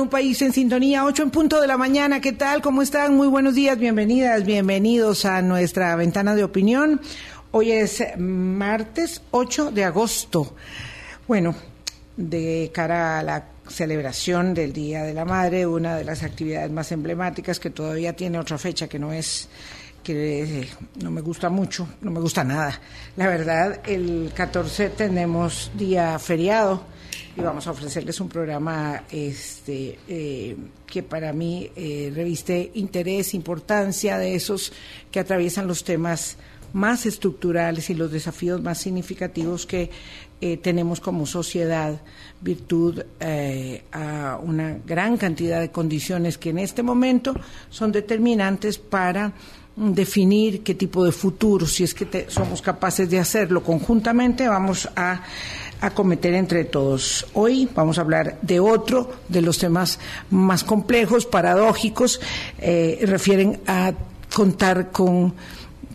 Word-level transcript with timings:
un 0.00 0.08
país 0.08 0.40
en 0.42 0.52
sintonía, 0.52 1.04
8 1.04 1.22
en 1.22 1.30
punto 1.30 1.60
de 1.60 1.66
la 1.66 1.76
mañana. 1.76 2.20
¿Qué 2.20 2.32
tal? 2.32 2.62
¿Cómo 2.62 2.82
están? 2.82 3.14
Muy 3.16 3.28
buenos 3.28 3.54
días, 3.54 3.78
bienvenidas, 3.78 4.44
bienvenidos 4.44 5.24
a 5.24 5.42
nuestra 5.42 5.94
ventana 5.96 6.34
de 6.34 6.42
opinión. 6.42 7.00
Hoy 7.50 7.72
es 7.72 8.02
martes 8.18 9.22
8 9.30 9.70
de 9.70 9.84
agosto. 9.84 10.56
Bueno, 11.28 11.54
de 12.16 12.70
cara 12.74 13.18
a 13.18 13.22
la 13.22 13.46
celebración 13.68 14.54
del 14.54 14.72
Día 14.72 15.04
de 15.04 15.14
la 15.14 15.24
Madre, 15.24 15.66
una 15.66 15.96
de 15.96 16.04
las 16.04 16.22
actividades 16.22 16.70
más 16.70 16.90
emblemáticas 16.90 17.60
que 17.60 17.70
todavía 17.70 18.14
tiene 18.14 18.38
otra 18.38 18.58
fecha 18.58 18.88
que 18.88 18.98
no 18.98 19.12
es 19.12 19.48
que 20.02 20.68
no 21.02 21.10
me 21.10 21.20
gusta 21.20 21.48
mucho, 21.48 21.88
no 22.00 22.10
me 22.10 22.20
gusta 22.20 22.44
nada. 22.44 22.80
La 23.16 23.28
verdad, 23.28 23.80
el 23.86 24.32
14 24.34 24.90
tenemos 24.90 25.70
día 25.74 26.18
feriado 26.18 26.93
y 27.36 27.40
vamos 27.40 27.66
a 27.66 27.70
ofrecerles 27.70 28.20
un 28.20 28.28
programa 28.28 29.04
este, 29.10 29.98
eh, 30.08 30.56
que 30.86 31.02
para 31.02 31.32
mí 31.32 31.70
eh, 31.74 32.12
reviste 32.14 32.70
interés, 32.74 33.34
importancia 33.34 34.18
de 34.18 34.34
esos 34.34 34.72
que 35.10 35.20
atraviesan 35.20 35.66
los 35.66 35.84
temas 35.84 36.36
más 36.72 37.06
estructurales 37.06 37.90
y 37.90 37.94
los 37.94 38.10
desafíos 38.10 38.60
más 38.62 38.78
significativos 38.78 39.66
que 39.66 39.90
eh, 40.40 40.56
tenemos 40.56 41.00
como 41.00 41.24
sociedad, 41.24 42.00
virtud 42.40 43.02
a 43.92 44.38
una 44.42 44.78
gran 44.84 45.16
cantidad 45.16 45.60
de 45.60 45.70
condiciones 45.70 46.36
que 46.36 46.50
en 46.50 46.58
este 46.58 46.82
momento 46.82 47.34
son 47.70 47.92
determinantes 47.92 48.78
para 48.78 49.32
definir 49.76 50.62
qué 50.62 50.74
tipo 50.74 51.04
de 51.04 51.12
futuro, 51.12 51.66
si 51.66 51.84
es 51.84 51.94
que 51.94 52.26
somos 52.28 52.62
capaces 52.62 53.10
de 53.10 53.18
hacerlo 53.18 53.62
conjuntamente, 53.62 54.48
vamos 54.48 54.88
a 54.94 55.22
acometer 55.80 56.34
entre 56.34 56.64
todos. 56.64 57.26
Hoy 57.34 57.68
vamos 57.74 57.98
a 57.98 58.02
hablar 58.02 58.38
de 58.42 58.60
otro 58.60 59.10
de 59.28 59.42
los 59.42 59.58
temas 59.58 59.98
más 60.30 60.64
complejos, 60.64 61.26
paradójicos, 61.26 62.20
eh, 62.58 63.00
refieren 63.02 63.60
a 63.66 63.92
contar 64.34 64.90
con 64.90 65.34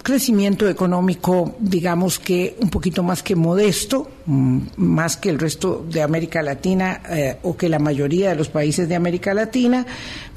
crecimiento 0.04 0.68
económico, 0.70 1.56
digamos 1.60 2.20
que 2.20 2.56
un 2.62 2.70
poquito 2.70 3.04
más 3.04 3.22
que 3.22 3.36
modesto, 3.36 4.10
mm, 4.26 4.60
más 4.78 5.18
que 5.18 5.30
el 5.30 5.40
resto 5.40 5.86
de 5.90 6.02
América 6.02 6.42
Latina 6.42 7.02
eh, 7.10 7.38
o 7.44 7.58
que 7.58 7.70
la 7.70 7.80
mayoría 7.80 8.30
de 8.30 8.36
los 8.36 8.50
países 8.50 8.88
de 8.88 8.96
América 8.96 9.34
Latina, 9.34 9.86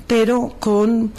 pero 0.06 0.56
con 0.58 1.12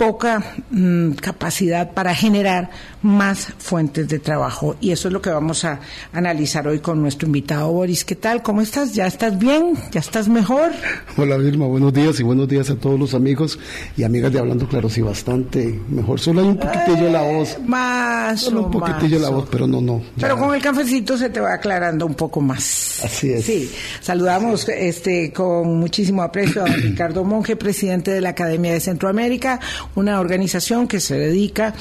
poca 0.00 0.42
mm, 0.70 1.10
capacidad 1.20 1.90
para 1.92 2.14
generar 2.14 2.70
más 3.02 3.52
fuentes 3.58 4.08
de 4.08 4.18
trabajo. 4.18 4.76
Y 4.80 4.90
eso 4.90 5.08
es 5.08 5.12
lo 5.12 5.22
que 5.22 5.30
vamos 5.30 5.64
a 5.64 5.80
analizar 6.12 6.66
hoy 6.68 6.80
con 6.80 7.00
nuestro 7.00 7.26
invitado 7.26 7.72
Boris. 7.72 8.04
¿Qué 8.04 8.14
tal? 8.14 8.42
¿Cómo 8.42 8.60
estás? 8.60 8.94
¿Ya 8.94 9.06
estás 9.06 9.38
bien? 9.38 9.74
¿Ya 9.90 10.00
estás 10.00 10.28
mejor? 10.28 10.72
Hola 11.16 11.36
Vilma, 11.36 11.66
buenos 11.66 11.92
días 11.92 12.20
y 12.20 12.22
buenos 12.22 12.48
días 12.48 12.70
a 12.70 12.76
todos 12.76 12.98
los 12.98 13.14
amigos 13.14 13.58
y 13.96 14.02
amigas 14.02 14.32
de 14.32 14.38
Hablando 14.38 14.68
Claro, 14.68 14.88
sí, 14.88 15.00
bastante 15.00 15.80
mejor. 15.88 16.20
Solo 16.20 16.42
hay 16.42 16.48
un 16.48 16.56
poquitillo 16.56 17.10
la 17.10 17.22
voz. 17.22 17.58
Más. 17.66 18.40
Solo 18.40 18.64
un 18.64 18.70
poquitillo 18.70 19.18
la 19.18 19.30
voz, 19.30 19.48
pero 19.50 19.66
no, 19.66 19.80
no. 19.80 20.02
Pero 20.18 20.38
con 20.38 20.54
el 20.54 20.62
cafecito 20.62 21.16
se 21.16 21.30
te 21.30 21.40
va 21.40 21.54
aclarando 21.54 22.06
un 22.06 22.14
poco 22.14 22.40
más. 22.40 23.02
Así 23.04 23.32
es. 23.32 23.44
Sí, 23.44 23.70
saludamos 24.00 24.68
este 24.68 25.32
con 25.32 25.78
muchísimo 25.78 26.22
aprecio 26.22 26.62
a 26.62 26.66
Ricardo 26.66 27.24
Monge, 27.24 27.56
presidente 27.56 28.10
de 28.10 28.20
la 28.20 28.30
Academia 28.30 28.72
de 28.72 28.80
Centroamérica, 28.80 29.58
una 29.94 30.20
organización 30.20 30.86
que 30.86 31.00
se 31.00 31.18
dedica 31.18 31.74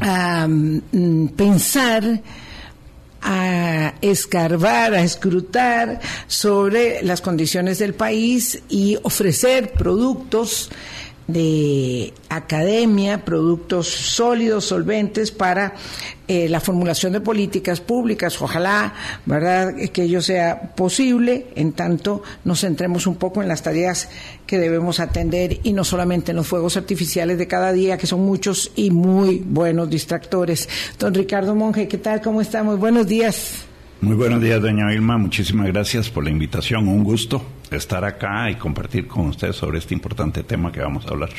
a 0.00 0.46
mm, 0.48 1.28
pensar 1.28 2.22
a 3.22 3.94
escarbar, 4.00 4.94
a 4.94 5.02
escrutar 5.02 6.00
sobre 6.26 7.02
las 7.02 7.20
condiciones 7.20 7.78
del 7.78 7.94
país 7.94 8.60
y 8.68 8.98
ofrecer 9.02 9.72
productos 9.72 10.70
de 11.26 12.12
academia, 12.28 13.24
productos 13.24 13.88
sólidos, 13.88 14.64
solventes 14.64 15.30
para 15.30 15.74
eh, 16.28 16.48
la 16.48 16.60
formulación 16.60 17.12
de 17.12 17.20
políticas 17.20 17.80
públicas. 17.80 18.40
Ojalá, 18.40 18.94
¿verdad?, 19.26 19.74
que 19.92 20.02
ello 20.04 20.20
sea 20.20 20.74
posible, 20.74 21.46
en 21.54 21.72
tanto 21.72 22.22
nos 22.44 22.60
centremos 22.60 23.06
un 23.06 23.16
poco 23.16 23.42
en 23.42 23.48
las 23.48 23.62
tareas 23.62 24.08
que 24.46 24.58
debemos 24.58 25.00
atender 25.00 25.60
y 25.62 25.72
no 25.72 25.84
solamente 25.84 26.32
en 26.32 26.36
los 26.36 26.46
fuegos 26.46 26.76
artificiales 26.76 27.38
de 27.38 27.46
cada 27.46 27.72
día, 27.72 27.96
que 27.96 28.06
son 28.06 28.20
muchos 28.20 28.72
y 28.76 28.90
muy 28.90 29.42
buenos 29.44 29.88
distractores. 29.90 30.68
Don 30.98 31.14
Ricardo 31.14 31.54
Monge, 31.54 31.88
¿qué 31.88 31.98
tal? 31.98 32.20
¿Cómo 32.20 32.40
está? 32.40 32.62
Muy 32.62 32.76
buenos 32.76 33.06
días. 33.06 33.64
Muy 34.00 34.16
buenos 34.16 34.42
días, 34.42 34.60
doña 34.60 34.88
Vilma. 34.88 35.16
Muchísimas 35.16 35.68
gracias 35.68 36.10
por 36.10 36.24
la 36.24 36.30
invitación. 36.30 36.88
Un 36.88 37.04
gusto 37.04 37.42
estar 37.76 38.04
acá 38.04 38.50
y 38.50 38.56
compartir 38.56 39.06
con 39.06 39.28
usted 39.28 39.52
sobre 39.52 39.78
este 39.78 39.94
importante 39.94 40.42
tema 40.42 40.72
que 40.72 40.80
vamos 40.80 41.06
a 41.06 41.10
hablar. 41.10 41.30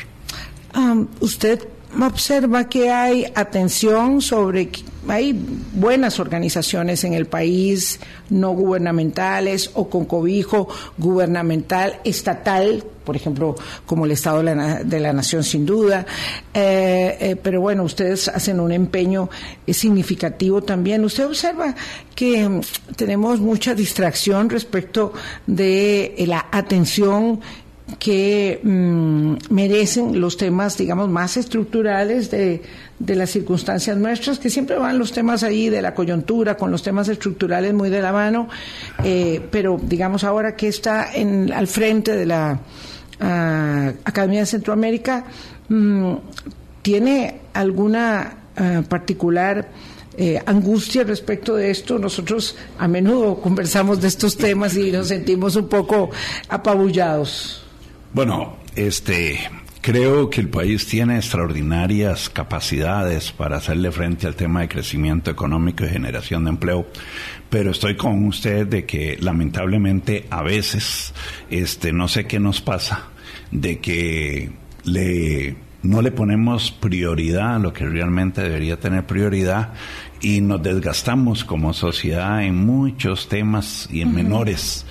usted 1.20 1.68
observa 2.02 2.68
que 2.68 2.90
hay 2.90 3.26
atención 3.34 4.20
sobre, 4.20 4.70
hay 5.08 5.32
buenas 5.72 6.18
organizaciones 6.20 7.04
en 7.04 7.14
el 7.14 7.26
país, 7.26 8.00
no 8.30 8.50
gubernamentales 8.52 9.70
o 9.74 9.88
con 9.88 10.04
cobijo 10.04 10.68
gubernamental, 10.98 12.00
estatal, 12.04 12.84
por 13.04 13.16
ejemplo, 13.16 13.54
como 13.86 14.06
el 14.06 14.12
Estado 14.12 14.42
de 14.42 15.00
la, 15.00 15.12
Nación 15.12 15.44
sin 15.44 15.66
duda, 15.66 16.06
eh, 16.52 17.16
eh, 17.20 17.36
pero 17.36 17.60
bueno, 17.60 17.84
ustedes 17.84 18.28
hacen 18.28 18.58
un 18.58 18.72
empeño 18.72 19.28
significativo 19.68 20.62
también. 20.62 21.04
Usted 21.04 21.26
observa 21.26 21.74
que 22.14 22.48
mm, 22.48 22.60
tenemos 22.96 23.40
mucha 23.40 23.74
distracción 23.74 24.48
respecto 24.48 25.12
de 25.46 26.14
eh, 26.16 26.26
la 26.26 26.46
atención 26.50 27.40
que 27.98 28.60
mm, 28.62 29.34
merecen 29.50 30.20
los 30.20 30.36
temas, 30.36 30.78
digamos, 30.78 31.08
más 31.10 31.36
estructurales 31.36 32.30
de, 32.30 32.62
de, 32.98 33.14
las 33.14 33.30
circunstancias 33.30 33.96
nuestras, 33.96 34.38
que 34.38 34.48
siempre 34.48 34.76
van 34.76 34.98
los 34.98 35.12
temas 35.12 35.42
ahí 35.42 35.68
de 35.68 35.82
la 35.82 35.94
coyuntura, 35.94 36.56
con 36.56 36.70
los 36.70 36.82
temas 36.82 37.08
estructurales 37.08 37.74
muy 37.74 37.90
de 37.90 38.00
la 38.00 38.12
mano, 38.12 38.48
eh, 39.02 39.40
pero 39.50 39.78
digamos 39.82 40.24
ahora 40.24 40.56
que 40.56 40.68
está 40.68 41.12
en, 41.14 41.52
al 41.52 41.66
frente 41.66 42.16
de 42.16 42.26
la 42.26 42.58
ah, 43.20 43.92
Academia 44.04 44.40
de 44.40 44.46
Centroamérica, 44.46 45.26
mm, 45.68 46.14
¿tiene 46.82 47.40
alguna 47.52 48.34
ah, 48.56 48.82
particular... 48.88 49.68
Eh, 50.16 50.40
angustia 50.46 51.02
respecto 51.02 51.56
de 51.56 51.72
esto. 51.72 51.98
Nosotros 51.98 52.54
a 52.78 52.86
menudo 52.86 53.40
conversamos 53.42 54.00
de 54.00 54.06
estos 54.06 54.36
temas 54.36 54.76
y 54.76 54.92
nos 54.92 55.08
sentimos 55.08 55.56
un 55.56 55.66
poco 55.66 56.08
apabullados. 56.48 57.63
Bueno, 58.14 58.58
este, 58.76 59.40
creo 59.80 60.30
que 60.30 60.40
el 60.40 60.48
país 60.48 60.86
tiene 60.86 61.16
extraordinarias 61.16 62.30
capacidades 62.30 63.32
para 63.32 63.56
hacerle 63.56 63.90
frente 63.90 64.28
al 64.28 64.36
tema 64.36 64.60
de 64.60 64.68
crecimiento 64.68 65.32
económico 65.32 65.84
y 65.84 65.88
generación 65.88 66.44
de 66.44 66.50
empleo, 66.50 66.86
pero 67.50 67.72
estoy 67.72 67.96
con 67.96 68.24
usted 68.24 68.68
de 68.68 68.86
que 68.86 69.18
lamentablemente 69.20 70.26
a 70.30 70.44
veces, 70.44 71.12
este, 71.50 71.92
no 71.92 72.06
sé 72.06 72.28
qué 72.28 72.38
nos 72.38 72.60
pasa, 72.60 73.08
de 73.50 73.80
que 73.80 74.52
le 74.84 75.56
no 75.82 76.00
le 76.00 76.12
ponemos 76.12 76.70
prioridad 76.70 77.56
a 77.56 77.58
lo 77.58 77.72
que 77.72 77.84
realmente 77.84 78.42
debería 78.42 78.78
tener 78.78 79.06
prioridad 79.06 79.72
y 80.20 80.40
nos 80.40 80.62
desgastamos 80.62 81.44
como 81.44 81.74
sociedad 81.74 82.44
en 82.44 82.54
muchos 82.54 83.28
temas 83.28 83.88
y 83.92 84.02
en 84.02 84.14
menores. 84.14 84.86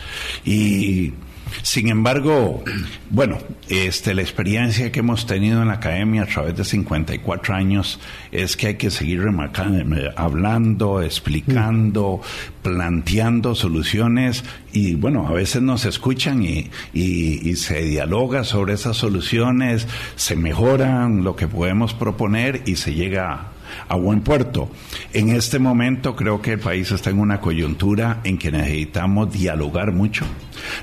Y 0.46 1.14
sin 1.62 1.90
embargo, 1.90 2.64
bueno, 3.09 3.38
este, 3.69 4.14
la 4.14 4.22
experiencia 4.22 4.91
que 4.91 5.00
hemos 5.00 5.25
tenido 5.25 5.62
en 5.62 5.68
la 5.68 5.75
academia 5.75 6.24
a 6.24 6.25
través 6.25 6.56
de 6.56 6.66
54 6.66 7.56
años 7.56 8.00
es 8.31 8.58
que 8.58 8.68
hay 8.68 8.75
que 8.75 8.90
seguir 8.90 9.22
remarcando, 9.22 10.12
hablando, 10.16 11.01
explicando, 11.01 12.22
planteando 12.62 13.56
soluciones 13.56 14.44
y 14.72 14.95
bueno, 14.95 15.28
a 15.28 15.31
veces 15.31 15.62
nos 15.62 15.86
escuchan 15.86 16.44
y, 16.44 16.69
y, 16.94 17.56
se 17.56 17.83
dialoga 17.83 18.44
sobre 18.44 18.74
esas 18.74 18.98
soluciones, 18.98 19.88
se 20.16 20.36
mejoran 20.36 21.24
lo 21.24 21.36
que 21.36 21.48
podemos 21.48 21.94
proponer 21.94 22.63
y 22.66 22.78
se 22.78 22.94
llega 22.94 23.53
a 23.88 23.96
buen 23.96 24.22
puerto. 24.22 24.70
En 25.14 25.30
este 25.30 25.60
momento 25.60 26.16
creo 26.16 26.42
que 26.42 26.54
el 26.54 26.60
país 26.60 26.92
está 26.92 27.10
en 27.10 27.20
una 27.20 27.40
coyuntura 27.40 28.22
en 28.24 28.38
que 28.38 28.52
necesitamos 28.52 29.31
dialogar 29.31 29.92
mucho, 29.92 30.25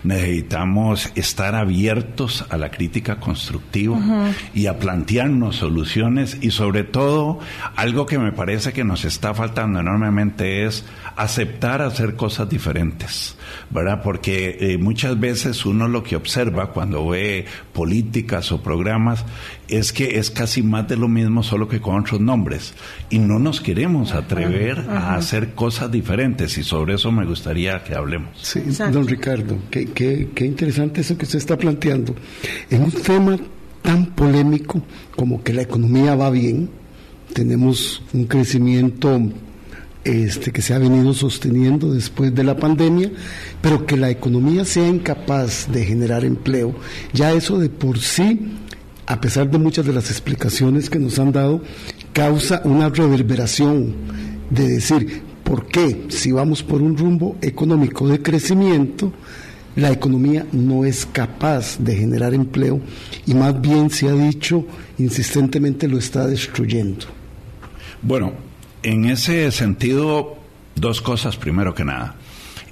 necesitamos 0.05 1.11
estar 1.15 1.55
abiertos 1.55 2.45
a 2.51 2.57
la 2.57 2.71
crítica 2.71 3.17
constructiva 3.17 3.99
y 4.55 4.67
a 4.67 4.79
plantearnos 4.79 5.57
soluciones 5.57 6.39
y 6.41 6.51
sobre 6.51 6.85
todo 6.85 7.41
algo 7.77 8.07
que 8.07 8.19
me 8.19 8.33
parece 8.33 8.73
que 8.73 8.85
nos 8.85 9.05
está 9.05 9.35
faltando 9.35 9.81
enormemente 9.81 10.65
es 10.65 10.85
aceptar 11.17 11.83
hacer 11.83 12.17
cosas 12.17 12.49
diferentes, 12.49 13.37
¿verdad? 13.71 14.03
Porque 14.03 14.57
eh, 14.61 14.79
muchas 14.79 15.19
veces 15.19 15.65
uno 15.67 15.89
lo 15.89 16.03
que 16.03 16.17
observa 16.17 16.73
cuando 16.73 17.09
ve 17.09 17.47
políticas 17.73 18.53
o 18.53 18.63
programas 18.63 19.25
es 19.69 19.93
que 19.93 20.19
es 20.19 20.31
casi 20.31 20.63
más 20.63 20.89
de 20.89 20.97
lo 20.97 21.09
mismo 21.09 21.43
solo 21.43 21.69
que 21.69 21.81
con 21.81 22.01
otros 22.01 22.21
nombres 22.21 22.75
y 23.09 23.19
no 23.19 23.39
nos 23.39 23.61
queremos 23.61 24.13
atrever 24.13 24.81
a 24.91 25.15
hacer 25.15 25.55
cosas 25.55 25.91
diferentes 25.91 26.59
y 26.59 26.65
sobre 26.65 26.95
eso 26.95 27.13
me 27.13 27.25
gustaría 27.25 27.83
que 27.85 27.95
hablemos. 27.95 28.31
Sí, 28.41 28.61
don 28.93 29.07
Ricardo, 29.07 29.59
qué, 29.71 29.87
qué, 29.87 30.29
qué 30.35 30.47
interesante 30.47 31.01
eso 31.01 31.17
que 31.17 31.25
usted 31.25 31.39
está 31.39 31.57
planteando. 31.57 32.15
En 32.71 32.83
un 32.83 32.91
tema 32.91 33.39
tan 33.83 34.07
polémico 34.07 34.83
como 35.17 35.43
que 35.43 35.53
la 35.53 35.63
economía 35.63 36.15
va 36.15 36.31
bien, 36.31 36.69
tenemos 37.33 38.03
un 38.13 38.25
crecimiento 38.27 39.21
este, 40.05 40.51
que 40.51 40.63
se 40.63 40.75
ha 40.75 40.79
venido 40.79 41.13
sosteniendo 41.13 41.93
después 41.93 42.35
de 42.35 42.45
la 42.45 42.57
pandemia, 42.57 43.11
pero 43.61 43.85
que 43.87 43.97
la 43.97 44.11
economía 44.11 44.65
sea 44.65 44.87
incapaz 44.87 45.69
de 45.71 45.85
generar 45.85 46.25
empleo, 46.25 46.75
ya 47.13 47.33
eso 47.33 47.59
de 47.59 47.69
por 47.69 47.99
sí, 47.99 48.53
a 49.07 49.21
pesar 49.21 49.51
de 49.51 49.59
muchas 49.59 49.85
de 49.85 49.93
las 49.93 50.11
explicaciones 50.11 50.89
que 50.89 50.99
nos 50.99 51.19
han 51.19 51.33
dado, 51.33 51.63
causa 52.13 52.63
una 52.65 52.89
reverberación 52.89 53.95
de 54.51 54.69
decir, 54.69 55.23
¿por 55.45 55.67
qué 55.67 56.07
si 56.09 56.33
vamos 56.33 56.63
por 56.63 56.81
un 56.81 56.97
rumbo 56.97 57.37
económico 57.43 58.09
de 58.09 58.23
crecimiento, 58.23 59.13
la 59.77 59.91
economía 59.91 60.47
no 60.53 60.85
es 60.85 61.07
capaz 61.07 61.79
de 61.79 61.95
generar 61.95 62.35
empleo 62.35 62.81
y 63.27 63.35
más 63.35 63.61
bien 63.61 63.91
se 63.91 64.09
ha 64.09 64.13
dicho 64.13 64.65
insistentemente 64.99 65.89
lo 65.89 65.99
está 65.99 66.27
destruyendo? 66.27 67.07
Bueno, 68.03 68.50
en 68.83 69.05
ese 69.05 69.51
sentido, 69.53 70.37
dos 70.75 71.01
cosas 71.01 71.37
primero 71.37 71.75
que 71.75 71.85
nada. 71.85 72.17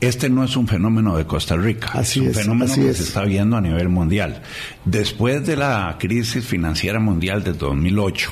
Este 0.00 0.30
no 0.30 0.44
es 0.44 0.56
un 0.56 0.68
fenómeno 0.68 1.16
de 1.16 1.26
Costa 1.26 1.56
Rica, 1.56 1.90
así 1.94 2.20
es 2.20 2.28
un 2.28 2.34
fenómeno 2.34 2.72
que 2.72 2.90
es. 2.90 2.98
se 2.98 3.02
está 3.02 3.24
viendo 3.24 3.56
a 3.56 3.60
nivel 3.60 3.88
mundial. 3.88 4.42
Después 4.84 5.44
de 5.44 5.56
la 5.56 5.96
crisis 5.98 6.44
financiera 6.44 7.00
mundial 7.00 7.42
de 7.42 7.52
2008, 7.52 8.30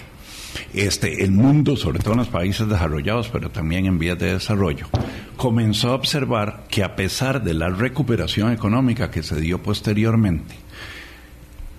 este, 0.74 1.24
el 1.24 1.32
mundo, 1.32 1.76
sobre 1.76 1.98
todo 1.98 2.12
en 2.12 2.20
los 2.20 2.28
países 2.28 2.68
desarrollados, 2.68 3.28
pero 3.28 3.50
también 3.50 3.86
en 3.86 3.98
vías 3.98 4.18
de 4.18 4.34
desarrollo, 4.34 4.86
comenzó 5.36 5.88
a 5.90 5.94
observar 5.94 6.66
que 6.68 6.84
a 6.84 6.94
pesar 6.94 7.42
de 7.42 7.54
la 7.54 7.68
recuperación 7.68 8.52
económica 8.52 9.10
que 9.10 9.24
se 9.24 9.40
dio 9.40 9.60
posteriormente, 9.60 10.54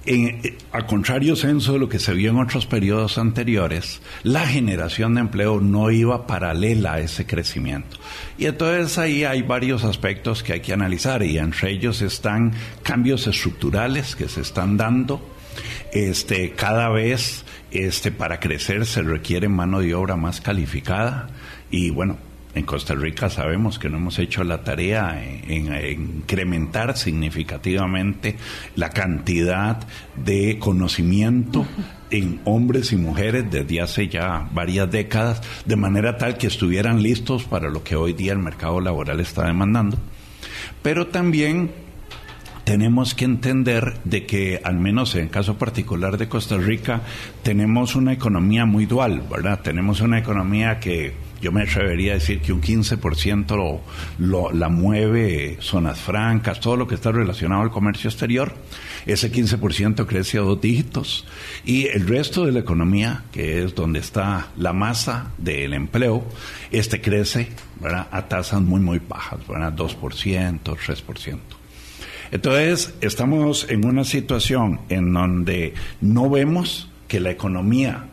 en, 0.07 0.55
a 0.71 0.85
contrario 0.85 1.35
censo 1.35 1.73
de 1.73 1.79
lo 1.79 1.89
que 1.89 1.99
se 1.99 2.13
vio 2.13 2.31
en 2.31 2.39
otros 2.39 2.65
periodos 2.65 3.17
anteriores, 3.17 4.01
la 4.23 4.47
generación 4.47 5.15
de 5.15 5.21
empleo 5.21 5.59
no 5.59 5.91
iba 5.91 6.25
paralela 6.25 6.93
a 6.93 6.99
ese 6.99 7.25
crecimiento. 7.25 7.97
Y 8.37 8.45
entonces 8.45 8.97
ahí 8.97 9.25
hay 9.25 9.41
varios 9.41 9.83
aspectos 9.83 10.43
que 10.43 10.53
hay 10.53 10.59
que 10.61 10.73
analizar 10.73 11.23
y 11.23 11.37
entre 11.37 11.71
ellos 11.71 12.01
están 12.01 12.53
cambios 12.83 13.27
estructurales 13.27 14.15
que 14.15 14.29
se 14.29 14.41
están 14.41 14.77
dando. 14.77 15.21
Este, 15.91 16.51
cada 16.51 16.89
vez 16.89 17.43
este, 17.71 18.11
para 18.11 18.39
crecer 18.39 18.85
se 18.85 19.01
requiere 19.01 19.49
mano 19.49 19.81
de 19.81 19.93
obra 19.93 20.15
más 20.15 20.39
calificada 20.39 21.29
y 21.69 21.89
bueno, 21.89 22.17
en 22.57 22.65
Costa 22.65 22.95
Rica 22.95 23.29
sabemos 23.29 23.79
que 23.79 23.89
no 23.89 23.97
hemos 23.97 24.19
hecho 24.19 24.43
la 24.43 24.63
tarea 24.63 25.23
en, 25.23 25.73
en, 25.73 26.17
incrementar 26.17 26.97
significativamente 26.97 28.35
la 28.75 28.89
cantidad 28.89 29.87
de 30.15 30.57
conocimiento 30.59 31.65
en 32.09 32.41
hombres 32.45 32.91
y 32.91 32.95
mujeres 32.95 33.45
desde 33.49 33.81
hace 33.81 34.07
ya 34.07 34.47
varias 34.51 34.89
décadas, 34.89 35.41
de 35.65 35.75
manera 35.75 36.17
tal 36.17 36.37
que 36.37 36.47
estuvieran 36.47 37.01
listos 37.01 37.43
para 37.43 37.69
lo 37.69 37.83
que 37.83 37.95
hoy 37.95 38.13
día 38.13 38.33
el 38.33 38.39
mercado 38.39 38.79
laboral 38.79 39.19
está 39.19 39.45
demandando. 39.45 39.97
Pero 40.81 41.07
también 41.07 41.71
tenemos 42.67 43.15
que 43.15 43.23
entender 43.23 43.93
de 44.03 44.25
que, 44.25 44.59
al 44.61 44.77
menos 44.77 45.15
en 45.15 45.21
el 45.21 45.29
caso 45.29 45.57
particular 45.57 46.17
de 46.17 46.27
Costa 46.27 46.57
Rica, 46.57 47.01
tenemos 47.41 47.95
una 47.95 48.11
economía 48.11 48.65
muy 48.65 48.85
dual, 48.85 49.23
¿verdad? 49.29 49.61
Tenemos 49.61 50.01
una 50.01 50.19
economía 50.19 50.79
que 50.79 51.13
yo 51.41 51.51
me 51.51 51.63
atrevería 51.63 52.13
a 52.13 52.15
decir 52.15 52.41
que 52.41 52.51
un 52.51 52.61
15% 52.61 53.81
lo, 54.19 54.51
la 54.51 54.69
mueve 54.69 55.57
zonas 55.61 55.99
francas, 55.99 56.59
todo 56.59 56.77
lo 56.77 56.87
que 56.87 56.95
está 56.95 57.11
relacionado 57.11 57.61
al 57.61 57.71
comercio 57.71 58.09
exterior. 58.09 58.53
Ese 59.05 59.31
15% 59.31 60.05
crece 60.05 60.37
a 60.37 60.41
dos 60.41 60.59
dígitos. 60.59 61.25
Y 61.65 61.87
el 61.87 62.07
resto 62.07 62.45
de 62.45 62.51
la 62.51 62.59
economía, 62.59 63.23
que 63.31 63.63
es 63.63 63.75
donde 63.75 63.99
está 63.99 64.47
la 64.57 64.73
masa 64.73 65.31
del 65.37 65.73
empleo, 65.73 66.25
este 66.71 67.01
crece 67.01 67.49
a 68.11 68.27
tasas 68.27 68.61
muy, 68.61 68.81
muy 68.81 68.99
bajas, 68.99 69.39
¿verdad? 69.47 69.73
2%, 69.73 70.59
3%. 70.61 71.37
Entonces, 72.31 72.93
estamos 73.01 73.67
en 73.69 73.85
una 73.85 74.03
situación 74.03 74.81
en 74.89 75.13
donde 75.13 75.73
no 76.01 76.29
vemos 76.29 76.89
que 77.07 77.19
la 77.19 77.31
economía 77.31 78.07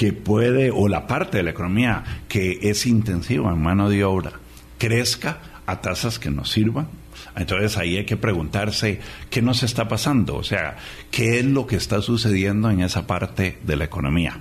que 0.00 0.14
puede, 0.14 0.70
o 0.70 0.88
la 0.88 1.06
parte 1.06 1.36
de 1.36 1.42
la 1.42 1.50
economía 1.50 2.22
que 2.26 2.58
es 2.62 2.86
intensiva 2.86 3.52
en 3.52 3.60
mano 3.60 3.90
de 3.90 4.02
obra, 4.02 4.32
crezca 4.78 5.40
a 5.66 5.82
tasas 5.82 6.18
que 6.18 6.30
nos 6.30 6.50
sirvan. 6.50 6.88
Entonces 7.36 7.76
ahí 7.76 7.98
hay 7.98 8.06
que 8.06 8.16
preguntarse 8.16 8.98
qué 9.28 9.42
nos 9.42 9.62
está 9.62 9.88
pasando, 9.88 10.36
o 10.36 10.42
sea, 10.42 10.78
qué 11.10 11.38
es 11.38 11.44
lo 11.44 11.66
que 11.66 11.76
está 11.76 12.00
sucediendo 12.00 12.70
en 12.70 12.80
esa 12.80 13.06
parte 13.06 13.58
de 13.62 13.76
la 13.76 13.84
economía. 13.84 14.40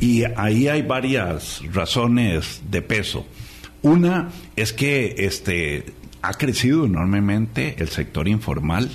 Y 0.00 0.24
ahí 0.24 0.66
hay 0.66 0.82
varias 0.82 1.62
razones 1.72 2.62
de 2.68 2.82
peso. 2.82 3.24
Una 3.82 4.30
es 4.56 4.72
que 4.72 5.14
este, 5.18 5.92
ha 6.22 6.32
crecido 6.32 6.86
enormemente 6.86 7.76
el 7.78 7.88
sector 7.88 8.26
informal 8.26 8.90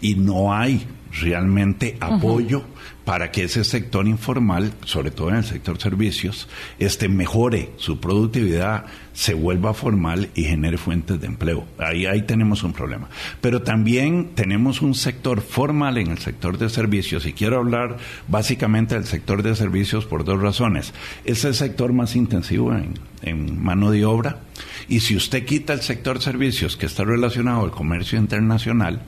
y 0.00 0.14
no 0.14 0.54
hay 0.54 0.86
realmente 1.12 1.96
apoyo 2.00 2.58
uh 2.58 2.62
-huh. 2.62 3.04
para 3.04 3.30
que 3.30 3.44
ese 3.44 3.64
sector 3.64 4.06
informal, 4.06 4.72
sobre 4.84 5.10
todo 5.10 5.30
en 5.30 5.36
el 5.36 5.44
sector 5.44 5.80
servicios, 5.80 6.48
este 6.78 7.08
mejore 7.08 7.70
su 7.76 8.00
productividad, 8.00 8.84
se 9.12 9.34
vuelva 9.34 9.74
formal 9.74 10.28
y 10.34 10.44
genere 10.44 10.78
fuentes 10.78 11.20
de 11.20 11.26
empleo. 11.26 11.66
Ahí, 11.78 12.06
ahí 12.06 12.22
tenemos 12.22 12.62
un 12.62 12.72
problema. 12.72 13.08
Pero 13.40 13.62
también 13.62 14.30
tenemos 14.34 14.80
un 14.80 14.94
sector 14.94 15.40
formal 15.40 15.98
en 15.98 16.12
el 16.12 16.18
sector 16.18 16.56
de 16.56 16.68
servicios 16.68 17.26
y 17.26 17.32
quiero 17.32 17.58
hablar 17.58 17.96
básicamente 18.28 18.94
del 18.94 19.06
sector 19.06 19.42
de 19.42 19.56
servicios 19.56 20.04
por 20.04 20.24
dos 20.24 20.40
razones. 20.40 20.92
Es 21.24 21.44
el 21.44 21.54
sector 21.54 21.92
más 21.92 22.14
intensivo 22.14 22.72
en, 22.72 22.94
en 23.22 23.60
mano 23.60 23.90
de 23.90 24.04
obra 24.04 24.40
y 24.88 25.00
si 25.00 25.16
usted 25.16 25.44
quita 25.44 25.72
el 25.72 25.82
sector 25.82 26.22
servicios 26.22 26.76
que 26.76 26.86
está 26.86 27.04
relacionado 27.04 27.64
al 27.64 27.70
comercio 27.70 28.18
internacional, 28.18 29.02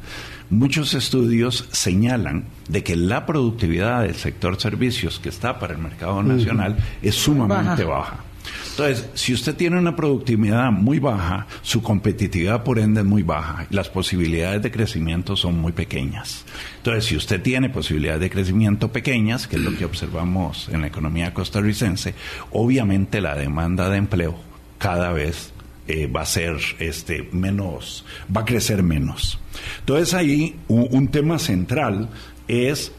muchos 0.50 0.94
estudios 0.94 1.68
señalan 1.70 2.44
de 2.68 2.82
que 2.82 2.96
la 2.96 3.24
productividad 3.24 4.02
del 4.02 4.16
sector 4.16 4.60
servicios 4.60 5.18
que 5.20 5.28
está 5.28 5.58
para 5.58 5.74
el 5.74 5.80
mercado 5.80 6.22
nacional 6.22 6.72
uh 6.72 6.76
-huh. 6.76 7.08
es 7.08 7.14
sumamente 7.14 7.84
baja. 7.84 8.10
baja. 8.10 8.24
Entonces, 8.70 9.10
si 9.14 9.34
usted 9.34 9.54
tiene 9.54 9.78
una 9.78 9.94
productividad 9.94 10.72
muy 10.72 10.98
baja, 10.98 11.46
su 11.62 11.82
competitividad 11.82 12.64
por 12.64 12.78
ende 12.78 13.00
es 13.00 13.06
muy 13.06 13.22
baja 13.22 13.66
y 13.70 13.74
las 13.74 13.88
posibilidades 13.88 14.62
de 14.62 14.70
crecimiento 14.70 15.36
son 15.36 15.58
muy 15.60 15.72
pequeñas. 15.72 16.44
Entonces, 16.78 17.04
si 17.04 17.16
usted 17.16 17.42
tiene 17.42 17.68
posibilidades 17.68 18.20
de 18.20 18.30
crecimiento 18.30 18.90
pequeñas, 18.90 19.46
que 19.46 19.56
es 19.56 19.62
lo 19.62 19.76
que 19.76 19.84
observamos 19.84 20.68
en 20.70 20.80
la 20.80 20.86
economía 20.86 21.34
costarricense, 21.34 22.14
obviamente 22.52 23.20
la 23.20 23.34
demanda 23.34 23.90
de 23.90 23.98
empleo 23.98 24.38
cada 24.78 25.12
vez 25.12 25.52
eh, 25.90 26.06
va 26.06 26.20
a 26.20 26.26
ser 26.26 26.56
este 26.78 27.28
menos, 27.32 28.04
va 28.34 28.42
a 28.42 28.44
crecer 28.44 28.84
menos. 28.84 29.40
Entonces 29.80 30.14
ahí 30.14 30.54
un, 30.68 31.08
tema 31.08 31.40
central 31.40 32.08
es 32.46 32.92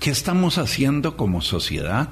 qué 0.00 0.10
estamos 0.10 0.56
haciendo 0.56 1.18
como 1.18 1.42
sociedad 1.42 2.08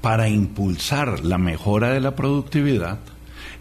para 0.00 0.30
impulsar 0.30 1.22
la 1.22 1.36
mejora 1.36 1.90
de 1.90 2.00
la 2.00 2.16
productividad 2.16 2.98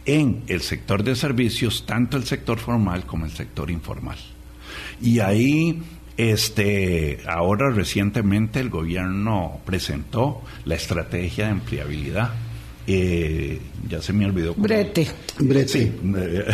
en 0.06 0.44
el 0.48 0.62
sector 0.62 1.03
de 1.03 1.18
servicios, 1.18 1.86
tanto 1.86 2.15
el 2.15 2.24
sector 2.24 2.58
formal 2.58 3.06
como 3.06 3.25
el 3.25 3.32
sector 3.32 3.70
informal. 3.70 4.18
Y 5.01 5.20
ahí 5.20 5.84
este, 6.15 7.20
ahora 7.27 7.70
recientemente 7.70 8.62
el 8.62 8.70
gobierno 8.70 9.60
presentó 9.65 10.41
la 10.63 10.75
estrategia 10.75 11.48
de 11.48 11.51
empleabilidad 11.51 12.32
eh, 12.88 13.59
ya 13.88 14.01
se 14.01 14.13
me 14.13 14.25
olvidó. 14.25 14.53
Brete. 14.55 15.07
Brete. 15.39 15.67
Sí, 15.67 15.91
eh, 16.17 16.45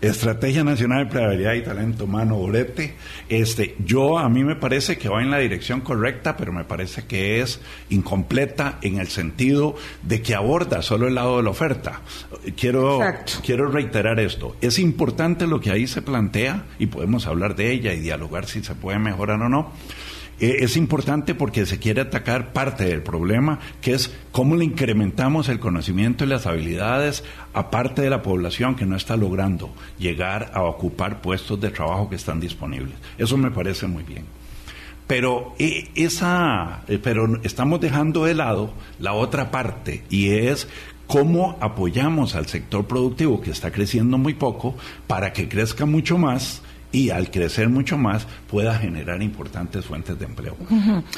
Estrategia 0.00 0.64
Nacional 0.64 0.98
de 0.98 1.02
Empleabilidad 1.04 1.54
y 1.54 1.62
Talento 1.62 2.04
Humano, 2.04 2.40
Brete. 2.42 2.94
Este, 3.28 3.76
yo 3.84 4.18
a 4.18 4.28
mí 4.28 4.44
me 4.44 4.56
parece 4.56 4.98
que 4.98 5.08
va 5.08 5.22
en 5.22 5.30
la 5.30 5.38
dirección 5.38 5.80
correcta, 5.80 6.36
pero 6.36 6.52
me 6.52 6.64
parece 6.64 7.06
que 7.06 7.40
es 7.40 7.60
incompleta 7.90 8.78
en 8.82 8.98
el 8.98 9.08
sentido 9.08 9.74
de 10.02 10.22
que 10.22 10.34
aborda 10.34 10.82
solo 10.82 11.08
el 11.08 11.14
lado 11.14 11.38
de 11.38 11.42
la 11.44 11.50
oferta. 11.50 12.02
Quiero, 12.56 13.00
quiero 13.44 13.70
reiterar 13.70 14.20
esto. 14.20 14.56
Es 14.60 14.78
importante 14.78 15.46
lo 15.46 15.60
que 15.60 15.70
ahí 15.70 15.86
se 15.86 16.02
plantea 16.02 16.64
y 16.78 16.86
podemos 16.86 17.26
hablar 17.26 17.56
de 17.56 17.72
ella 17.72 17.92
y 17.92 18.00
dialogar 18.00 18.46
si 18.46 18.62
se 18.62 18.74
puede 18.74 18.98
mejorar 18.98 19.40
o 19.40 19.48
no 19.48 19.72
es 20.42 20.76
importante 20.76 21.34
porque 21.34 21.66
se 21.66 21.78
quiere 21.78 22.00
atacar 22.00 22.52
parte 22.52 22.84
del 22.84 23.02
problema, 23.02 23.60
que 23.80 23.94
es 23.94 24.12
cómo 24.32 24.56
le 24.56 24.64
incrementamos 24.64 25.48
el 25.48 25.60
conocimiento 25.60 26.24
y 26.24 26.26
las 26.26 26.46
habilidades 26.46 27.22
a 27.54 27.70
parte 27.70 28.02
de 28.02 28.10
la 28.10 28.22
población 28.22 28.74
que 28.74 28.84
no 28.84 28.96
está 28.96 29.16
logrando 29.16 29.70
llegar 29.98 30.50
a 30.54 30.62
ocupar 30.62 31.22
puestos 31.22 31.60
de 31.60 31.70
trabajo 31.70 32.10
que 32.10 32.16
están 32.16 32.40
disponibles. 32.40 32.94
Eso 33.18 33.36
me 33.36 33.52
parece 33.52 33.86
muy 33.86 34.02
bien. 34.02 34.24
Pero 35.06 35.54
eh, 35.58 35.90
esa, 35.94 36.82
eh, 36.88 36.98
pero 37.02 37.40
estamos 37.42 37.80
dejando 37.80 38.24
de 38.24 38.34
lado 38.34 38.72
la 38.98 39.12
otra 39.12 39.50
parte 39.50 40.02
y 40.10 40.30
es 40.30 40.68
cómo 41.06 41.56
apoyamos 41.60 42.34
al 42.34 42.46
sector 42.46 42.86
productivo 42.86 43.40
que 43.40 43.50
está 43.50 43.70
creciendo 43.70 44.18
muy 44.18 44.34
poco 44.34 44.74
para 45.06 45.32
que 45.32 45.48
crezca 45.48 45.86
mucho 45.86 46.18
más 46.18 46.62
y 46.92 47.10
al 47.10 47.30
crecer 47.30 47.68
mucho 47.70 47.96
más 47.96 48.26
pueda 48.48 48.78
generar 48.78 49.22
importantes 49.22 49.84
fuentes 49.86 50.18
de 50.18 50.26
empleo. 50.26 50.56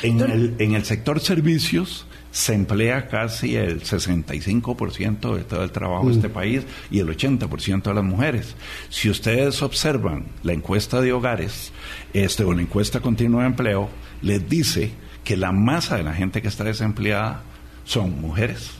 en, 0.02 0.20
el, 0.20 0.54
en 0.58 0.74
el 0.74 0.84
sector 0.84 1.20
servicios 1.20 2.06
se 2.30 2.54
emplea 2.54 3.08
casi 3.08 3.56
el 3.56 3.82
65% 3.82 5.36
de 5.36 5.44
todo 5.44 5.62
el 5.62 5.70
trabajo 5.70 6.08
de 6.08 6.14
este 6.14 6.28
país 6.28 6.62
y 6.90 7.00
el 7.00 7.08
80% 7.08 7.82
de 7.82 7.94
las 7.94 8.04
mujeres. 8.04 8.56
Si 8.88 9.10
ustedes 9.10 9.62
observan 9.62 10.26
la 10.42 10.52
encuesta 10.52 11.00
de 11.00 11.12
hogares 11.12 11.72
este, 12.12 12.44
o 12.44 12.52
la 12.52 12.62
encuesta 12.62 13.00
continua 13.00 13.42
de 13.42 13.48
empleo, 13.48 13.88
les 14.22 14.48
dice 14.48 14.92
que 15.22 15.36
la 15.36 15.52
masa 15.52 15.96
de 15.96 16.02
la 16.02 16.14
gente 16.14 16.42
que 16.42 16.48
está 16.48 16.64
desempleada 16.64 17.42
son 17.84 18.20
mujeres 18.20 18.70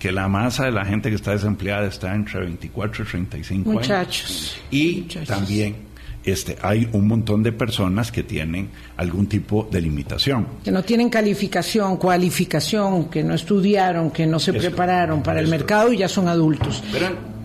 que 0.00 0.10
la 0.12 0.28
masa 0.28 0.64
de 0.64 0.72
la 0.72 0.84
gente 0.86 1.10
que 1.10 1.14
está 1.14 1.32
desempleada 1.32 1.86
está 1.86 2.14
entre 2.14 2.40
24 2.40 3.04
y 3.04 3.06
35 3.06 3.70
años. 3.70 3.82
Muchachos. 3.82 4.56
Y 4.70 5.02
también 5.26 5.89
este, 6.24 6.56
hay 6.62 6.88
un 6.92 7.08
montón 7.08 7.42
de 7.42 7.52
personas 7.52 8.12
que 8.12 8.22
tienen 8.22 8.70
algún 8.96 9.26
tipo 9.26 9.68
de 9.70 9.80
limitación. 9.80 10.46
Que 10.64 10.70
no 10.70 10.82
tienen 10.82 11.08
calificación, 11.08 11.96
cualificación, 11.96 13.08
que 13.08 13.22
no 13.22 13.34
estudiaron, 13.34 14.10
que 14.10 14.26
no 14.26 14.38
se 14.38 14.52
prepararon 14.52 15.22
para 15.22 15.40
el 15.40 15.48
mercado 15.48 15.92
y 15.92 15.98
ya 15.98 16.08
son 16.08 16.28
adultos. 16.28 16.82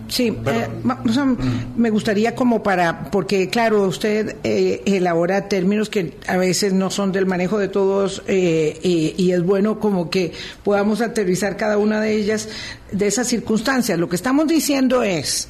Sí, 0.08 0.28
eh, 0.28 0.68
me 1.76 1.90
gustaría 1.90 2.36
como 2.36 2.62
para, 2.62 3.10
porque 3.10 3.50
claro, 3.50 3.84
usted 3.88 4.38
eh, 4.44 4.84
elabora 4.86 5.50
términos 5.50 5.90
que 5.90 6.14
a 6.28 6.38
veces 6.38 6.74
no 6.74 6.92
son 6.92 7.12
del 7.12 7.26
manejo 7.26 7.58
de 7.58 7.70
todos 7.70 8.22
eh, 8.28 8.80
y, 8.84 9.32
es 9.32 9.42
bueno 9.42 9.80
como 9.80 10.10
que 10.10 10.32
podamos 10.64 11.02
aterrizar 11.02 11.58
cada 11.58 11.78
una 11.78 12.00
de 12.02 12.14
ellas, 12.14 12.50
de 12.92 13.08
esas 13.08 13.28
circunstancias. 13.28 13.98
Lo 13.98 14.08
que 14.08 14.16
estamos 14.16 14.48
diciendo 14.48 15.02
es 15.02 15.48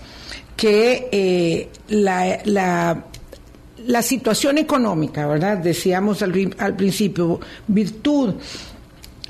que 0.55 1.69
la, 1.89 2.39
la 2.45 3.05
la 3.87 4.01
situación 4.01 4.57
económica, 4.57 5.27
¿verdad? 5.27 5.57
Decíamos 5.57 6.21
al, 6.21 6.75
principio, 6.75 7.39
virtud 7.67 8.35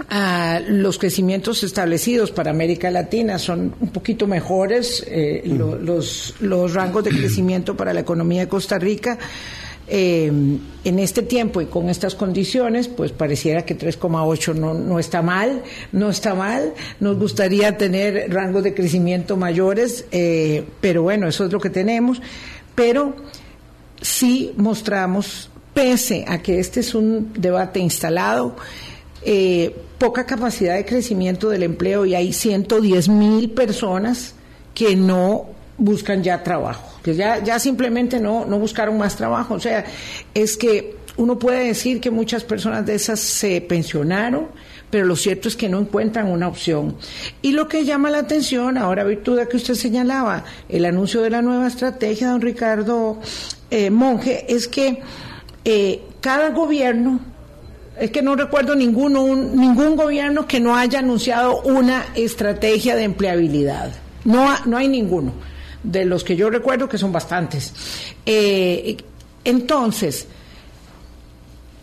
a 0.09 0.61
los 0.67 0.97
crecimientos 0.97 1.63
establecidos 1.63 2.31
para 2.31 2.51
América 2.51 2.91
Latina 2.91 3.39
son 3.39 3.73
un 3.79 3.89
poquito 3.89 4.27
mejores, 4.27 5.05
eh, 5.07 5.43
los, 5.45 6.35
los 6.41 6.73
rangos 6.73 7.03
de 7.05 7.11
crecimiento 7.11 7.77
para 7.77 7.93
la 7.93 8.01
economía 8.01 8.41
de 8.41 8.47
Costa 8.47 8.77
Rica. 8.77 9.17
Eh, 9.87 10.31
en 10.83 10.99
este 10.99 11.21
tiempo 11.21 11.61
y 11.61 11.67
con 11.67 11.89
estas 11.89 12.15
condiciones, 12.15 12.87
pues 12.87 13.11
pareciera 13.11 13.65
que 13.65 13.77
3,8 13.77 14.55
no, 14.55 14.73
no 14.73 14.97
está 14.97 15.21
mal, 15.21 15.61
no 15.91 16.09
está 16.09 16.33
mal. 16.33 16.73
Nos 16.99 17.17
gustaría 17.19 17.77
tener 17.77 18.33
rangos 18.33 18.63
de 18.63 18.73
crecimiento 18.73 19.37
mayores, 19.37 20.05
eh, 20.11 20.63
pero 20.81 21.03
bueno, 21.03 21.27
eso 21.27 21.45
es 21.45 21.51
lo 21.51 21.59
que 21.59 21.69
tenemos. 21.69 22.19
Pero 22.73 23.15
sí 24.01 24.53
mostramos, 24.57 25.49
pese 25.73 26.25
a 26.27 26.39
que 26.41 26.59
este 26.59 26.79
es 26.79 26.95
un 26.95 27.33
debate 27.33 27.79
instalado, 27.79 28.55
eh, 29.21 29.75
poca 29.97 30.25
capacidad 30.25 30.75
de 30.75 30.85
crecimiento 30.85 31.49
del 31.49 31.63
empleo 31.63 32.05
y 32.05 32.15
hay 32.15 32.31
110 32.31 33.09
mil 33.09 33.51
personas 33.51 34.35
que 34.73 34.95
no 34.95 35.47
buscan 35.77 36.23
ya 36.23 36.43
trabajo, 36.43 36.99
que 37.03 37.15
ya, 37.15 37.43
ya 37.43 37.59
simplemente 37.59 38.19
no, 38.19 38.45
no 38.45 38.59
buscaron 38.59 38.97
más 38.97 39.15
trabajo. 39.15 39.55
O 39.55 39.59
sea, 39.59 39.85
es 40.33 40.57
que 40.57 40.95
uno 41.17 41.39
puede 41.39 41.67
decir 41.67 42.01
que 42.01 42.11
muchas 42.11 42.43
personas 42.43 42.85
de 42.85 42.95
esas 42.95 43.19
se 43.19 43.61
pensionaron, 43.61 44.47
pero 44.95 45.07
lo 45.07 45.17
cierto 45.17 45.49
es 45.49 45.57
que 45.57 45.67
no 45.67 45.77
encuentran 45.77 46.27
una 46.31 46.47
opción. 46.47 46.95
Y 47.41 47.51
lo 47.51 47.67
que 47.67 47.83
llama 47.83 48.09
la 48.09 48.19
atención, 48.19 48.77
ahora 48.77 49.03
virtud 49.03 49.37
de 49.37 49.45
que 49.45 49.57
usted 49.57 49.73
señalaba, 49.73 50.45
el 50.69 50.85
anuncio 50.85 51.21
de 51.21 51.29
la 51.29 51.41
nueva 51.41 51.67
estrategia, 51.67 52.29
don 52.29 52.39
Ricardo 52.39 53.19
eh, 53.71 53.89
Monje, 53.89 54.45
es 54.47 54.69
que 54.69 55.01
eh, 55.65 56.01
cada 56.21 56.51
gobierno, 56.51 57.19
es 57.99 58.09
que 58.09 58.21
no 58.21 58.37
recuerdo 58.37 58.73
ninguno, 58.73 59.35
ningún 59.35 59.97
gobierno 59.97 60.47
que 60.47 60.61
no 60.61 60.77
haya 60.77 60.99
anunciado 60.99 61.61
una 61.63 62.05
estrategia 62.15 62.95
de 62.95 63.03
empleabilidad. 63.03 63.91
No, 64.23 64.47
no 64.65 64.77
hay 64.77 64.87
ninguno, 64.87 65.33
de 65.83 66.05
los 66.05 66.23
que 66.23 66.37
yo 66.37 66.49
recuerdo 66.49 66.87
que 66.87 66.97
son 66.97 67.11
bastantes. 67.11 67.73
Eh, 68.25 68.95
entonces, 69.43 70.29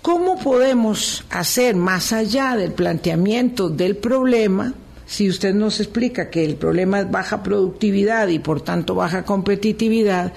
¿Cómo 0.02 0.37
podemos 0.37 1.25
hacer 1.30 1.76
más 1.76 2.12
allá 2.12 2.56
del 2.56 2.73
planteamiento 2.73 3.68
del 3.68 3.97
problema? 3.97 4.75
Si 5.06 5.28
usted 5.28 5.54
nos 5.54 5.78
explica 5.78 6.28
que 6.28 6.44
el 6.44 6.56
problema 6.56 6.99
es 6.99 7.09
baja 7.09 7.44
productividad 7.44 8.26
y 8.26 8.40
por 8.40 8.62
tanto 8.62 8.97
baja 8.97 9.25
competitividad, 9.25 10.32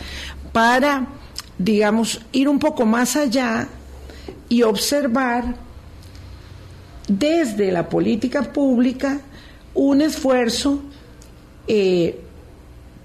para, 0.52 1.08
digamos, 1.58 2.22
ir 2.32 2.48
un 2.48 2.60
poco 2.60 2.86
más 2.86 3.16
allá 3.16 3.68
y 4.50 4.62
observar 4.62 5.56
desde 7.08 7.72
la 7.72 7.90
política 7.90 8.44
pública 8.44 9.20
un 9.74 10.02
esfuerzo 10.02 10.80
eh, 11.68 12.20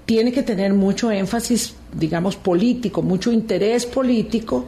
tiene 0.04 0.30
que 0.30 0.42
tener 0.42 0.74
mucho 0.74 1.10
énfasis, 1.10 1.74
digamos, 1.90 2.36
político, 2.36 3.00
mucho 3.00 3.32
interés 3.32 3.86
político 3.86 4.66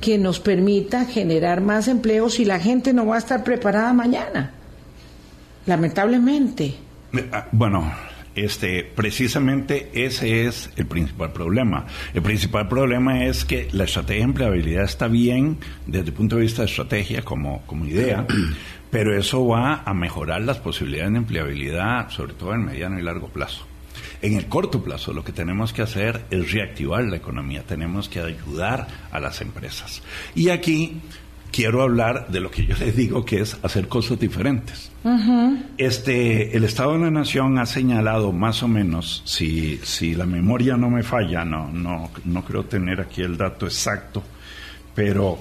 que 0.00 0.18
nos 0.18 0.40
permita 0.40 1.04
generar 1.04 1.60
más 1.60 1.88
empleos 1.88 2.40
y 2.40 2.44
la 2.44 2.60
gente 2.60 2.92
no 2.92 3.06
va 3.06 3.16
a 3.16 3.18
estar 3.18 3.44
preparada 3.44 3.92
mañana, 3.92 4.52
lamentablemente. 5.66 6.74
Ah, 7.32 7.46
bueno, 7.52 7.92
este, 8.34 8.84
precisamente 8.84 9.90
ese 9.94 10.46
es 10.46 10.70
el 10.76 10.86
principal 10.86 11.32
problema. 11.32 11.86
El 12.12 12.22
principal 12.22 12.68
problema 12.68 13.24
es 13.24 13.44
que 13.44 13.68
la 13.72 13.84
estrategia 13.84 14.24
de 14.24 14.30
empleabilidad 14.30 14.84
está 14.84 15.08
bien 15.08 15.58
desde 15.86 16.08
el 16.08 16.12
punto 16.12 16.36
de 16.36 16.42
vista 16.42 16.62
de 16.62 16.68
estrategia 16.68 17.22
como, 17.22 17.62
como 17.66 17.86
idea, 17.86 18.26
pero 18.90 19.16
eso 19.16 19.46
va 19.46 19.82
a 19.84 19.94
mejorar 19.94 20.42
las 20.42 20.58
posibilidades 20.58 21.12
de 21.12 21.18
empleabilidad, 21.18 22.10
sobre 22.10 22.34
todo 22.34 22.54
en 22.54 22.64
mediano 22.64 22.98
y 22.98 23.02
largo 23.02 23.28
plazo. 23.28 23.66
En 24.24 24.36
el 24.36 24.46
corto 24.46 24.82
plazo 24.82 25.12
lo 25.12 25.22
que 25.22 25.32
tenemos 25.32 25.74
que 25.74 25.82
hacer 25.82 26.24
es 26.30 26.50
reactivar 26.50 27.04
la 27.04 27.16
economía, 27.16 27.62
tenemos 27.62 28.08
que 28.08 28.20
ayudar 28.20 28.88
a 29.12 29.20
las 29.20 29.42
empresas. 29.42 30.00
Y 30.34 30.48
aquí 30.48 31.02
quiero 31.52 31.82
hablar 31.82 32.28
de 32.28 32.40
lo 32.40 32.50
que 32.50 32.64
yo 32.64 32.74
les 32.78 32.96
digo 32.96 33.26
que 33.26 33.42
es 33.42 33.58
hacer 33.62 33.86
cosas 33.86 34.18
diferentes. 34.18 34.90
Este, 35.76 36.56
el 36.56 36.64
Estado 36.64 36.94
de 36.94 37.00
la 37.00 37.10
Nación 37.10 37.58
ha 37.58 37.66
señalado 37.66 38.32
más 38.32 38.62
o 38.62 38.68
menos, 38.68 39.20
si, 39.26 39.76
si 39.82 40.14
la 40.14 40.24
memoria 40.24 40.78
no 40.78 40.88
me 40.88 41.02
falla, 41.02 41.44
no, 41.44 41.70
no, 41.70 42.10
no 42.24 42.44
creo 42.46 42.64
tener 42.64 43.02
aquí 43.02 43.20
el 43.20 43.36
dato 43.36 43.66
exacto, 43.66 44.22
pero 44.94 45.38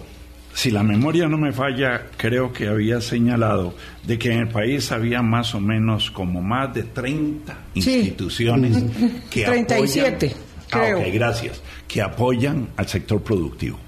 si 0.54 0.70
la 0.70 0.84
memoria 0.84 1.28
no 1.28 1.38
me 1.38 1.52
falla, 1.52 2.06
creo 2.16 2.54
que 2.54 2.68
había 2.68 3.02
señalado 3.02 3.76
de 4.04 4.20
que 4.20 4.32
en 4.32 4.40
el 4.40 4.48
país 4.50 4.92
había 4.92 5.22
más 5.22 5.56
o 5.56 5.60
menos 5.60 6.12
como 6.12 6.42
más 6.42 6.74
de 6.74 6.84
30 6.84 7.58
instituciones 7.74 8.84
que 9.32 9.46
37, 9.46 10.36
apoyan, 10.72 11.02
ah, 11.02 11.10
gracias, 11.12 11.62
que 11.88 12.02
apoyan 12.02 12.70
al 12.78 12.88
sector 12.88 13.22
productivo. 13.24 13.80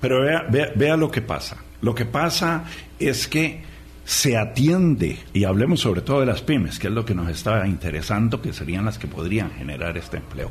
Pero 0.00 0.22
vea, 0.22 0.72
vea 0.74 0.96
lo 0.96 1.10
que 1.10 1.22
pasa. 1.22 1.56
Lo 1.80 1.94
que 1.94 2.04
pasa 2.04 2.64
es 2.98 3.26
que 3.26 3.62
se 4.04 4.36
atiende, 4.36 5.18
y 5.32 5.44
hablemos 5.44 5.80
sobre 5.80 6.02
todo 6.02 6.20
de 6.20 6.26
las 6.26 6.42
pymes, 6.42 6.78
que 6.78 6.88
es 6.88 6.92
lo 6.92 7.04
que 7.04 7.14
nos 7.14 7.28
está 7.28 7.66
interesando, 7.66 8.42
que 8.42 8.52
serían 8.52 8.84
las 8.84 8.98
que 8.98 9.06
podrían 9.06 9.50
generar 9.52 9.96
este 9.96 10.18
empleo. 10.18 10.50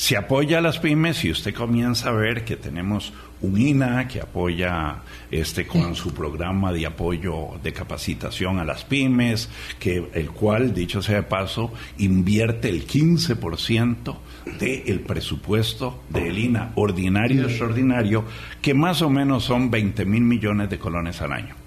Se 0.00 0.16
apoya 0.16 0.58
a 0.58 0.60
las 0.62 0.78
pymes 0.78 1.22
y 1.26 1.30
usted 1.30 1.52
comienza 1.52 2.08
a 2.08 2.12
ver 2.12 2.42
que 2.42 2.56
tenemos 2.56 3.12
un 3.42 3.60
INA 3.60 4.08
que 4.08 4.22
apoya 4.22 5.02
este 5.30 5.66
con 5.66 5.94
su 5.94 6.14
programa 6.14 6.72
de 6.72 6.86
apoyo 6.86 7.50
de 7.62 7.74
capacitación 7.74 8.58
a 8.58 8.64
las 8.64 8.82
pymes, 8.86 9.50
que 9.78 10.08
el 10.14 10.30
cual, 10.30 10.72
dicho 10.72 11.02
sea 11.02 11.16
de 11.16 11.22
paso, 11.24 11.74
invierte 11.98 12.70
el 12.70 12.86
15% 12.86 14.16
del 14.58 15.00
presupuesto 15.00 16.02
del 16.08 16.38
INA 16.38 16.72
ordinario 16.76 17.42
y 17.42 17.44
extraordinario, 17.44 18.24
que 18.62 18.72
más 18.72 19.02
o 19.02 19.10
menos 19.10 19.44
son 19.44 19.70
20 19.70 20.06
mil 20.06 20.22
millones 20.22 20.70
de 20.70 20.78
colones 20.78 21.20
al 21.20 21.32
año. 21.34 21.59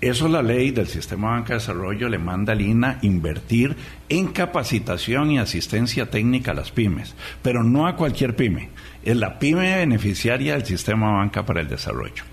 Eso 0.00 0.28
la 0.28 0.42
ley 0.42 0.70
del 0.70 0.86
Sistema 0.86 1.30
Banca 1.30 1.54
de 1.54 1.60
Desarrollo 1.60 2.08
le 2.08 2.18
manda 2.18 2.52
al 2.52 2.60
INA 2.60 2.98
invertir 3.02 3.74
en 4.08 4.28
capacitación 4.28 5.30
y 5.30 5.38
asistencia 5.38 6.10
técnica 6.10 6.50
a 6.50 6.54
las 6.54 6.70
pymes, 6.70 7.14
pero 7.42 7.64
no 7.64 7.86
a 7.86 7.96
cualquier 7.96 8.36
pyme. 8.36 8.70
Es 9.02 9.16
la 9.16 9.38
pyme 9.38 9.76
beneficiaria 9.76 10.54
del 10.54 10.66
Sistema 10.66 11.12
Banca 11.12 11.46
para 11.46 11.62
el 11.62 11.68
Desarrollo. 11.68 12.24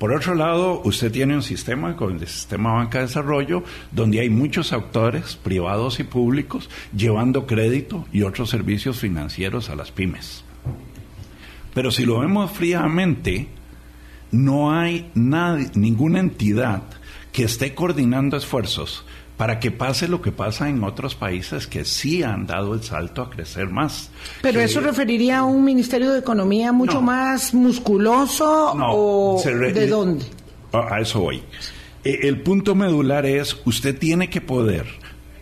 Por 0.00 0.14
otro 0.14 0.34
lado, 0.34 0.80
usted 0.82 1.12
tiene 1.12 1.34
un 1.34 1.42
sistema 1.42 1.94
con 1.94 2.14
el 2.14 2.26
Sistema 2.26 2.72
Banca 2.72 3.00
de 3.00 3.04
Desarrollo 3.04 3.64
donde 3.92 4.20
hay 4.20 4.30
muchos 4.30 4.72
actores 4.72 5.36
privados 5.36 6.00
y 6.00 6.04
públicos 6.04 6.70
llevando 6.96 7.46
crédito 7.46 8.06
y 8.10 8.22
otros 8.22 8.48
servicios 8.48 8.98
financieros 8.98 9.68
a 9.68 9.76
las 9.76 9.92
pymes. 9.92 10.42
Pero 11.74 11.90
si 11.90 12.06
lo 12.06 12.20
vemos 12.20 12.50
fríamente, 12.50 13.48
no 14.30 14.72
hay 14.72 15.10
nadie, 15.14 15.70
ninguna 15.74 16.20
entidad 16.20 16.82
que 17.32 17.44
esté 17.44 17.74
coordinando 17.74 18.36
esfuerzos 18.36 19.04
para 19.36 19.58
que 19.58 19.70
pase 19.70 20.06
lo 20.06 20.20
que 20.20 20.32
pasa 20.32 20.68
en 20.68 20.84
otros 20.84 21.14
países 21.14 21.66
que 21.66 21.86
sí 21.86 22.22
han 22.22 22.46
dado 22.46 22.74
el 22.74 22.82
salto 22.82 23.22
a 23.22 23.30
crecer 23.30 23.70
más. 23.70 24.10
Pero 24.42 24.60
eso 24.60 24.80
referiría 24.80 25.38
a 25.38 25.44
un 25.44 25.64
Ministerio 25.64 26.12
de 26.12 26.18
Economía 26.18 26.72
mucho 26.72 27.00
más 27.00 27.54
musculoso 27.54 28.74
o 28.74 29.42
de 29.42 29.86
dónde? 29.86 30.26
A 30.72 31.00
eso 31.00 31.20
voy. 31.20 31.42
Eh, 32.04 32.20
el 32.24 32.42
punto 32.42 32.74
medular 32.74 33.24
es, 33.24 33.56
usted 33.64 33.98
tiene 33.98 34.28
que 34.28 34.42
poder 34.42 34.84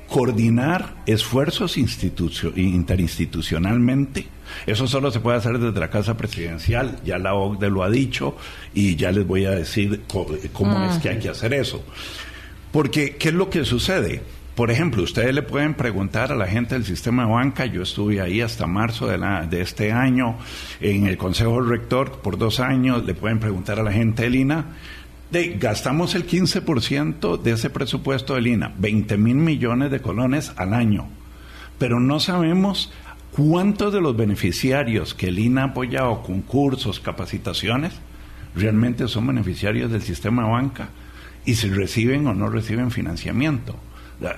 coordinar 0.09 0.95
esfuerzos 1.07 1.77
interinstitucionalmente. 1.77 4.29
Eso 4.67 4.87
solo 4.87 5.11
se 5.11 5.21
puede 5.21 5.39
hacer 5.39 5.59
desde 5.59 5.79
la 5.79 5.91
Casa 5.91 6.17
Presidencial, 6.17 6.99
ya 7.05 7.19
la 7.19 7.35
OCDE 7.35 7.71
lo 7.71 7.83
ha 7.83 7.91
dicho 7.91 8.37
y 8.75 8.97
ya 8.97 9.13
les 9.13 9.27
voy 9.27 9.45
a 9.45 9.51
decir 9.51 10.03
cómo, 10.09 10.85
es 10.85 10.99
que 10.99 11.11
hay 11.11 11.19
que 11.19 11.29
hacer 11.29 11.55
eso. 11.55 11.85
Porque, 12.73 13.17
¿qué 13.17 13.29
es 13.29 13.35
lo 13.35 13.49
que 13.51 13.65
sucede? 13.65 14.23
Por 14.59 14.73
ejemplo, 14.73 15.05
ustedes 15.05 15.33
le 15.33 15.43
pueden 15.43 15.75
preguntar 15.75 16.33
a 16.33 16.35
la 16.35 16.49
gente 16.49 16.75
del 16.75 16.85
sistema 16.85 17.25
de 17.25 17.33
banca, 17.33 17.65
yo 17.67 17.83
estuve 17.83 18.21
ahí 18.21 18.41
hasta 18.41 18.67
marzo 18.67 19.07
de, 19.07 19.17
la, 19.17 19.47
de 19.47 19.61
este 19.61 19.93
año 19.93 20.37
en 20.81 21.07
el 21.07 21.17
Consejo 21.17 21.61
Rector 21.61 22.21
por 22.23 22.39
dos 22.39 22.59
años, 22.59 23.07
le 23.07 23.15
pueden 23.15 23.39
preguntar 23.39 23.79
a 23.79 23.85
la 23.85 23.93
gente 23.93 24.25
del 24.25 24.35
INA, 24.35 24.65
de, 25.31 25.51
gastamos 25.61 26.17
el 26.17 26.27
15% 26.27 27.41
de 27.41 27.53
ese 27.53 27.71
presupuesto 27.71 28.35
del 28.35 28.49
INA, 28.49 28.75
20 28.79 29.17
mil 29.17 29.37
millones 29.37 29.93
de 29.93 30.01
colones 30.01 30.53
al 30.57 30.75
año, 30.75 31.07
pero 31.79 32.01
no 32.01 32.19
sabemos 32.19 32.93
cuántos 33.33 33.93
de 33.93 34.01
los 34.01 34.17
beneficiarios 34.17 35.15
que 35.15 35.29
el 35.29 35.39
INA 35.39 35.63
ha 35.63 35.67
apoyado 35.67 36.23
con 36.23 36.43
cursos, 36.43 37.01
capacitaciones, 37.01 37.93
realmente 38.55 39.09
son 39.09 39.27
beneficiarios 39.27 39.91
del 39.91 40.03
sistema 40.03 40.45
de 40.45 40.51
banca 40.51 40.89
y 41.45 41.55
si 41.55 41.69
reciben 41.71 42.27
o 42.27 42.35
no 42.35 42.49
reciben 42.49 42.91
financiamiento. 42.91 43.77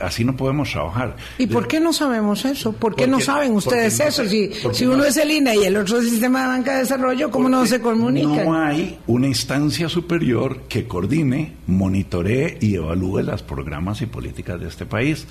Así 0.00 0.25
no 0.25 0.37
podemos 0.37 0.70
trabajar. 0.70 1.16
¿Y 1.38 1.47
por 1.47 1.66
qué 1.66 1.80
no 1.80 1.94
sabemos 1.94 2.44
eso? 2.44 2.73
¿Por 2.73 2.94
qué 2.94 3.06
no 3.06 3.18
saben 3.18 3.52
ustedes 3.52 3.99
eso? 3.99 4.26
si, 4.26 4.50
si 4.73 4.85
uno 4.85 5.04
es 5.04 5.16
el 5.16 5.30
INA 5.30 5.54
y 5.54 5.64
el 5.64 5.76
otro 5.78 5.99
es 5.99 6.04
el 6.04 6.11
Sistema 6.11 6.42
de 6.42 6.49
Banca 6.49 6.75
de 6.75 6.80
Desarrollo, 6.80 7.30
¿cómo 7.30 7.49
no 7.49 7.64
se 7.64 7.80
comunican? 7.80 8.44
No 8.44 8.62
hay 8.62 8.99
una 9.06 9.26
instancia 9.26 9.88
superior 9.88 10.64
que 10.68 10.87
coordine, 10.87 11.54
monitoree 11.66 12.59
y 12.61 12.75
evalúe 12.75 13.23
los 13.23 13.42
programas 13.42 14.02
y 14.02 14.06
políticas 14.06 14.61
de 14.61 14.68
este 14.68 14.85
país. 14.85 15.26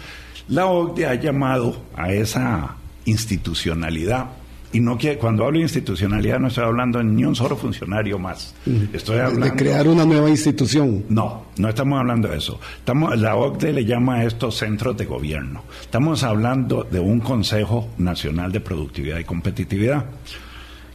La 0.47 0.65
OCDE 0.65 1.05
ha 1.05 1.13
llamado 1.13 1.83
a 1.95 2.11
esa 2.11 2.75
institucionalidad 3.09 4.27
y 4.71 4.79
no 4.79 4.97
que 4.97 5.17
cuando 5.17 5.45
hablo 5.45 5.57
de 5.57 5.63
institucionalidad 5.63 6.39
no 6.39 6.47
estoy 6.47 6.63
hablando 6.63 6.99
de 6.99 7.05
ni 7.05 7.25
un 7.25 7.35
solo 7.35 7.55
funcionario 7.55 8.19
más. 8.19 8.53
Estoy 8.93 9.17
hablando 9.17 9.45
de 9.47 9.53
crear 9.53 9.87
una 9.87 10.05
nueva 10.05 10.29
institución. 10.29 11.05
No, 11.09 11.45
no 11.57 11.69
estamos 11.69 11.99
hablando 11.99 12.27
de 12.27 12.37
eso. 12.37 12.59
Estamos, 12.77 13.17
la 13.19 13.35
OCDE 13.35 13.73
le 13.73 13.85
llama 13.85 14.17
a 14.17 14.25
estos 14.25 14.57
centros 14.57 14.95
de 14.95 15.05
gobierno. 15.05 15.63
Estamos 15.81 16.23
hablando 16.23 16.83
de 16.83 16.99
un 16.99 17.19
Consejo 17.19 17.89
Nacional 17.97 18.51
de 18.51 18.59
Productividad 18.59 19.17
y 19.17 19.23
Competitividad 19.23 20.05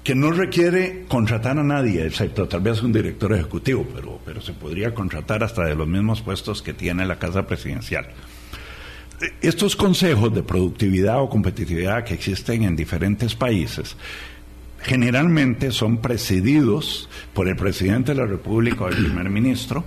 que 0.05 0.15
no 0.15 0.31
requiere 0.31 1.07
contratar 1.09 1.59
a 1.59 1.63
nadie, 1.63 2.07
excepto 2.07 2.47
tal 2.47 2.61
vez 2.61 2.83
un 2.83 2.93
director 2.93 3.33
ejecutivo, 3.33 3.87
pero, 3.95 4.21
pero 4.23 4.43
se 4.43 4.53
podría 4.53 4.95
contratar 4.95 5.43
hasta 5.43 5.65
de 5.65 5.75
los 5.75 5.89
mismos 5.89 6.21
puestos 6.21 6.61
que 6.61 6.75
tiene 6.75 7.07
la 7.07 7.19
Casa 7.19 7.47
Presidencial 7.47 8.07
estos 9.43 9.77
consejos 9.77 10.35
de 10.35 10.43
productividad 10.43 11.21
o 11.21 11.29
competitividad 11.29 12.05
que 12.05 12.15
existen 12.15 12.65
en 12.65 12.77
diferentes 12.77 13.35
países 13.35 13.97
generalmente 14.85 15.73
son 15.73 15.99
presididos 15.99 17.09
por 17.33 17.49
el 17.49 17.57
presidente 17.57 18.13
de 18.13 18.21
la 18.21 18.27
República 18.27 18.85
o 18.85 18.89
el 18.89 18.97
primer 18.97 19.31
ministro. 19.31 19.83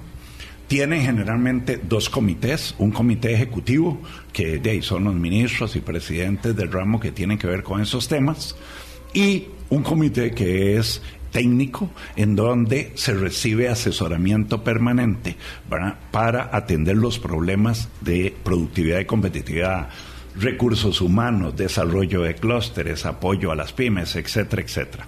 Tienen 0.67 1.03
generalmente 1.03 1.79
dos 1.81 2.09
comités, 2.09 2.75
un 2.79 2.91
comité 2.91 3.33
ejecutivo, 3.33 4.01
que 4.33 4.57
de 4.57 4.71
ahí 4.71 4.81
son 4.81 5.05
los 5.05 5.13
ministros 5.13 5.75
y 5.75 5.81
presidentes 5.81 6.55
del 6.55 6.71
ramo 6.71 6.99
que 6.99 7.11
tienen 7.11 7.37
que 7.37 7.47
ver 7.47 7.63
con 7.63 7.79
esos 7.79 8.07
temas, 8.07 8.55
y 9.13 9.45
un 9.69 9.83
comité 9.83 10.31
que 10.31 10.77
es 10.77 11.01
técnico 11.31 11.89
en 12.15 12.35
donde 12.35 12.91
se 12.95 13.13
recibe 13.13 13.69
asesoramiento 13.69 14.63
permanente 14.63 15.35
para, 16.11 16.49
atender 16.51 16.97
los 16.97 17.19
problemas 17.19 17.89
de 18.01 18.35
productividad 18.43 18.99
y 18.99 19.05
competitividad, 19.05 19.89
recursos 20.35 21.01
humanos, 21.01 21.55
desarrollo 21.55 22.21
de 22.21 22.35
clústeres, 22.35 23.05
apoyo 23.05 23.51
a 23.51 23.55
las 23.55 23.73
pymes, 23.73 24.15
etcétera, 24.15 24.61
etcétera. 24.61 25.07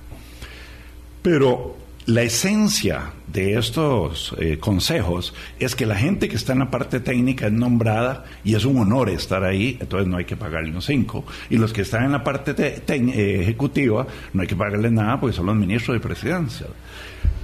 Pero 1.22 1.78
la 2.06 2.24
esencia 2.24 3.14
de 3.28 3.58
estos 3.58 4.36
eh, 4.40 4.58
consejos 4.58 5.34
es 5.60 5.76
que 5.76 5.86
la 5.86 5.96
gente 5.96 6.28
que 6.28 6.36
está 6.36 6.54
en 6.54 6.60
la 6.60 6.72
parte 6.72 7.00
técnica 7.00 7.48
es 7.48 7.54
nombrada 7.54 8.26
y 8.44 8.56
es 8.56 8.66
un 8.66 8.78
honor 8.78 9.10
estar 9.10 9.44
ahí, 9.44 9.78
entonces 9.80 10.08
no 10.08 10.18
hay 10.18 10.26
que 10.26 10.36
pagarle 10.36 10.72
unos 10.72 10.86
cinco. 10.86 11.24
Y 11.50 11.58
los 11.58 11.72
que 11.72 11.82
están 11.82 12.06
en 12.06 12.12
la 12.12 12.24
parte 12.24 12.56
eh, 12.58 13.42
ejecutiva 13.42 14.08
no 14.34 14.42
hay 14.42 14.48
que 14.48 14.56
pagarles 14.56 14.92
nada 14.92 15.20
porque 15.20 15.36
son 15.36 15.46
los 15.46 15.56
ministros 15.56 15.96
de 15.96 16.00
presidencia. 16.00 16.68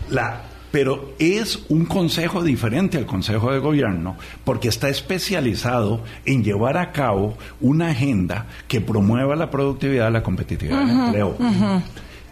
La, 0.09 0.41
pero 0.71 1.13
es 1.19 1.63
un 1.69 1.85
consejo 1.85 2.43
diferente 2.43 2.97
al 2.97 3.05
consejo 3.05 3.51
de 3.51 3.59
gobierno 3.59 4.17
porque 4.43 4.67
está 4.67 4.89
especializado 4.89 6.03
en 6.25 6.43
llevar 6.43 6.77
a 6.77 6.91
cabo 6.91 7.37
una 7.61 7.91
agenda 7.91 8.47
que 8.67 8.81
promueva 8.81 9.35
la 9.35 9.51
productividad, 9.51 10.11
la 10.11 10.23
competitividad 10.23 10.85
del 10.85 10.89
empleo. 10.89 11.37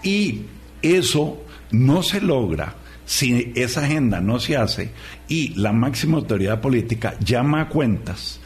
Y 0.04 0.42
eso 0.82 1.43
no 1.74 2.04
se 2.04 2.22
logra 2.22 2.76
si 3.06 3.52
esa 3.56 3.84
agenda 3.84 4.22
no 4.22 4.40
se 4.40 4.56
hace 4.56 4.92
y 5.28 5.50
la 5.56 5.74
máxima 5.74 6.18
autoridad 6.18 6.62
política 6.62 7.16
llama 7.20 7.62
a 7.62 7.70
cuentas 7.70 8.40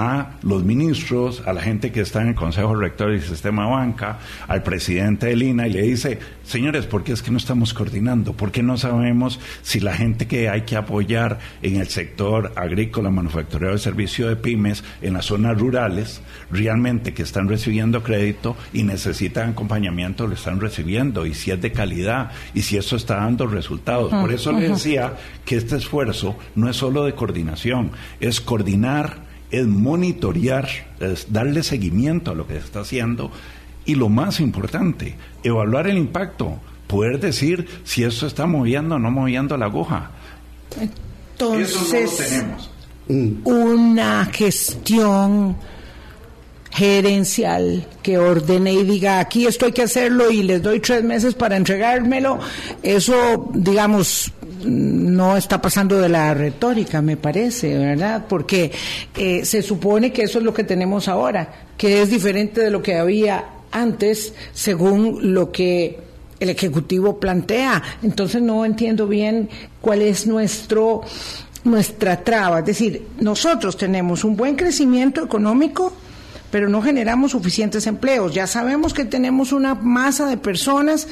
a 0.00 0.30
los 0.42 0.64
ministros, 0.64 1.42
a 1.44 1.52
la 1.52 1.60
gente 1.60 1.92
que 1.92 2.00
está 2.00 2.22
en 2.22 2.28
el 2.28 2.34
Consejo 2.34 2.74
Rector 2.74 3.10
del 3.10 3.20
Sistema 3.20 3.66
Banca, 3.66 4.18
al 4.48 4.62
presidente 4.62 5.26
del 5.26 5.42
INA 5.42 5.68
y 5.68 5.72
le 5.74 5.82
dice, 5.82 6.18
señores, 6.42 6.86
¿por 6.86 7.04
qué 7.04 7.12
es 7.12 7.20
que 7.20 7.30
no 7.30 7.36
estamos 7.36 7.74
coordinando? 7.74 8.32
¿Por 8.32 8.50
qué 8.50 8.62
no 8.62 8.78
sabemos 8.78 9.38
si 9.60 9.78
la 9.78 9.92
gente 9.92 10.26
que 10.26 10.48
hay 10.48 10.62
que 10.62 10.76
apoyar 10.76 11.38
en 11.60 11.76
el 11.76 11.88
sector 11.88 12.50
agrícola, 12.56 13.10
manufacturero 13.10 13.72
de 13.72 13.78
servicio 13.78 14.26
de 14.26 14.36
pymes, 14.36 14.84
en 15.02 15.12
las 15.12 15.26
zonas 15.26 15.58
rurales, 15.60 16.22
realmente 16.50 17.12
que 17.12 17.22
están 17.22 17.46
recibiendo 17.46 18.02
crédito 18.02 18.56
y 18.72 18.84
necesitan 18.84 19.50
acompañamiento, 19.50 20.26
lo 20.26 20.32
están 20.32 20.60
recibiendo? 20.60 21.26
Y 21.26 21.34
si 21.34 21.50
es 21.50 21.60
de 21.60 21.72
calidad 21.72 22.30
y 22.54 22.62
si 22.62 22.78
eso 22.78 22.96
está 22.96 23.16
dando 23.16 23.46
resultados. 23.46 24.10
Por 24.10 24.32
eso 24.32 24.50
le 24.50 24.70
decía 24.70 25.16
que 25.44 25.56
este 25.56 25.76
esfuerzo 25.76 26.38
no 26.54 26.70
es 26.70 26.76
solo 26.76 27.04
de 27.04 27.14
coordinación, 27.14 27.90
es 28.18 28.40
coordinar 28.40 29.28
es 29.50 29.66
monitorear, 29.66 30.68
es 31.00 31.32
darle 31.32 31.62
seguimiento 31.62 32.30
a 32.30 32.34
lo 32.34 32.46
que 32.46 32.54
se 32.54 32.60
está 32.60 32.80
haciendo 32.80 33.30
y 33.84 33.94
lo 33.94 34.08
más 34.08 34.40
importante, 34.40 35.16
evaluar 35.42 35.88
el 35.88 35.98
impacto, 35.98 36.58
poder 36.86 37.18
decir 37.20 37.66
si 37.84 38.04
eso 38.04 38.26
está 38.26 38.46
moviendo 38.46 38.96
o 38.96 38.98
no 38.98 39.10
moviendo 39.10 39.56
la 39.56 39.66
aguja. 39.66 40.10
Entonces, 40.80 42.16
tenemos. 42.16 42.70
una 43.44 44.26
gestión 44.26 45.56
gerencial 46.70 47.86
que 48.02 48.18
ordene 48.18 48.72
y 48.72 48.84
diga 48.84 49.18
aquí 49.18 49.46
esto 49.46 49.66
hay 49.66 49.72
que 49.72 49.82
hacerlo 49.82 50.30
y 50.30 50.44
les 50.44 50.62
doy 50.62 50.78
tres 50.78 51.02
meses 51.02 51.34
para 51.34 51.56
entregármelo, 51.56 52.38
eso 52.82 53.50
digamos 53.54 54.32
no 54.64 55.36
está 55.36 55.60
pasando 55.60 56.00
de 56.00 56.08
la 56.08 56.34
retórica, 56.34 57.02
me 57.02 57.16
parece, 57.16 57.76
¿verdad? 57.76 58.26
Porque 58.28 58.72
eh, 59.16 59.44
se 59.44 59.62
supone 59.62 60.12
que 60.12 60.22
eso 60.22 60.38
es 60.38 60.44
lo 60.44 60.54
que 60.54 60.64
tenemos 60.64 61.08
ahora, 61.08 61.66
que 61.76 62.02
es 62.02 62.10
diferente 62.10 62.60
de 62.60 62.70
lo 62.70 62.82
que 62.82 62.96
había 62.96 63.44
antes, 63.72 64.34
según 64.52 65.34
lo 65.34 65.52
que 65.52 65.98
el 66.40 66.50
Ejecutivo 66.50 67.20
plantea. 67.20 67.82
Entonces 68.02 68.42
no 68.42 68.64
entiendo 68.64 69.06
bien 69.06 69.48
cuál 69.80 70.02
es 70.02 70.26
nuestro 70.26 71.02
nuestra 71.64 72.24
traba. 72.24 72.60
Es 72.60 72.64
decir, 72.66 73.06
nosotros 73.20 73.76
tenemos 73.76 74.24
un 74.24 74.36
buen 74.36 74.56
crecimiento 74.56 75.22
económico, 75.22 75.92
pero 76.50 76.68
no 76.68 76.82
generamos 76.82 77.32
suficientes 77.32 77.86
empleos. 77.86 78.34
Ya 78.34 78.46
sabemos 78.46 78.94
que 78.94 79.04
tenemos 79.04 79.52
una 79.52 79.74
masa 79.74 80.26
de 80.26 80.36
personas 80.36 81.06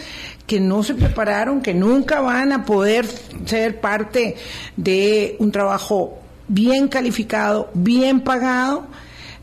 que 0.48 0.60
no 0.60 0.82
se 0.82 0.94
prepararon, 0.94 1.60
que 1.60 1.74
nunca 1.74 2.22
van 2.22 2.52
a 2.52 2.64
poder 2.64 3.06
ser 3.44 3.82
parte 3.82 4.34
de 4.78 5.36
un 5.40 5.52
trabajo 5.52 6.18
bien 6.48 6.88
calificado, 6.88 7.70
bien 7.74 8.20
pagado, 8.22 8.86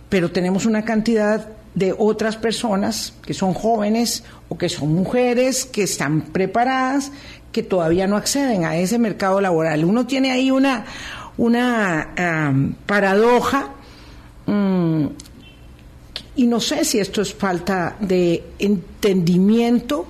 pero 0.09 0.31
tenemos 0.31 0.65
una 0.65 0.83
cantidad 0.83 1.47
de 1.75 1.93
otras 1.95 2.37
personas 2.37 3.13
que 3.23 3.35
son 3.35 3.53
jóvenes 3.53 4.23
o 4.49 4.57
que 4.57 4.67
son 4.67 4.95
mujeres 4.95 5.65
que 5.65 5.83
están 5.83 6.21
preparadas 6.21 7.11
que 7.51 7.61
todavía 7.61 8.07
no 8.07 8.17
acceden 8.17 8.65
a 8.65 8.75
ese 8.75 8.97
mercado 8.97 9.39
laboral. 9.41 9.85
Uno 9.85 10.07
tiene 10.07 10.31
ahí 10.31 10.49
una, 10.49 10.85
una 11.37 12.73
paradoja 12.87 13.69
mm, 14.47 15.05
y 16.35 16.47
no 16.47 16.59
sé 16.59 16.83
si 16.83 16.99
esto 16.99 17.21
es 17.21 17.31
falta 17.31 17.95
de 17.99 18.43
entendimiento 18.57 20.07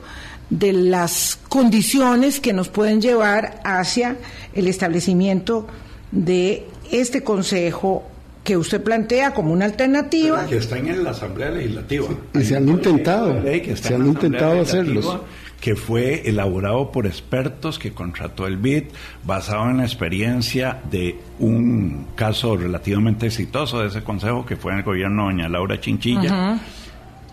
de 0.50 0.74
las 0.74 1.40
condiciones 1.50 2.40
que 2.40 2.54
nos 2.54 2.70
pueden 2.70 3.02
llevar 3.02 3.62
hacia 3.64 4.18
el 4.54 4.68
establecimiento 4.68 5.68
de 6.12 6.68
este 6.92 7.24
Consejo 7.24 8.04
que 8.44 8.56
usted 8.56 8.82
plantea 8.82 9.34
como 9.34 9.52
una 9.52 9.66
alternativa. 9.66 10.46
que 10.46 10.58
están 10.58 10.88
en 10.88 11.04
la 11.04 11.10
Asamblea 11.10 11.50
Legislativa. 11.50 12.08
y 12.36 12.44
se 12.44 12.56
han 12.56 12.70
intentado, 12.70 13.42
se 13.76 13.96
han 13.96 14.06
intentado 14.06 14.62
hacerlos. 14.62 15.20
Que 15.60 15.76
fue 15.76 16.30
elaborado 16.30 16.92
por 16.92 17.08
expertos 17.08 17.80
que 17.80 17.92
contrató 17.92 18.46
el 18.46 18.58
BID, 18.58 18.84
basado 19.24 19.72
en 19.72 19.78
la 19.78 19.84
experiencia 19.84 20.80
de 20.92 21.18
un 21.40 22.06
caso 22.14 22.56
relativamente 22.56 23.26
exitoso 23.28 23.80
de 23.80 23.88
ese 23.88 24.04
consejo 24.04 24.46
que 24.46 24.58
fue 24.58 24.74
en 24.74 24.80
el 24.80 24.84
gobierno 24.84 25.24
de 25.24 25.34
doña 25.34 25.50
Laura 25.50 25.80
Chinchilla. 25.80 26.60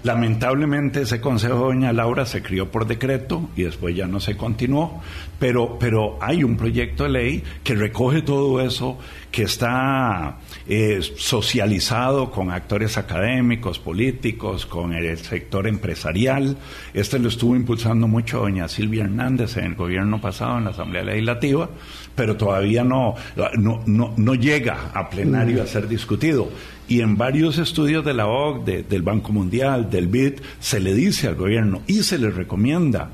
Lamentablemente 0.05 1.03
ese 1.03 1.21
consejo 1.21 1.55
de 1.55 1.61
doña 1.61 1.93
Laura 1.93 2.27
se 2.27 2.43
crió 2.43 2.73
por 2.73 2.87
decreto 2.87 3.49
y 3.55 3.63
después 3.63 3.95
ya 3.95 4.09
no 4.09 4.19
se 4.19 4.37
continuó, 4.37 5.01
pero, 5.39 5.79
pero 5.79 6.19
hay 6.21 6.43
un 6.43 6.57
proyecto 6.57 7.05
de 7.05 7.11
ley 7.11 7.45
que 7.63 7.77
recoge 7.77 8.23
todo 8.23 8.61
eso, 8.61 8.99
que 9.31 9.45
está 9.45 10.39
eh, 10.67 11.01
socializado 11.17 12.33
con 12.33 12.51
actores 12.51 12.99
académicos, 12.99 13.79
políticos, 13.79 14.67
con 14.67 14.93
el 14.93 15.17
sector 15.19 15.69
empresarial. 15.69 16.57
Este 16.93 17.21
lo 17.21 17.29
estuvo 17.29 17.55
impulsando 17.55 18.09
mucho 18.09 18.41
doña 18.41 18.67
Silvia 18.67 19.05
Hernández 19.05 19.57
en 19.57 19.67
el 19.67 19.75
gobierno 19.77 20.21
pasado 20.21 20.59
en 20.59 20.65
la 20.65 20.71
Asamblea 20.71 21.05
Legislativa, 21.05 21.71
pero 22.17 22.37
todavía 22.37 22.83
no, 22.83 23.15
no, 23.57 23.83
no, 23.87 24.15
no 24.17 24.35
llega 24.35 24.91
a 24.93 25.09
plenario 25.09 25.63
a 25.63 25.67
ser 25.67 25.87
discutido. 25.87 26.51
Y 26.93 27.01
en 27.01 27.17
varios 27.17 27.57
estudios 27.57 28.05
de 28.05 28.13
la 28.13 28.27
OCDE, 28.27 28.83
del 28.83 29.01
Banco 29.01 29.33
Mundial, 29.33 29.89
del 29.89 30.09
BID, 30.09 30.41
se 30.61 30.79
le 30.79 30.93
dice 30.93 31.27
al 31.27 31.37
gobierno 31.37 31.81
y 31.87 32.03
se 32.03 32.19
le 32.19 32.29
recomienda 32.29 33.09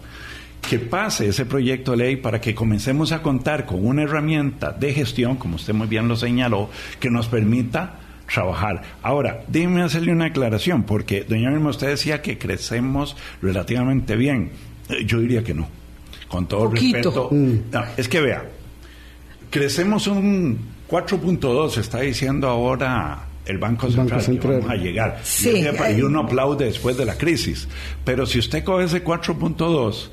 que 0.69 0.81
pase 0.81 1.29
ese 1.29 1.47
proyecto 1.47 1.93
de 1.93 1.99
ley 1.99 2.17
para 2.17 2.41
que 2.41 2.57
comencemos 2.57 3.13
a 3.13 3.23
contar 3.23 3.67
con 3.67 3.87
una 3.87 4.03
herramienta 4.03 4.73
de 4.73 4.93
gestión, 4.93 5.37
como 5.37 5.55
usted 5.55 5.75
muy 5.75 5.87
bien 5.87 6.09
lo 6.09 6.17
señaló, 6.17 6.71
que 6.99 7.09
nos 7.09 7.29
permita 7.29 8.01
trabajar. 8.35 8.83
Ahora, 9.01 9.45
déjeme 9.47 9.83
hacerle 9.83 10.11
una 10.11 10.25
aclaración, 10.25 10.83
porque, 10.83 11.23
doña 11.23 11.53
Irma, 11.53 11.71
usted 11.71 11.87
decía 11.87 12.21
que 12.21 12.37
crecemos 12.37 13.17
relativamente 13.41 14.17
bien. 14.17 14.51
Eh, 14.89 15.05
yo 15.07 15.21
diría 15.21 15.45
que 15.45 15.55
no. 15.55 15.69
Con 16.27 16.49
todo 16.49 16.69
respeto. 16.69 17.29
Mm. 17.31 17.59
es 17.97 18.09
que 18.09 18.21
vea, 18.21 18.45
crecemos 19.51 20.09
un 20.09 20.59
4.2, 20.91 21.79
está 21.79 22.01
diciendo 22.01 22.49
ahora 22.49 23.28
el 23.49 23.59
Banco 23.59 23.91
Central, 23.91 24.23
vamos 24.43 24.71
a 24.71 24.77
llegar. 24.77 25.21
Sí, 25.25 25.65
y, 25.97 26.03
uno 26.03 26.21
aplaude 26.21 26.67
después 26.67 26.97
de 26.97 27.07
la 27.07 27.17
crisis. 27.17 27.67
Pero 28.05 28.27
si 28.27 28.39
usted 28.39 28.63
coge 28.63 28.85
ese 28.85 29.03
4.2 29.03 30.11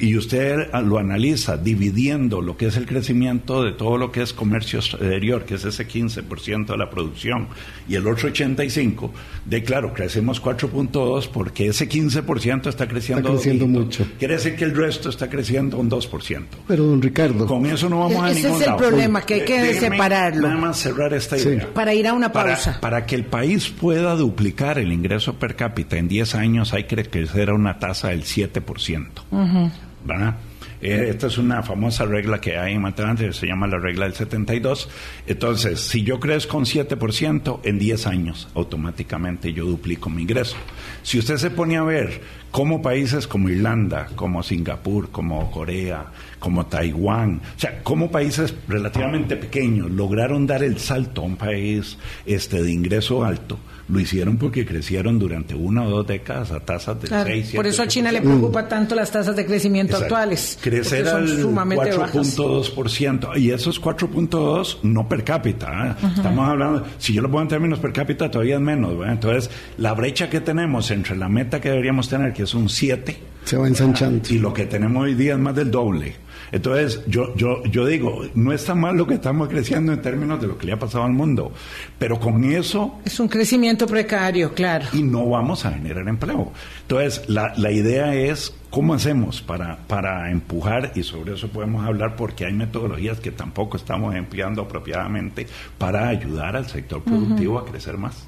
y 0.00 0.16
usted 0.16 0.72
lo 0.82 0.98
analiza 0.98 1.56
dividiendo 1.56 2.40
lo 2.40 2.56
que 2.56 2.66
es 2.66 2.76
el 2.76 2.84
crecimiento 2.84 3.62
de 3.62 3.72
todo 3.72 3.96
lo 3.96 4.10
que 4.10 4.22
es 4.22 4.32
comercio 4.32 4.80
exterior, 4.80 5.44
que 5.44 5.54
es 5.54 5.64
ese 5.64 5.86
15% 5.86 6.66
de 6.66 6.76
la 6.76 6.90
producción, 6.90 7.46
y 7.88 7.94
el 7.94 8.06
otro 8.06 8.28
85%, 8.28 9.10
de 9.44 9.62
claro, 9.62 9.94
crecemos 9.94 10.42
4.2 10.42 11.28
porque 11.28 11.68
ese 11.68 11.88
15% 11.88 12.68
está 12.68 12.88
creciendo, 12.88 13.28
está 13.28 13.40
creciendo 13.40 13.66
mucho. 13.68 14.06
Quiere 14.18 14.34
decir 14.34 14.56
que 14.56 14.64
el 14.64 14.74
resto 14.74 15.10
está 15.10 15.30
creciendo 15.30 15.78
un 15.78 15.88
2%. 15.88 16.44
Pero, 16.66 16.84
don 16.84 17.00
Ricardo. 17.00 17.46
Con 17.46 17.64
eso 17.66 17.88
no 17.88 18.00
vamos 18.00 18.22
a 18.22 18.32
ningún 18.32 18.50
Ese 18.50 18.64
es 18.64 18.68
el 18.68 18.76
problema, 18.76 19.22
que 19.22 19.34
hay 19.34 19.44
que 19.44 19.74
separarlo. 19.74 20.48
Nada 20.48 20.60
más 20.60 20.78
cerrar 20.78 21.14
esta 21.14 21.38
idea. 21.38 21.68
Para 21.72 21.94
ir 21.94 22.06
a 22.08 22.14
una 22.14 22.32
pausa. 22.32 22.78
Para, 22.80 23.06
que 23.06 23.14
el 23.14 23.24
país 23.24 23.68
pueda 23.68 24.16
duplicar 24.16 24.78
el 24.78 24.92
ingreso 24.92 25.34
per 25.34 25.54
cápita 25.54 25.96
en 25.96 26.08
10 26.08 26.34
años 26.34 26.74
hay 26.74 26.84
que 26.84 26.96
crecer 27.04 27.50
a 27.50 27.54
una 27.54 27.78
tasa 27.78 28.08
del 28.08 28.24
7%. 28.24 29.06
Uh 29.30 29.67
¿verdad? 30.08 30.36
Eh, 30.80 31.08
esta 31.10 31.26
es 31.26 31.38
una 31.38 31.62
famosa 31.62 32.04
regla 32.04 32.40
que 32.40 32.56
hay 32.56 32.74
en 32.74 32.82
matemáticas, 32.82 33.36
se 33.36 33.46
llama 33.46 33.66
la 33.66 33.78
regla 33.78 34.04
del 34.04 34.14
72. 34.14 34.88
Entonces, 35.26 35.80
si 35.80 36.02
yo 36.02 36.20
crezco 36.20 36.52
con 36.52 36.64
7%, 36.64 37.60
en 37.64 37.78
10 37.78 38.06
años 38.06 38.48
automáticamente 38.54 39.52
yo 39.52 39.64
duplico 39.64 40.08
mi 40.08 40.22
ingreso. 40.22 40.56
Si 41.02 41.18
usted 41.18 41.36
se 41.36 41.50
pone 41.50 41.76
a 41.76 41.82
ver 41.82 42.20
cómo 42.50 42.80
países 42.80 43.26
como 43.26 43.48
Irlanda, 43.48 44.08
como 44.14 44.42
Singapur, 44.42 45.10
como 45.10 45.50
Corea, 45.50 46.06
como 46.38 46.66
Taiwán, 46.66 47.42
o 47.56 47.60
sea, 47.60 47.82
cómo 47.82 48.10
países 48.10 48.54
relativamente 48.68 49.36
pequeños 49.36 49.90
lograron 49.90 50.46
dar 50.46 50.62
el 50.62 50.78
salto 50.78 51.22
a 51.22 51.24
un 51.24 51.36
país 51.36 51.98
este, 52.24 52.62
de 52.62 52.72
ingreso 52.72 53.24
alto, 53.24 53.58
lo 53.88 54.00
hicieron 54.00 54.36
porque 54.36 54.66
crecieron 54.66 55.18
durante 55.18 55.54
una 55.54 55.84
o 55.84 55.90
dos 55.90 56.06
décadas 56.06 56.52
a 56.52 56.60
tasas 56.60 57.00
de 57.00 57.08
6, 57.08 57.52
Por 57.54 57.66
eso 57.66 57.82
a 57.82 57.88
China 57.88 58.12
le 58.12 58.20
preocupa 58.20 58.68
tanto 58.68 58.94
las 58.94 59.10
tasas 59.10 59.34
de 59.34 59.46
crecimiento 59.46 59.96
actuales. 59.96 60.58
Crecer 60.60 61.08
al 61.08 61.26
4.2%. 61.26 63.38
Y 63.38 63.50
esos 63.50 63.80
4.2 63.80 64.78
no 64.82 65.08
per 65.08 65.24
cápita. 65.24 65.96
¿eh? 66.02 66.06
Estamos 66.16 66.48
hablando, 66.48 66.84
si 66.98 67.14
yo 67.14 67.22
lo 67.22 67.28
pongo 67.28 67.42
en 67.42 67.48
términos 67.48 67.78
per 67.78 67.92
cápita, 67.92 68.30
todavía 68.30 68.56
es 68.56 68.60
menos. 68.60 68.94
Entonces, 69.06 69.50
la 69.78 69.94
brecha 69.94 70.28
que 70.28 70.40
tenemos 70.40 70.90
entre 70.90 71.16
la 71.16 71.28
meta 71.28 71.60
que 71.60 71.70
deberíamos 71.70 72.08
tener, 72.08 72.32
que 72.32 72.42
es 72.42 72.54
un 72.54 72.68
7, 72.68 73.16
se 73.44 73.56
va 73.56 73.66
ensanchando. 73.66 74.28
Y 74.28 74.38
lo 74.38 74.52
que 74.52 74.66
tenemos 74.66 75.04
hoy 75.04 75.14
día 75.14 75.32
es 75.32 75.38
más 75.38 75.54
del 75.54 75.70
doble. 75.70 76.14
Entonces, 76.52 77.02
yo, 77.06 77.34
yo, 77.36 77.62
yo 77.64 77.86
digo, 77.86 78.22
no 78.34 78.52
está 78.52 78.74
mal 78.74 78.96
lo 78.96 79.06
que 79.06 79.14
estamos 79.14 79.48
creciendo 79.48 79.92
en 79.92 80.02
términos 80.02 80.40
de 80.40 80.46
lo 80.46 80.58
que 80.58 80.66
le 80.66 80.72
ha 80.72 80.78
pasado 80.78 81.04
al 81.04 81.12
mundo, 81.12 81.52
pero 81.98 82.18
con 82.18 82.44
eso... 82.44 82.98
Es 83.04 83.20
un 83.20 83.28
crecimiento 83.28 83.86
precario, 83.86 84.54
claro. 84.54 84.86
Y 84.92 85.02
no 85.02 85.28
vamos 85.28 85.64
a 85.64 85.72
generar 85.72 86.08
empleo. 86.08 86.52
Entonces, 86.82 87.28
la, 87.28 87.52
la 87.56 87.70
idea 87.70 88.14
es 88.14 88.54
cómo 88.70 88.94
hacemos 88.94 89.42
para, 89.42 89.78
para 89.86 90.30
empujar, 90.30 90.92
y 90.94 91.02
sobre 91.02 91.34
eso 91.34 91.48
podemos 91.48 91.86
hablar 91.86 92.16
porque 92.16 92.44
hay 92.44 92.52
metodologías 92.52 93.20
que 93.20 93.30
tampoco 93.30 93.76
estamos 93.76 94.14
empleando 94.14 94.62
apropiadamente 94.62 95.46
para 95.78 96.08
ayudar 96.08 96.56
al 96.56 96.66
sector 96.66 97.02
productivo 97.02 97.58
a 97.58 97.64
crecer 97.64 97.96
más. 97.96 98.26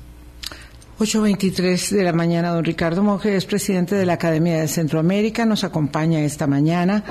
8.23 0.98 1.96
de 1.96 2.02
la 2.04 2.12
mañana, 2.12 2.50
don 2.50 2.62
Ricardo 2.62 3.02
Monge 3.02 3.34
es 3.34 3.46
presidente 3.46 3.94
de 3.94 4.04
la 4.04 4.14
Academia 4.14 4.60
de 4.60 4.68
Centroamérica, 4.68 5.46
nos 5.46 5.64
acompaña 5.64 6.20
esta 6.20 6.46
mañana. 6.46 7.02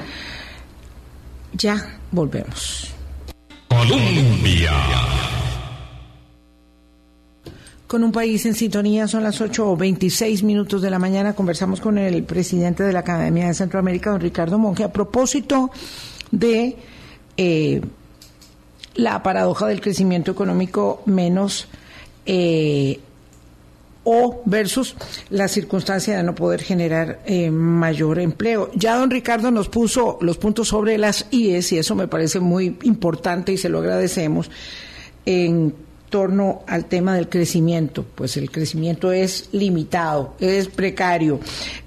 Ya 1.53 1.99
volvemos. 2.11 2.93
Colombia. 3.69 4.71
Con 7.87 8.03
un 8.03 8.11
país 8.11 8.45
en 8.45 8.53
sintonía, 8.53 9.07
son 9.07 9.23
las 9.23 9.41
8 9.41 9.67
o 9.67 9.75
26 9.75 10.43
minutos 10.43 10.81
de 10.81 10.91
la 10.91 10.99
mañana. 10.99 11.33
Conversamos 11.33 11.81
con 11.81 11.97
el 11.97 12.23
presidente 12.23 12.83
de 12.83 12.93
la 12.93 12.99
Academia 12.99 13.47
de 13.47 13.53
Centroamérica, 13.55 14.11
don 14.11 14.21
Ricardo 14.21 14.59
Monge, 14.59 14.83
a 14.83 14.93
propósito 14.93 15.71
de 16.29 16.77
eh, 17.35 17.81
la 18.93 19.23
paradoja 19.23 19.65
del 19.65 19.81
crecimiento 19.81 20.29
económico 20.31 21.01
menos 21.05 21.67
eh, 22.27 22.99
o 24.03 24.41
versus 24.45 24.95
la 25.29 25.47
circunstancia 25.47 26.17
de 26.17 26.23
no 26.23 26.33
poder 26.33 26.61
generar 26.63 27.19
eh, 27.25 27.51
mayor 27.51 28.19
empleo. 28.19 28.71
Ya 28.73 28.97
don 28.97 29.09
Ricardo 29.09 29.51
nos 29.51 29.69
puso 29.69 30.17
los 30.21 30.37
puntos 30.37 30.69
sobre 30.69 30.97
las 30.97 31.27
IES 31.31 31.73
y 31.73 31.77
eso 31.79 31.95
me 31.95 32.07
parece 32.07 32.39
muy 32.39 32.77
importante 32.83 33.51
y 33.51 33.57
se 33.57 33.69
lo 33.69 33.79
agradecemos 33.79 34.49
en 35.25 35.73
torno 36.09 36.63
al 36.65 36.85
tema 36.85 37.15
del 37.15 37.29
crecimiento. 37.29 38.05
Pues 38.15 38.37
el 38.37 38.49
crecimiento 38.49 39.11
es 39.11 39.49
limitado, 39.51 40.33
es 40.39 40.69
precario, 40.69 41.39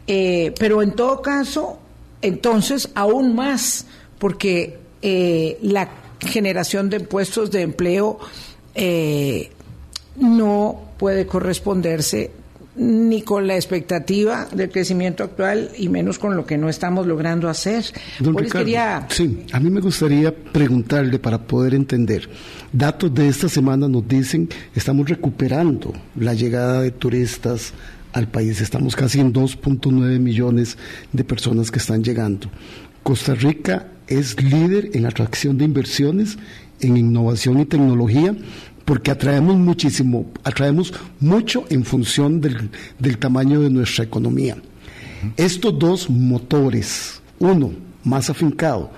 eh, 0.06 0.54
pero 0.58 0.82
en 0.82 0.92
todo 0.92 1.22
caso, 1.22 1.78
entonces 2.20 2.90
aún 2.94 3.34
más, 3.34 3.86
porque 4.18 4.78
eh, 5.00 5.58
la 5.62 5.90
generación 6.20 6.88
de 6.88 7.00
puestos 7.00 7.50
de 7.50 7.62
empleo 7.62 8.20
no 10.16 10.91
puede 11.02 11.26
corresponderse 11.26 12.30
ni 12.76 13.22
con 13.22 13.48
la 13.48 13.56
expectativa 13.56 14.46
del 14.54 14.70
crecimiento 14.70 15.24
actual 15.24 15.70
y 15.76 15.88
menos 15.88 16.16
con 16.16 16.36
lo 16.36 16.46
que 16.46 16.56
no 16.56 16.68
estamos 16.68 17.08
logrando 17.08 17.48
hacer. 17.48 17.84
Don 18.20 18.38
Ricardo, 18.38 19.08
Sí, 19.08 19.42
a 19.50 19.58
mí 19.58 19.68
me 19.68 19.80
gustaría 19.80 20.32
preguntarle 20.32 21.18
para 21.18 21.38
poder 21.38 21.74
entender. 21.74 22.30
Datos 22.72 23.12
de 23.12 23.26
esta 23.26 23.48
semana 23.48 23.88
nos 23.88 24.06
dicen 24.06 24.48
estamos 24.76 25.08
recuperando 25.08 25.92
la 26.14 26.34
llegada 26.34 26.82
de 26.82 26.92
turistas 26.92 27.72
al 28.12 28.28
país. 28.28 28.60
Estamos 28.60 28.94
casi 28.94 29.18
en 29.18 29.32
2.9 29.32 30.20
millones 30.20 30.78
de 31.12 31.24
personas 31.24 31.72
que 31.72 31.80
están 31.80 32.04
llegando. 32.04 32.48
Costa 33.02 33.34
Rica 33.34 33.88
es 34.06 34.40
líder 34.40 34.90
en 34.94 35.06
atracción 35.06 35.58
de 35.58 35.64
inversiones, 35.64 36.38
en 36.78 36.96
innovación 36.96 37.58
y 37.58 37.64
tecnología 37.64 38.36
porque 38.92 39.10
atraemos 39.10 39.56
muchísimo, 39.56 40.30
atraemos 40.44 40.92
mucho 41.18 41.64
en 41.70 41.82
función 41.82 42.42
del, 42.42 43.16
tamaño 43.18 43.62
de 43.62 43.70
nuestra 43.70 44.04
economía. 44.04 44.58
Estos 45.38 45.78
dos 45.78 46.10
motores, 46.10 47.22
uno 47.38 47.72
más 48.04 48.28
afincado 48.28 48.90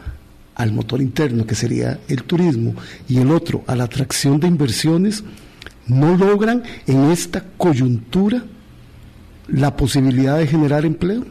al 0.57 0.73
motor 0.73 1.01
interno, 1.01 1.47
que 1.47 1.55
sería 1.55 2.01
el 2.09 2.25
turismo, 2.25 2.75
y 3.09 3.19
el 3.19 3.31
otro 3.31 3.63
a 3.69 3.77
la 3.77 3.85
atracción 3.85 4.41
de 4.41 4.49
inversiones, 4.49 5.23
no 5.87 6.17
logran 6.17 6.65
en 6.89 7.13
esta 7.13 7.45
coyuntura 7.57 8.43
la 9.47 9.77
posibilidad 9.77 10.39
de 10.39 10.49
generar 10.49 10.85
empleo. 10.85 11.25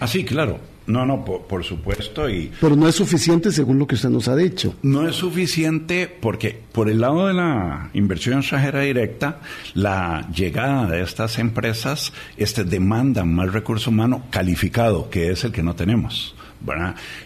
Así, 0.00 0.24
claro. 0.24 0.58
No, 0.86 1.06
no, 1.06 1.24
por, 1.24 1.64
supuesto. 1.64 2.28
Y 2.28 2.50
Pero 2.60 2.76
no 2.76 2.88
es 2.88 2.94
suficiente 2.94 3.52
según 3.52 3.78
lo 3.78 3.86
que 3.86 3.94
usted 3.94 4.08
nos 4.08 4.28
ha 4.28 4.36
dicho. 4.36 4.74
No 4.82 5.08
es 5.08 5.16
suficiente 5.16 6.08
porque 6.20 6.60
por 6.72 6.88
el 6.88 7.00
lado 7.00 7.26
de 7.26 7.34
la 7.34 7.90
inversión 7.94 8.38
extranjera 8.38 8.80
directa, 8.80 9.40
la 9.74 10.28
llegada 10.34 10.86
de 10.86 11.02
estas 11.02 11.38
empresas 11.38 12.12
este, 12.36 12.64
demandan 12.64 13.34
más 13.34 13.52
recurso 13.52 13.90
humano 13.90 14.24
calificado, 14.30 15.08
que 15.10 15.30
es 15.30 15.44
el 15.44 15.52
que 15.52 15.62
no 15.62 15.74
tenemos. 15.74 16.34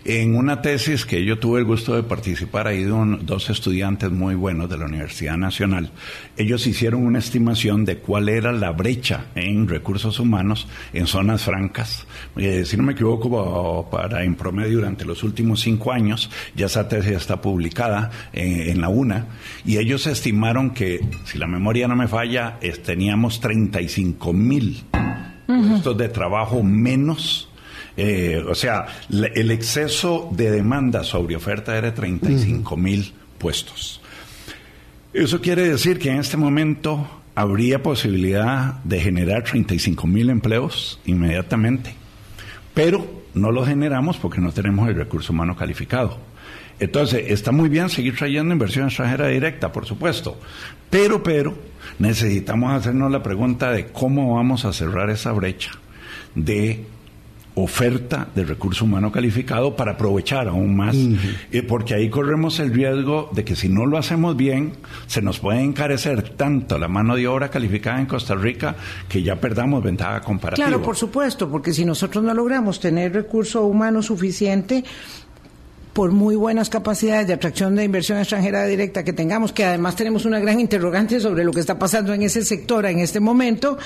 En 0.04 0.34
una 0.34 0.62
tesis 0.62 1.04
que 1.04 1.24
yo 1.24 1.38
tuve 1.38 1.60
el 1.60 1.64
gusto 1.66 1.94
de 1.94 2.02
participar, 2.02 2.66
ahí 2.66 2.84
dos 2.84 3.50
estudiantes 3.50 4.10
muy 4.10 4.34
buenos 4.34 4.70
de 4.70 4.78
la 4.78 4.86
Universidad 4.86 5.36
Nacional, 5.36 5.90
ellos 6.36 6.66
hicieron 6.66 7.04
una 7.04 7.18
estimación 7.18 7.84
de 7.84 7.98
cuál 7.98 8.28
era 8.28 8.52
la 8.52 8.72
brecha 8.72 9.26
en 9.34 9.68
recursos 9.68 10.18
humanos 10.20 10.68
en 10.92 11.06
zonas 11.06 11.44
francas. 11.44 12.06
Eh, 12.36 12.64
si 12.64 12.76
no 12.76 12.82
me 12.82 12.92
equivoco, 12.92 13.88
para 13.90 14.24
en 14.24 14.34
promedio 14.36 14.78
durante 14.78 15.04
los 15.04 15.22
últimos 15.22 15.60
cinco 15.60 15.92
años, 15.92 16.30
ya 16.54 16.66
esa 16.66 16.88
tesis 16.88 17.12
está 17.12 17.40
publicada 17.40 18.10
en, 18.32 18.80
la 18.80 18.88
UNA, 18.88 19.26
y 19.64 19.78
ellos 19.78 20.06
estimaron 20.06 20.70
que, 20.70 21.00
si 21.24 21.38
la 21.38 21.46
memoria 21.46 21.88
no 21.88 21.96
me 21.96 22.08
falla, 22.08 22.58
teníamos 22.84 23.40
35 23.40 24.32
mil 24.32 24.84
puestos 25.46 25.96
de 25.96 26.08
trabajo 26.08 26.62
menos 26.62 27.48
eh, 27.96 28.44
o 28.46 28.54
sea, 28.54 28.86
el 29.08 29.50
exceso 29.50 30.28
de 30.32 30.50
demanda 30.50 31.02
sobre 31.02 31.36
oferta 31.36 31.76
era 31.76 31.90
de 31.90 31.96
35 31.96 32.76
mil 32.76 33.12
puestos. 33.38 34.00
Eso 35.12 35.40
quiere 35.40 35.68
decir 35.68 35.98
que 35.98 36.10
en 36.10 36.18
este 36.18 36.36
momento 36.36 37.08
habría 37.34 37.82
posibilidad 37.82 38.74
de 38.84 39.00
generar 39.00 39.44
35 39.44 40.06
mil 40.06 40.30
empleos 40.30 41.00
inmediatamente, 41.06 41.94
pero 42.74 43.24
no 43.34 43.50
los 43.50 43.68
generamos 43.68 44.16
porque 44.18 44.40
no 44.40 44.52
tenemos 44.52 44.88
el 44.88 44.94
recurso 44.94 45.32
humano 45.32 45.56
calificado. 45.56 46.18
Entonces, 46.78 47.30
está 47.30 47.52
muy 47.52 47.70
bien 47.70 47.88
seguir 47.88 48.16
trayendo 48.16 48.52
inversión 48.52 48.86
extranjera 48.86 49.28
directa, 49.28 49.72
por 49.72 49.86
supuesto, 49.86 50.38
pero, 50.90 51.22
pero, 51.22 51.56
necesitamos 51.98 52.72
hacernos 52.72 53.10
la 53.10 53.22
pregunta 53.22 53.70
de 53.70 53.86
cómo 53.86 54.34
vamos 54.34 54.66
a 54.66 54.72
cerrar 54.74 55.08
esa 55.08 55.32
brecha 55.32 55.70
de 56.34 56.84
oferta 57.58 58.28
de 58.34 58.44
recurso 58.44 58.84
humano 58.84 59.10
calificado 59.10 59.76
para 59.76 59.92
aprovechar 59.92 60.46
aún 60.46 60.76
más, 60.76 60.94
eh, 60.94 61.62
porque 61.62 61.94
ahí 61.94 62.10
corremos 62.10 62.60
el 62.60 62.72
riesgo 62.72 63.30
de 63.32 63.44
que 63.44 63.56
si 63.56 63.70
no 63.70 63.86
lo 63.86 63.96
hacemos 63.96 64.36
bien, 64.36 64.72
se 65.06 65.22
nos 65.22 65.38
puede 65.38 65.62
encarecer 65.62 66.34
tanto 66.36 66.78
la 66.78 66.86
mano 66.86 67.16
de 67.16 67.26
obra 67.26 67.48
calificada 67.48 67.98
en 67.98 68.04
Costa 68.04 68.34
Rica 68.34 68.76
que 69.08 69.22
ya 69.22 69.40
perdamos 69.40 69.82
ventaja 69.82 70.20
comparativa. 70.20 70.68
Claro, 70.68 70.82
por 70.82 70.96
supuesto, 70.96 71.50
porque 71.50 71.72
si 71.72 71.86
nosotros 71.86 72.22
no 72.22 72.34
logramos 72.34 72.78
tener 72.78 73.14
recurso 73.14 73.64
humano 73.64 74.02
suficiente, 74.02 74.84
por 75.94 76.12
muy 76.12 76.36
buenas 76.36 76.68
capacidades 76.68 77.26
de 77.26 77.32
atracción 77.32 77.74
de 77.74 77.84
inversión 77.84 78.18
extranjera 78.18 78.66
directa 78.66 79.02
que 79.02 79.14
tengamos, 79.14 79.52
que 79.52 79.64
además 79.64 79.96
tenemos 79.96 80.26
una 80.26 80.38
gran 80.38 80.60
interrogante 80.60 81.20
sobre 81.20 81.42
lo 81.42 81.52
que 81.52 81.60
está 81.60 81.78
pasando 81.78 82.12
en 82.12 82.20
ese 82.20 82.44
sector 82.44 82.84
en 82.84 82.98
este 82.98 83.18
momento, 83.18 83.78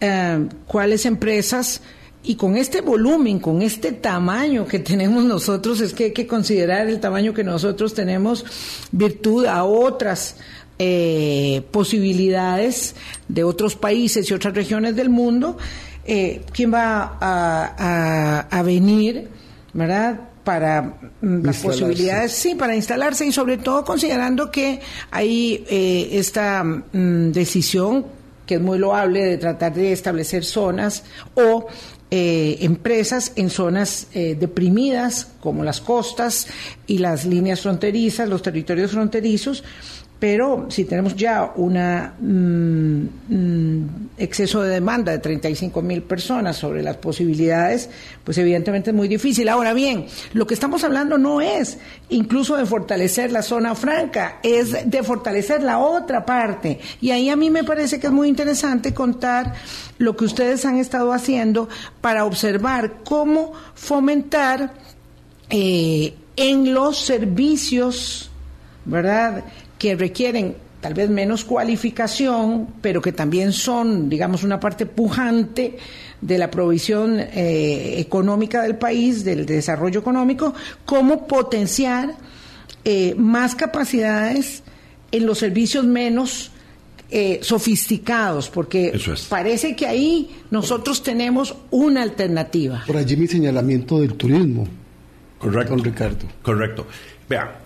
eh, 0.00 0.48
cuáles 0.66 1.04
empresas 1.04 1.82
y 2.22 2.34
con 2.34 2.56
este 2.56 2.80
volumen, 2.80 3.38
con 3.38 3.62
este 3.62 3.92
tamaño 3.92 4.66
que 4.66 4.78
tenemos 4.80 5.24
nosotros, 5.24 5.80
es 5.80 5.92
que 5.92 6.04
hay 6.04 6.12
que 6.12 6.26
considerar 6.26 6.88
el 6.88 7.00
tamaño 7.00 7.32
que 7.32 7.44
nosotros 7.44 7.94
tenemos 7.94 8.44
virtud 8.92 9.46
a 9.46 9.64
otras 9.64 10.36
eh, 10.78 11.62
posibilidades 11.70 12.94
de 13.28 13.44
otros 13.44 13.76
países 13.76 14.30
y 14.30 14.34
otras 14.34 14.54
regiones 14.54 14.96
del 14.96 15.10
mundo. 15.10 15.58
Eh, 16.06 16.42
¿Quién 16.52 16.72
va 16.72 17.18
a, 17.20 18.62
venir, 18.62 19.28
verdad? 19.72 20.20
para 20.44 20.82
mm, 21.20 21.44
las 21.44 21.58
posibilidades, 21.58 22.32
sí, 22.32 22.54
para 22.54 22.74
instalarse 22.74 23.26
y 23.26 23.30
sobre 23.30 23.58
todo 23.58 23.84
considerando 23.84 24.50
que 24.50 24.80
hay 25.10 25.66
eh, 25.68 26.08
esta 26.12 26.64
mm, 26.64 27.30
decisión 27.30 28.06
que 28.46 28.54
es 28.54 28.60
muy 28.60 28.78
loable 28.78 29.22
de 29.22 29.38
tratar 29.38 29.74
de 29.74 29.92
establecer 29.92 30.44
zonas 30.44 31.04
o 31.34 31.66
eh, 32.10 32.58
empresas 32.60 33.32
en 33.36 33.50
zonas 33.50 34.08
eh, 34.14 34.36
deprimidas 34.38 35.28
como 35.40 35.62
las 35.62 35.80
costas 35.80 36.48
y 36.86 36.98
las 36.98 37.24
líneas 37.24 37.60
fronterizas, 37.60 38.28
los 38.28 38.42
territorios 38.42 38.90
fronterizos, 38.90 39.62
pero 40.20 40.66
si 40.68 40.84
tenemos 40.84 41.16
ya 41.16 41.52
un 41.56 41.78
mm, 41.78 43.34
mm, 43.34 44.08
exceso 44.18 44.62
de 44.62 44.74
demanda 44.74 45.12
de 45.12 45.18
35 45.18 45.80
mil 45.80 46.02
personas 46.02 46.58
sobre 46.58 46.82
las 46.82 46.98
posibilidades, 46.98 47.88
pues 48.22 48.36
evidentemente 48.36 48.90
es 48.90 48.96
muy 48.96 49.08
difícil. 49.08 49.48
Ahora 49.48 49.72
bien, 49.72 50.06
lo 50.34 50.46
que 50.46 50.52
estamos 50.52 50.84
hablando 50.84 51.16
no 51.16 51.40
es 51.40 51.78
incluso 52.10 52.58
de 52.58 52.66
fortalecer 52.66 53.32
la 53.32 53.40
zona 53.40 53.74
franca, 53.74 54.40
es 54.42 54.90
de 54.90 55.02
fortalecer 55.02 55.62
la 55.62 55.78
otra 55.78 56.26
parte. 56.26 56.78
Y 57.00 57.12
ahí 57.12 57.30
a 57.30 57.36
mí 57.36 57.48
me 57.48 57.64
parece 57.64 57.98
que 57.98 58.08
es 58.08 58.12
muy 58.12 58.28
interesante 58.28 58.92
contar 58.92 59.54
lo 59.96 60.16
que 60.16 60.26
ustedes 60.26 60.66
han 60.66 60.76
estado 60.76 61.14
haciendo 61.14 61.70
para 62.02 62.26
observar 62.26 62.96
cómo 63.04 63.54
fomentar 63.74 64.74
eh, 65.48 66.14
en 66.36 66.74
los 66.74 66.98
servicios, 66.98 68.30
¿verdad? 68.84 69.44
Que 69.80 69.96
requieren 69.96 70.56
tal 70.82 70.92
vez 70.92 71.08
menos 71.08 71.42
cualificación, 71.42 72.68
pero 72.82 73.00
que 73.00 73.12
también 73.12 73.50
son, 73.52 74.10
digamos, 74.10 74.44
una 74.44 74.60
parte 74.60 74.84
pujante 74.84 75.78
de 76.20 76.36
la 76.36 76.50
provisión 76.50 77.18
eh, 77.18 77.94
económica 77.96 78.62
del 78.62 78.76
país, 78.76 79.24
del 79.24 79.46
desarrollo 79.46 80.00
económico, 80.00 80.52
cómo 80.84 81.26
potenciar 81.26 82.14
eh, 82.84 83.14
más 83.16 83.54
capacidades 83.54 84.62
en 85.12 85.24
los 85.24 85.38
servicios 85.38 85.86
menos 85.86 86.50
eh, 87.10 87.40
sofisticados, 87.42 88.50
porque 88.50 89.00
parece 89.30 89.74
que 89.74 89.86
ahí 89.86 90.30
nosotros 90.50 91.02
tenemos 91.02 91.54
una 91.70 92.02
alternativa. 92.02 92.84
Por 92.86 92.98
allí 92.98 93.16
mi 93.16 93.26
señalamiento 93.26 93.98
del 94.00 94.12
turismo. 94.12 94.68
Correcto. 95.38 95.76
Ricardo. 95.76 96.26
Correcto. 96.42 96.86
Vea, 97.26 97.60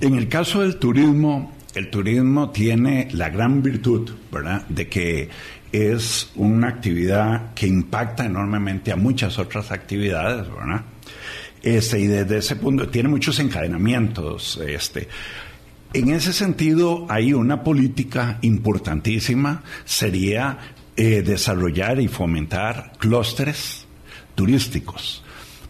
en 0.00 0.14
el 0.14 0.28
caso 0.28 0.62
del 0.62 0.78
turismo, 0.78 1.57
el 1.74 1.90
turismo 1.90 2.50
tiene 2.50 3.08
la 3.12 3.30
gran 3.30 3.62
virtud, 3.62 4.10
¿verdad?, 4.32 4.66
de 4.68 4.88
que 4.88 5.28
es 5.70 6.30
una 6.34 6.68
actividad 6.68 7.54
que 7.54 7.66
impacta 7.66 8.24
enormemente 8.24 8.90
a 8.90 8.96
muchas 8.96 9.38
otras 9.38 9.70
actividades, 9.70 10.48
¿verdad? 10.48 10.82
Este, 11.62 12.00
y 12.00 12.06
desde 12.06 12.38
ese 12.38 12.56
punto 12.56 12.88
tiene 12.88 13.08
muchos 13.08 13.38
encadenamientos. 13.38 14.60
Este. 14.66 15.08
En 15.92 16.10
ese 16.10 16.32
sentido, 16.32 17.06
hay 17.08 17.32
una 17.32 17.62
política 17.62 18.38
importantísima, 18.42 19.62
sería 19.84 20.58
eh, 20.96 21.22
desarrollar 21.22 22.00
y 22.00 22.08
fomentar 22.08 22.92
clústeres 22.98 23.86
turísticos. 24.34 25.24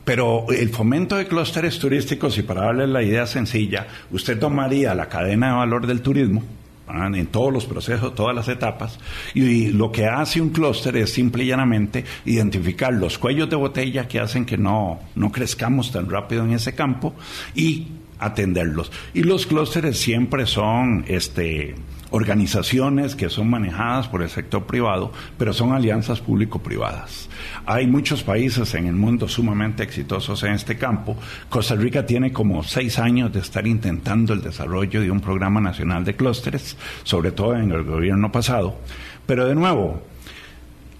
Pero 0.08 0.46
el 0.48 0.70
fomento 0.70 1.16
de 1.16 1.26
clústeres 1.26 1.78
turísticos, 1.78 2.38
y 2.38 2.42
para 2.42 2.62
darle 2.62 2.86
la 2.86 3.02
idea 3.02 3.26
sencilla, 3.26 3.86
usted 4.10 4.38
tomaría 4.38 4.94
la 4.94 5.06
cadena 5.06 5.48
de 5.48 5.56
valor 5.56 5.86
del 5.86 6.00
turismo, 6.00 6.42
en 6.88 7.26
todos 7.26 7.52
los 7.52 7.66
procesos, 7.66 8.14
todas 8.14 8.34
las 8.34 8.48
etapas, 8.48 8.98
y 9.34 9.66
lo 9.66 9.92
que 9.92 10.06
hace 10.06 10.40
un 10.40 10.48
clúster 10.48 10.96
es 10.96 11.12
simple 11.12 11.44
y 11.44 11.48
llanamente 11.48 12.06
identificar 12.24 12.94
los 12.94 13.18
cuellos 13.18 13.50
de 13.50 13.56
botella 13.56 14.08
que 14.08 14.18
hacen 14.18 14.46
que 14.46 14.56
no, 14.56 14.98
no 15.14 15.30
crezcamos 15.30 15.92
tan 15.92 16.08
rápido 16.08 16.42
en 16.42 16.52
ese 16.52 16.74
campo 16.74 17.14
y 17.54 17.88
atenderlos. 18.18 18.92
Y 19.14 19.22
los 19.22 19.46
clústeres 19.46 19.98
siempre 19.98 20.46
son 20.46 21.04
este 21.08 21.74
organizaciones 22.10 23.14
que 23.14 23.28
son 23.28 23.50
manejadas 23.50 24.08
por 24.08 24.22
el 24.22 24.30
sector 24.30 24.64
privado, 24.64 25.12
pero 25.36 25.52
son 25.52 25.72
alianzas 25.72 26.20
público-privadas. 26.20 27.28
Hay 27.66 27.86
muchos 27.86 28.22
países 28.22 28.74
en 28.74 28.86
el 28.86 28.94
mundo 28.94 29.28
sumamente 29.28 29.82
exitosos 29.82 30.42
en 30.42 30.52
este 30.52 30.78
campo. 30.78 31.16
Costa 31.48 31.74
Rica 31.74 32.06
tiene 32.06 32.32
como 32.32 32.62
seis 32.62 32.98
años 32.98 33.32
de 33.32 33.40
estar 33.40 33.66
intentando 33.66 34.32
el 34.32 34.42
desarrollo 34.42 35.00
de 35.00 35.10
un 35.10 35.20
programa 35.20 35.60
nacional 35.60 36.04
de 36.04 36.16
clústeres, 36.16 36.76
sobre 37.02 37.32
todo 37.32 37.56
en 37.56 37.70
el 37.72 37.84
gobierno 37.84 38.32
pasado. 38.32 38.78
Pero 39.26 39.46
de 39.46 39.54
nuevo, 39.54 40.02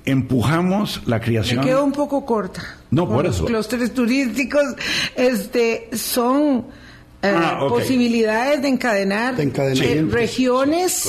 empujamos 0.05 1.03
la 1.07 1.21
creación. 1.21 1.61
Me 1.61 1.67
quedó 1.67 1.85
un 1.85 1.93
poco 1.93 2.25
corta. 2.27 2.63
No, 2.91 3.09
por 3.09 3.27
eso. 3.27 3.43
Los 3.43 3.51
clústeres 3.51 3.95
turísticos 3.95 4.63
este, 5.17 5.89
son 5.95 6.67
eh, 7.23 7.33
ah, 7.35 7.67
posibilidades 7.69 8.63
de 8.63 8.69
encadenar, 8.69 9.35
eh, 9.39 10.07
regiones 10.11 11.09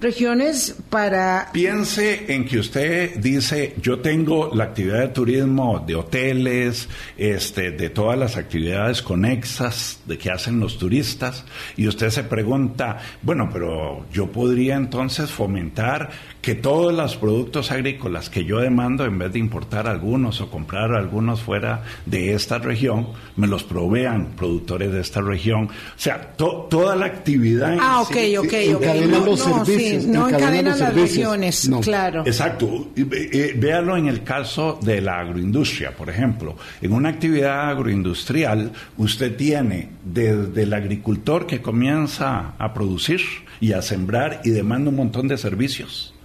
regiones 0.00 0.76
para... 0.90 1.50
Piense 1.52 2.32
en 2.32 2.44
que 2.44 2.58
usted 2.58 3.16
dice, 3.16 3.74
yo 3.80 4.00
tengo 4.00 4.50
la 4.54 4.64
actividad 4.64 5.00
de 5.00 5.08
turismo 5.08 5.82
de 5.86 5.94
hoteles, 5.94 6.88
este, 7.16 7.70
de 7.70 7.90
todas 7.90 8.18
las 8.18 8.36
actividades 8.36 9.02
conexas 9.02 10.00
de 10.06 10.18
que 10.18 10.30
hacen 10.30 10.60
los 10.60 10.78
turistas, 10.78 11.44
y 11.76 11.86
usted 11.88 12.10
se 12.10 12.24
pregunta, 12.24 12.98
bueno, 13.22 13.48
pero 13.52 14.06
yo 14.12 14.30
podría 14.30 14.76
entonces 14.76 15.30
fomentar 15.30 16.10
que 16.42 16.54
todos 16.54 16.92
los 16.94 17.16
productos 17.16 17.72
agrícolas 17.72 18.30
que 18.30 18.44
yo 18.44 18.60
demando, 18.60 19.04
en 19.04 19.18
vez 19.18 19.32
de 19.32 19.38
importar 19.38 19.88
algunos 19.88 20.40
o 20.40 20.50
comprar 20.50 20.92
algunos 20.92 21.40
fuera 21.40 21.82
de 22.04 22.34
esta 22.34 22.58
región, 22.58 23.08
me 23.34 23.46
los 23.46 23.64
provean 23.64 24.36
productores 24.36 24.92
de 24.92 25.00
esta 25.00 25.20
región. 25.20 25.64
O 25.64 25.98
sea, 25.98 26.34
toda 26.36 26.94
la 26.94 27.06
actividad... 27.06 27.76
ah, 27.80 28.02
ok, 28.02 28.16
ok, 28.38 28.54
ok. 28.76 28.86
No, 29.08 29.26
los 29.26 29.40
servicios, 29.40 29.85
no 30.06 30.28
encadenan 30.28 30.78
las 30.78 30.94
regiones, 30.94 31.70
claro. 31.82 32.22
Exacto. 32.26 32.88
Véalo 32.94 33.96
en 33.96 34.08
el 34.08 34.22
caso 34.22 34.78
de 34.82 35.00
la 35.00 35.20
agroindustria, 35.20 35.92
por 35.92 36.10
ejemplo. 36.10 36.56
En 36.80 36.92
una 36.92 37.10
actividad 37.10 37.70
agroindustrial, 37.70 38.72
usted 38.96 39.36
tiene 39.36 39.90
desde 40.04 40.62
el 40.62 40.72
agricultor 40.72 41.46
que 41.46 41.62
comienza 41.62 42.54
a 42.58 42.74
producir 42.74 43.20
y 43.60 43.72
a 43.72 43.82
sembrar 43.82 44.40
y 44.44 44.50
demanda 44.50 44.90
un 44.90 44.96
montón 44.96 45.28
de 45.28 45.38
servicios 45.38 46.15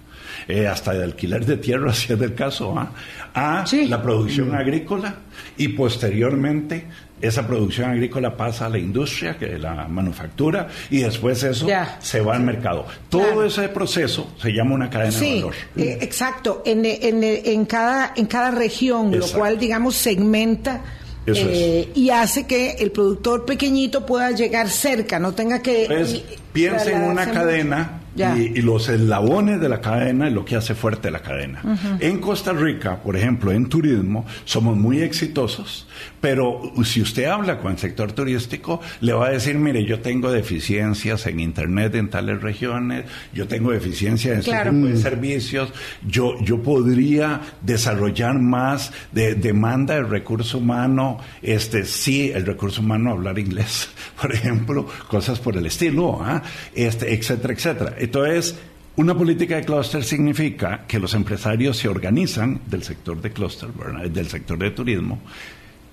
eh, 0.48 0.66
hasta 0.66 0.92
de 0.92 1.04
alquiler 1.04 1.44
de 1.44 1.56
tierra, 1.56 1.92
si 1.94 2.12
es 2.12 2.18
del 2.18 2.34
caso, 2.34 2.74
¿ah? 2.78 2.92
a 3.34 3.64
la 3.88 4.02
producción 4.02 4.54
agrícola 4.54 5.14
y 5.56 5.68
posteriormente 5.68 6.86
esa 7.22 7.46
producción 7.46 7.90
agrícola 7.90 8.36
pasa 8.36 8.66
a 8.66 8.68
la 8.68 8.78
industria, 8.78 9.38
que 9.38 9.54
es 9.54 9.60
la 9.60 9.86
manufactura, 9.86 10.68
y 10.90 10.98
después 10.98 11.42
eso 11.44 11.68
se 12.00 12.20
va 12.20 12.34
al 12.34 12.42
mercado. 12.42 12.84
Todo 13.08 13.44
ese 13.44 13.68
proceso 13.68 14.32
se 14.40 14.52
llama 14.52 14.74
una 14.74 14.90
cadena 14.90 15.16
de 15.16 15.34
valor. 15.36 15.54
Eh, 15.76 15.98
exacto, 16.00 16.62
en, 16.66 16.84
en, 16.84 17.22
en, 17.22 17.64
cada, 17.64 18.12
en 18.16 18.26
cada 18.26 18.50
región, 18.50 19.16
lo 19.16 19.26
cual, 19.28 19.56
digamos, 19.56 19.94
segmenta. 19.94 20.82
Eh, 21.24 21.92
y 21.94 22.10
hace 22.10 22.48
que 22.48 22.72
el 22.72 22.90
productor 22.90 23.44
pequeñito 23.44 24.04
pueda 24.04 24.32
llegar 24.32 24.68
cerca, 24.68 25.20
no 25.20 25.32
tenga 25.32 25.62
que... 25.62 25.84
Pues, 25.86 26.20
piensa 26.52 26.90
en 26.90 27.02
una 27.04 27.30
cadena 27.30 28.01
y, 28.14 28.60
los 28.62 28.88
eslabones 28.88 29.60
de 29.60 29.68
la 29.68 29.80
cadena 29.80 30.28
es 30.28 30.32
lo 30.32 30.44
que 30.44 30.56
hace 30.56 30.74
fuerte 30.74 31.10
la 31.10 31.20
cadena. 31.20 31.62
En 32.00 32.18
Costa 32.18 32.52
Rica, 32.52 33.02
por 33.02 33.16
ejemplo, 33.16 33.52
en 33.52 33.68
turismo, 33.68 34.26
somos 34.44 34.76
muy 34.76 35.00
exitosos, 35.00 35.86
pero 36.20 36.72
si 36.84 37.02
usted 37.02 37.24
habla 37.24 37.58
con 37.58 37.72
el 37.72 37.78
sector 37.78 38.12
turístico, 38.12 38.80
le 39.00 39.12
va 39.12 39.26
a 39.26 39.30
decir, 39.30 39.56
mire, 39.56 39.84
yo 39.84 40.00
tengo 40.00 40.30
deficiencias 40.30 41.26
en 41.26 41.40
Internet 41.40 41.94
en 41.94 42.10
tales 42.10 42.40
regiones, 42.42 43.04
yo 43.32 43.48
tengo 43.48 43.72
deficiencias 43.72 44.46
en 44.46 44.86
este 44.86 44.96
servicios, 44.96 45.72
yo, 46.06 46.34
yo 46.42 46.62
podría 46.62 47.40
desarrollar 47.62 48.38
más 48.38 48.92
de 49.12 49.34
demanda 49.34 49.94
del 49.94 50.08
recurso 50.08 50.58
humano, 50.58 51.18
este, 51.40 51.84
sí, 51.84 52.30
el 52.34 52.46
recurso 52.46 52.80
humano 52.80 53.10
hablar 53.10 53.38
inglés, 53.38 53.90
por 54.20 54.32
ejemplo, 54.32 54.86
cosas 55.08 55.40
por 55.40 55.56
el 55.56 55.66
estilo, 55.66 56.20
¿ah? 56.22 56.42
este, 56.74 57.14
etcétera, 57.14 57.54
etcétera. 57.54 57.94
Entonces, 58.02 58.56
una 58.96 59.16
política 59.16 59.54
de 59.54 59.64
clúster 59.64 60.02
significa 60.02 60.84
que 60.88 60.98
los 60.98 61.14
empresarios 61.14 61.76
se 61.76 61.88
organizan 61.88 62.60
del 62.66 62.82
sector 62.82 63.22
de 63.22 63.30
clúster, 63.30 63.68
del 64.10 64.26
sector 64.26 64.58
de 64.58 64.72
turismo, 64.72 65.20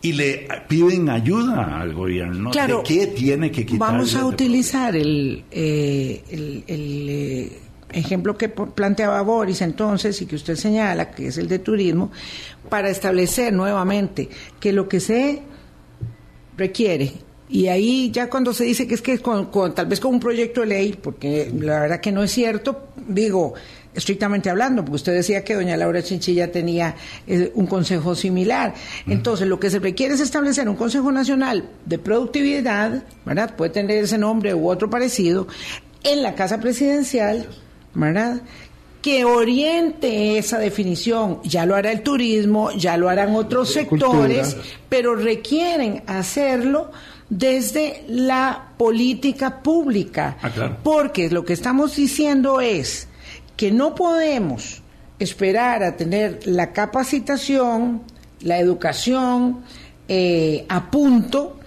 y 0.02 0.14
le 0.14 0.48
piden 0.68 1.08
ayuda 1.08 1.80
al 1.80 1.94
gobierno 1.94 2.50
claro, 2.50 2.78
de 2.78 2.84
qué 2.84 3.08
tiene 3.08 3.52
que 3.52 3.64
quitar. 3.64 3.92
Vamos 3.92 4.16
a 4.16 4.26
utilizar 4.26 4.96
el, 4.96 5.44
eh, 5.52 6.24
el, 6.32 6.64
eh, 6.68 7.60
ejemplo 7.92 8.36
que 8.36 8.50
planteaba 8.50 9.22
Boris 9.22 9.62
entonces 9.62 10.20
y 10.24 10.26
que 10.26 10.36
usted 10.36 10.56
señala, 10.56 11.12
que 11.12 11.28
es 11.28 11.38
el 11.38 11.48
de 11.48 11.60
turismo, 11.60 12.12
para 12.70 12.90
establecer 12.90 13.54
nuevamente 13.54 14.30
que 14.60 14.74
lo 14.74 14.90
que 14.90 15.00
se 15.00 15.44
requiere 16.58 17.29
y 17.50 17.68
ahí 17.68 18.12
ya 18.12 18.30
cuando 18.30 18.54
se 18.54 18.64
dice 18.64 18.88
que 18.88 18.94
es 18.94 19.02
que 19.02 19.18
con, 19.18 19.50
tal 19.74 19.88
vez 19.88 20.00
con 20.00 20.14
un 20.14 20.20
proyecto 20.20 20.62
de 20.62 20.68
ley, 20.68 21.00
porque 21.02 21.52
la 21.60 21.80
verdad 21.80 22.00
que 22.00 22.12
no 22.12 22.22
es 22.22 22.32
cierto, 22.32 22.90
digo, 23.08 23.56
estrictamente 23.96 24.52
hablando, 24.52 24.84
porque 24.84 24.98
usted 24.98 25.14
decía 25.14 25.44
que 25.44 25.56
doña 25.56 25.76
Laura 25.76 26.04
Chinchilla 26.04 26.52
tenía 26.52 26.96
eh, 27.26 27.52
un 27.56 27.66
consejo 27.66 28.14
similar. 28.14 28.76
Entonces, 29.08 29.48
lo 29.48 29.60
que 29.60 29.72
se 29.72 29.80
requiere 29.80 30.14
es 30.14 30.20
establecer 30.20 30.70
un 30.70 30.76
Consejo 30.76 31.12
Nacional 31.12 31.68
de 31.86 31.98
Productividad, 31.98 33.04
¿verdad? 33.26 33.56
Puede 33.56 33.72
tener 33.72 34.04
ese 34.04 34.20
nombre 34.20 34.54
u 34.54 34.70
otro 34.70 34.92
parecido, 34.92 35.48
en 36.04 36.22
la 36.22 36.36
Casa 36.36 36.60
Presidencial, 36.60 37.48
¿verdad? 37.96 38.42
que 39.02 39.24
oriente 39.24 40.38
esa 40.38 40.60
definición. 40.60 41.40
Ya 41.46 41.66
lo 41.66 41.76
hará 41.76 41.92
el 41.92 42.04
turismo, 42.04 42.72
ya 42.72 42.98
lo 42.98 43.08
harán 43.08 43.34
otros 43.34 43.72
sectores, 43.72 44.58
pero 44.90 45.16
requieren 45.16 46.04
hacerlo 46.06 46.92
desde 47.30 48.04
la 48.08 48.70
política 48.78 49.62
pública. 49.62 50.38
Ah, 50.42 50.78
Porque 50.84 51.30
lo 51.30 51.46
que 51.46 51.54
estamos 51.54 51.96
diciendo 51.96 52.60
es 52.62 53.08
que 53.56 53.72
no 53.72 53.94
podemos 53.96 54.82
esperar 55.20 55.84
a 55.84 55.96
tener 55.96 56.40
la 56.46 56.72
capacitación, 56.72 58.02
la 58.42 58.58
educación 58.58 59.60
eh, 60.08 60.66
a 60.70 60.90
punto 60.90 61.60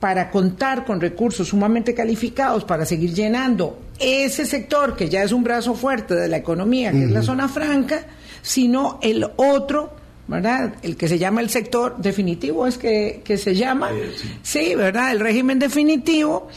para 0.00 0.30
contar 0.30 0.84
con 0.84 1.00
recursos 1.00 1.48
sumamente 1.48 1.94
calificados 1.94 2.64
para 2.64 2.84
seguir 2.84 3.14
llenando 3.14 3.78
ese 3.98 4.44
sector 4.44 4.96
que 4.96 5.08
ya 5.08 5.22
es 5.22 5.32
un 5.32 5.44
brazo 5.44 5.74
fuerte 5.74 6.14
de 6.14 6.28
la 6.28 6.36
economía, 6.36 6.90
que 6.90 7.04
es 7.04 7.10
la 7.10 7.22
zona 7.22 7.48
franca, 7.48 8.04
sino 8.42 8.98
el 9.02 9.26
otro 9.36 9.94
¿verdad? 10.26 10.74
El 10.82 10.96
que 10.96 11.08
se 11.08 11.18
llama 11.18 11.40
el 11.40 11.50
sector 11.50 11.96
definitivo 11.98 12.66
es 12.66 12.78
que, 12.78 13.22
se 13.36 13.54
llama, 13.54 13.90
eh, 13.92 14.12
sí. 14.42 14.74
¿verdad? 14.74 15.12
El 15.12 15.20
régimen 15.20 15.58
definitivo, 15.58 16.48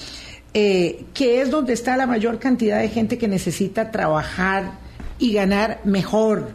eh, 0.54 1.06
que 1.14 1.42
es 1.42 1.52
donde 1.52 1.74
está 1.74 1.98
la 1.98 2.08
mayor 2.08 2.40
cantidad 2.40 2.80
de 2.80 2.90
gente 2.90 3.18
que 3.18 3.28
necesita 3.28 3.92
trabajar 3.92 4.80
y 5.20 5.34
ganar 5.34 5.82
mejor, 5.84 6.52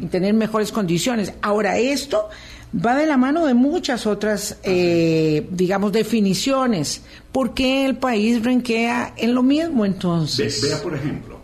y 0.00 0.06
tener 0.06 0.34
mejores 0.34 0.72
condiciones. 0.72 1.34
Ahora, 1.42 1.78
esto 1.78 2.30
va 2.74 2.96
de 2.96 3.06
la 3.06 3.16
mano 3.16 3.46
de 3.46 3.54
muchas 3.54 4.06
otras, 4.06 4.58
eh, 4.62 5.46
digamos, 5.50 5.92
definiciones. 5.92 7.02
¿Por 7.30 7.52
qué 7.52 7.84
el 7.84 7.96
país 7.96 8.42
renquea 8.42 9.14
en 9.16 9.34
lo 9.34 9.42
mismo 9.42 9.84
entonces? 9.84 10.62
vea, 10.62 10.82
por 10.82 10.94
ejemplo, 10.94 11.38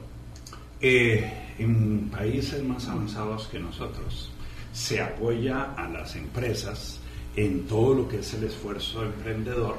en 0.80 2.08
países 2.10 2.62
más 2.64 2.88
avanzados 2.88 3.48
que 3.48 3.58
nosotros, 3.58 4.29
se 4.80 5.00
apoya 5.00 5.74
a 5.76 5.86
las 5.88 6.16
empresas 6.16 6.98
en 7.36 7.66
todo 7.66 7.92
lo 7.94 8.08
que 8.08 8.20
es 8.20 8.32
el 8.32 8.44
esfuerzo 8.44 9.04
emprendedor 9.04 9.76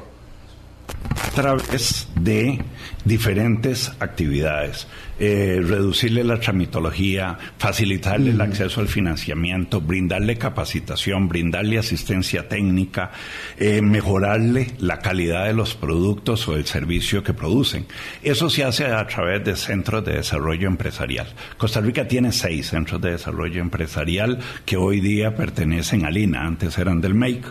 a 1.16 1.30
través 1.34 2.08
de 2.20 2.62
diferentes 3.04 3.92
actividades. 4.00 4.86
Eh, 5.20 5.62
reducirle 5.64 6.24
la 6.24 6.40
tramitología, 6.40 7.38
facilitarle 7.60 8.32
el 8.32 8.42
acceso 8.42 8.82
al 8.82 8.88
financiamiento, 8.88 9.80
brindarle 9.80 10.38
capacitación, 10.38 11.28
brindarle 11.28 11.78
asistencia 11.78 12.48
técnica, 12.48 13.12
eh, 13.58 13.82
mejorarle 13.84 14.72
la 14.80 14.98
calidad 15.00 15.46
de 15.46 15.54
los 15.54 15.76
productos 15.76 16.48
o 16.48 16.56
el 16.56 16.66
servicio 16.66 17.24
que 17.24 17.34
producen. 17.34 17.86
Eso 18.24 18.50
se 18.50 18.64
hace 18.64 18.86
a 18.88 19.06
través 19.06 19.44
de 19.44 19.56
centros 19.56 20.04
de 20.04 20.14
desarrollo 20.14 20.68
empresarial. 20.68 21.28
Costa 21.58 21.82
Rica 21.82 22.08
tiene 22.08 22.32
seis 22.32 22.70
centros 22.70 23.00
de 23.00 23.12
desarrollo 23.12 23.62
empresarial 23.62 24.40
que 24.66 24.78
hoy 24.78 25.02
día 25.02 25.36
pertenecen 25.36 26.06
al 26.06 26.18
INA, 26.18 26.48
antes 26.48 26.78
eran 26.80 27.00
del 27.00 27.14
MEIC, 27.14 27.46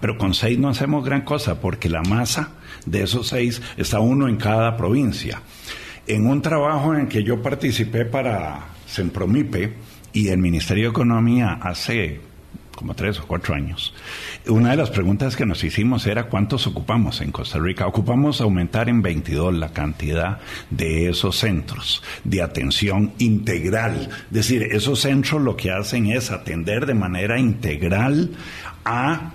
pero 0.00 0.18
con 0.18 0.34
seis 0.34 0.58
no 0.58 0.68
hacemos 0.68 1.04
gran 1.04 1.22
cosa 1.22 1.60
porque 1.60 1.88
la 1.88 2.02
masa 2.02 2.54
de 2.86 3.04
esos 3.04 3.28
seis 3.28 3.62
está 3.76 4.00
uno 4.00 4.26
en 4.26 4.36
cada 4.36 4.76
provincia 4.76 5.40
en 6.06 6.26
un 6.26 6.42
trabajo 6.42 6.94
en 6.94 7.08
que 7.08 7.22
yo 7.22 7.42
participé 7.42 8.04
para 8.04 8.66
Sempromipe 8.86 9.74
y 10.12 10.28
el 10.28 10.38
Ministerio 10.38 10.84
de 10.84 10.90
Economía 10.90 11.58
hace 11.62 12.20
como 12.74 12.94
tres 12.94 13.20
o 13.20 13.26
cuatro 13.26 13.54
años. 13.54 13.94
Una 14.46 14.70
de 14.72 14.76
las 14.76 14.90
preguntas 14.90 15.36
que 15.36 15.46
nos 15.46 15.62
hicimos 15.62 16.06
era 16.06 16.24
cuántos 16.24 16.66
ocupamos 16.66 17.20
en 17.20 17.30
Costa 17.30 17.58
Rica. 17.58 17.86
Ocupamos 17.86 18.40
aumentar 18.40 18.88
en 18.88 19.00
22 19.00 19.54
la 19.54 19.72
cantidad 19.72 20.40
de 20.70 21.08
esos 21.08 21.38
centros 21.38 22.02
de 22.24 22.42
atención 22.42 23.12
integral. 23.18 24.08
Es 24.26 24.32
decir, 24.32 24.62
esos 24.64 25.00
centros 25.00 25.40
lo 25.40 25.56
que 25.56 25.70
hacen 25.70 26.06
es 26.06 26.30
atender 26.30 26.86
de 26.86 26.94
manera 26.94 27.38
integral 27.38 28.32
a 28.84 29.32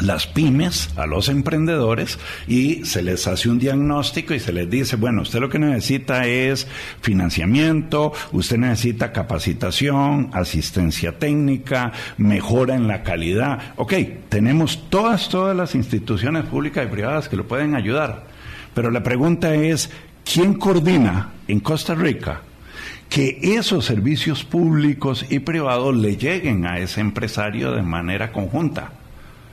las 0.00 0.26
pymes, 0.26 0.90
a 0.96 1.06
los 1.06 1.28
emprendedores, 1.28 2.18
y 2.46 2.84
se 2.84 3.02
les 3.02 3.26
hace 3.26 3.48
un 3.48 3.58
diagnóstico 3.58 4.34
y 4.34 4.40
se 4.40 4.52
les 4.52 4.68
dice, 4.68 4.96
bueno, 4.96 5.22
usted 5.22 5.40
lo 5.40 5.48
que 5.48 5.58
necesita 5.58 6.26
es 6.26 6.66
financiamiento, 7.00 8.12
usted 8.32 8.58
necesita 8.58 9.12
capacitación, 9.12 10.30
asistencia 10.32 11.18
técnica, 11.18 11.92
mejora 12.18 12.74
en 12.74 12.88
la 12.88 13.02
calidad. 13.02 13.74
Ok, 13.76 13.94
tenemos 14.28 14.90
todas, 14.90 15.28
todas 15.28 15.56
las 15.56 15.74
instituciones 15.74 16.44
públicas 16.44 16.86
y 16.86 16.90
privadas 16.90 17.28
que 17.28 17.36
lo 17.36 17.46
pueden 17.46 17.74
ayudar, 17.74 18.24
pero 18.74 18.90
la 18.90 19.02
pregunta 19.02 19.54
es, 19.54 19.90
¿quién 20.30 20.54
coordina 20.54 21.30
en 21.48 21.60
Costa 21.60 21.94
Rica 21.94 22.42
que 23.08 23.38
esos 23.40 23.84
servicios 23.84 24.44
públicos 24.44 25.24
y 25.30 25.38
privados 25.38 25.96
le 25.96 26.16
lleguen 26.16 26.66
a 26.66 26.80
ese 26.80 27.00
empresario 27.00 27.72
de 27.72 27.82
manera 27.82 28.32
conjunta? 28.32 28.90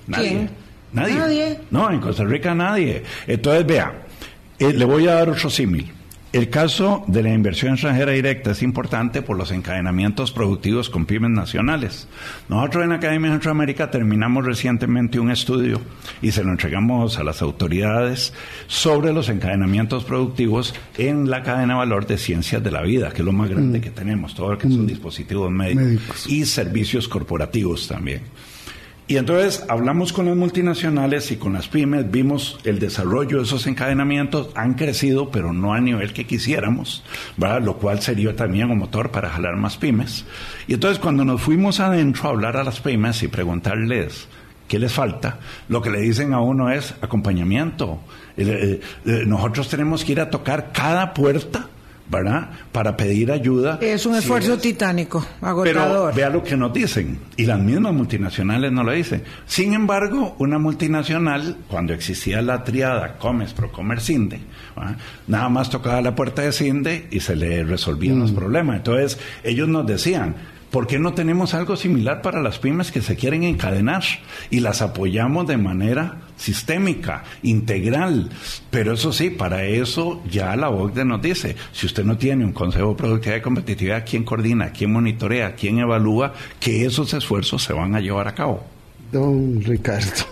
Nadie. 0.08 0.49
Nadie. 0.91 1.16
Nadie. 1.16 1.60
No, 1.72 1.89
en 1.89 1.99
Costa 1.99 2.24
Rica 2.24 2.54
nadie. 2.54 3.04
Entonces, 3.28 3.66
vea, 3.66 3.93
eh, 4.60 4.74
le 4.74 4.86
voy 4.86 5.08
a 5.08 5.16
dar 5.16 5.30
otro 5.30 5.49
símil. 5.49 5.91
El 6.34 6.49
caso 6.49 7.04
de 7.06 7.22
la 7.22 7.32
inversión 7.32 7.74
extranjera 7.74 8.12
directa 8.12 8.51
es 8.51 8.64
importante 8.64 9.22
por 9.22 9.38
los 9.38 9.51
encadenamientos 9.51 10.32
productivos 10.32 10.89
con 10.89 11.06
pymes 11.06 11.30
nacionales. 11.30 12.08
Nosotros 12.49 12.86
en 12.86 12.89
la 12.89 12.95
Academia 12.95 13.30
de 13.30 13.36
Centroamérica 13.36 13.91
terminamos 13.91 14.43
recientemente 14.43 15.20
un 15.20 15.30
estudio 15.30 15.80
y 16.24 16.32
se 16.32 16.43
lo 16.43 16.49
entregamos 16.49 17.20
a 17.20 17.24
las 17.24 17.43
autoridades 17.43 18.34
sobre 18.66 19.14
los 19.14 19.30
encadenamientos 19.30 20.06
productivos 20.06 20.74
en 20.97 21.30
la 21.30 21.43
cadena 21.43 21.74
de 21.74 21.80
valor 21.80 22.08
de 22.08 22.18
ciencias 22.18 22.64
de 22.64 22.72
la 22.72 22.82
vida, 22.82 23.12
que 23.12 23.18
es 23.22 23.26
lo 23.26 23.32
más 23.32 23.51
grande 23.51 23.78
mm. 23.78 23.82
que 23.84 23.91
tenemos, 23.91 24.34
todo 24.34 24.54
lo 24.54 24.58
que 24.58 24.68
son 24.68 24.86
mm. 24.86 24.88
dispositivos 24.88 25.51
médicos 25.51 26.26
y 26.28 26.45
servicios 26.45 27.08
corporativos 27.08 27.88
también. 27.88 28.24
Y 29.06 29.18
entonces 29.18 29.66
hablamos 29.68 30.14
con 30.14 30.28
las 30.28 30.36
multinacionales 30.38 31.30
y 31.32 31.36
con 31.36 31.54
las 31.54 31.68
pymes, 31.68 32.10
vimos 32.10 32.58
el 32.64 32.80
desarrollo 32.80 33.38
de 33.38 33.43
esos 33.43 33.68
encadenamientos, 33.68 34.49
han 34.56 34.76
crecido, 34.76 35.30
pero 35.30 35.51
no 35.51 35.74
a 35.74 35.82
nivel 35.82 36.14
que 36.14 36.26
quisiéramos, 36.26 37.04
¿verdad? 37.36 37.62
lo 37.62 37.78
cual 37.78 38.01
sería 38.01 38.34
también 38.36 38.72
un 38.72 38.78
motor 38.78 39.12
para 39.12 39.30
jalar 39.30 39.58
más 39.58 39.76
pymes. 39.76 40.26
Y 40.68 40.76
entonces 40.76 40.99
cuando 40.99 41.26
nos 41.26 41.41
fuimos 41.41 41.82
adentro 41.82 42.30
a 42.30 42.32
hablar 42.32 42.56
a 42.56 42.64
las 42.64 42.80
pymes 42.80 43.22
y 43.24 43.28
preguntarles 43.28 44.30
qué 44.70 44.80
les 44.80 44.93
falta, 44.93 45.39
lo 45.68 45.82
que 45.82 45.89
le 45.89 45.99
dicen 45.99 46.34
a 46.34 46.39
uno 46.39 46.72
es 46.72 46.95
acompañamiento. 47.01 47.99
Eh, 48.38 48.80
eh, 49.06 49.24
nosotros 49.28 49.68
tenemos 49.68 50.06
que 50.06 50.14
ir 50.14 50.22
a 50.22 50.30
tocar 50.30 50.72
cada 50.72 51.14
puerta 51.14 51.68
¿verdad? 52.14 52.49
Para 52.72 52.95
pedir 52.95 53.32
ayuda. 53.32 53.80
Es 53.82 54.05
un 54.05 54.16
esfuerzo 54.16 54.57
titánico, 54.57 55.26
agotador. 55.41 56.11
Pero 56.11 56.16
vea 56.16 56.30
lo 56.30 56.43
que 56.43 56.55
nos 56.55 56.72
dicen, 56.74 57.20
y 57.36 57.45
las 57.45 57.59
mismas 57.59 57.93
multinacionales 57.93 58.72
no 58.72 58.84
lo 58.84 58.91
dicen. 58.91 59.24
Sin 59.45 59.74
embargo, 59.74 60.36
una 60.39 60.59
multinacional, 60.59 61.57
cuando 61.68 61.93
existía 61.93 62.41
la 62.41 62.64
triada 62.64 63.18
Comes, 63.18 63.53
Procomer, 63.53 63.99
Cinde, 63.99 64.39
nada 65.28 65.49
más 65.49 65.70
tocaba 65.70 66.01
la 66.01 66.16
puerta 66.16 66.41
de 66.41 66.51
Cinde 66.51 67.07
y 67.11 67.20
se 67.20 67.36
le 67.36 67.64
resolvían 67.64 68.20
los 68.20 68.32
mm. 68.32 68.36
problemas. 68.36 68.78
Entonces, 68.78 69.20
ellos 69.43 69.68
nos 69.68 69.86
decían, 69.86 70.36
¿Por 70.74 70.88
qué 70.88 70.97
no 70.97 71.14
tenemos 71.14 71.53
algo 71.53 71.78
similar 71.78 72.24
para 72.24 72.41
las 72.41 72.57
pymes 72.57 72.91
que 72.91 73.03
se 73.03 73.16
quieren 73.16 73.43
encadenar 73.43 74.01
y 74.49 74.59
las 74.59 74.82
apoyamos 74.82 75.45
de 75.45 75.57
manera 75.57 76.22
sistémica, 76.38 77.23
integral? 77.43 78.29
Pero 78.69 78.93
eso 78.93 79.11
sí, 79.11 79.29
para 79.29 79.63
eso 79.65 80.21
ya 80.29 80.55
la 80.55 80.69
OCDE 80.69 81.05
nos 81.05 81.21
dice, 81.21 81.55
si 81.71 81.86
usted 81.86 82.03
no 82.03 82.17
tiene 82.17 82.45
un 82.45 82.53
Consejo 82.53 82.89
de 82.89 82.95
Productividad 82.95 83.38
y 83.38 83.41
Competitividad, 83.41 84.05
¿quién 84.09 84.23
coordina, 84.23 84.71
quién 84.71 84.91
monitorea, 84.91 85.55
quién 85.55 85.79
evalúa 85.79 86.34
que 86.59 86.86
esos 86.86 87.13
esfuerzos 87.13 87.63
se 87.63 87.73
van 87.73 87.95
a 87.95 87.99
llevar 87.99 88.27
a 88.27 88.36
cabo? 88.36 88.63
Don 89.11 89.61
Ricardo. 89.61 90.25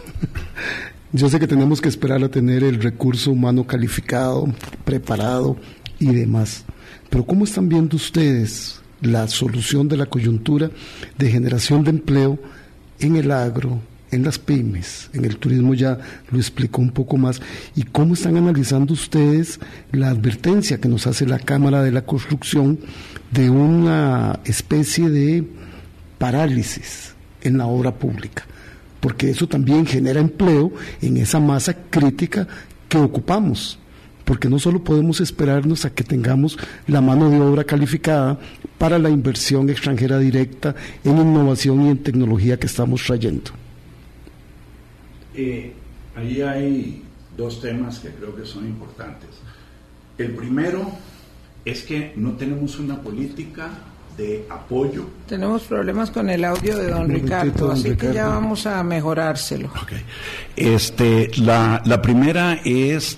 Yo 1.13 1.29
sé 1.29 1.39
que 1.39 1.47
tenemos 1.47 1.81
que 1.81 1.89
esperar 1.89 2.23
a 2.23 2.29
tener 2.29 2.63
el 2.63 2.81
recurso 2.81 3.31
humano 3.31 3.67
calificado, 3.67 4.47
preparado 4.85 5.57
y 5.99 6.07
demás. 6.07 6.63
Pero 7.09 7.25
¿cómo 7.25 7.43
están 7.43 7.67
viendo 7.67 7.97
ustedes 7.97 8.81
la 9.01 9.27
solución 9.27 9.87
de 9.89 9.97
la 9.97 10.05
coyuntura 10.05 10.71
de 11.17 11.31
generación 11.31 11.83
de 11.83 11.89
empleo 11.89 12.39
en 12.99 13.15
el 13.15 13.31
agro, 13.31 13.81
en 14.12 14.24
las 14.24 14.38
pymes, 14.39 15.09
en 15.14 15.26
el 15.26 15.38
turismo 15.38 15.74
ya 15.74 15.97
lo 16.30 16.38
explicó 16.38 16.82
un 16.82 16.91
poco 16.91 17.18
más, 17.18 17.41
y 17.76 17.84
cómo 17.84 18.14
están 18.14 18.38
analizando 18.38 18.93
ustedes 18.93 19.59
la 19.91 20.09
advertencia 20.09 20.80
que 20.80 20.89
nos 20.89 21.07
hace 21.07 21.26
la 21.26 21.39
Cámara 21.39 21.82
de 21.82 21.91
la 21.91 22.03
Construcción 22.03 22.80
de 23.32 23.49
una 23.49 24.39
especie 24.45 25.09
de 25.09 25.45
parálisis 26.18 27.14
en 27.41 27.57
la 27.57 27.66
obra 27.66 27.95
pública, 27.95 28.45
porque 28.99 29.30
eso 29.30 29.47
también 29.47 29.86
genera 29.86 30.20
empleo 30.20 30.72
en 31.01 31.18
esa 31.18 31.39
masa 31.39 31.76
crítica 31.89 32.47
que 32.88 32.97
ocupamos 32.97 33.80
porque 34.26 34.49
no 34.49 34.59
solo 34.59 34.82
podemos 34.82 35.20
esperarnos 35.20 35.84
a 35.84 35.93
que 35.93 36.05
tengamos 36.05 36.57
la 36.88 37.01
mano 37.01 37.30
de 37.30 37.41
obra 37.41 37.66
calificada 37.66 38.39
para 38.78 38.97
la 38.97 39.09
inversión 39.09 39.70
extranjera 39.70 40.20
directa 40.20 40.74
en 41.03 41.18
innovación 41.18 41.86
y 41.86 41.89
en 41.89 41.97
tecnología 41.97 42.57
que 42.57 42.68
estamos 42.68 43.03
trayendo. 43.03 43.51
Eh, 45.36 45.73
ahí 46.15 46.41
hay 46.41 47.03
dos 47.38 47.61
temas 47.61 47.99
que 47.99 48.09
creo 48.09 48.36
que 48.36 48.45
son 48.45 48.65
importantes. 48.65 49.29
El 50.17 50.36
primero 50.36 50.91
es 51.65 51.84
que 51.84 52.13
no 52.15 52.32
tenemos 52.34 52.77
una 52.79 53.01
política 53.01 53.69
de 54.17 54.45
apoyo. 54.49 55.05
Tenemos 55.27 55.63
problemas 55.63 56.11
con 56.11 56.29
el 56.29 56.43
audio 56.43 56.77
de 56.77 56.89
don 56.89 57.09
Ricardo, 57.09 57.71
así 57.71 57.95
que 57.95 58.13
ya 58.13 58.27
vamos 58.27 58.65
a 58.67 58.84
mejorárselo. 58.84 59.71
Okay. 59.84 60.03
Este, 60.55 61.32
la, 61.38 61.82
la 61.86 62.01
primera 62.01 62.59
es 62.65 63.17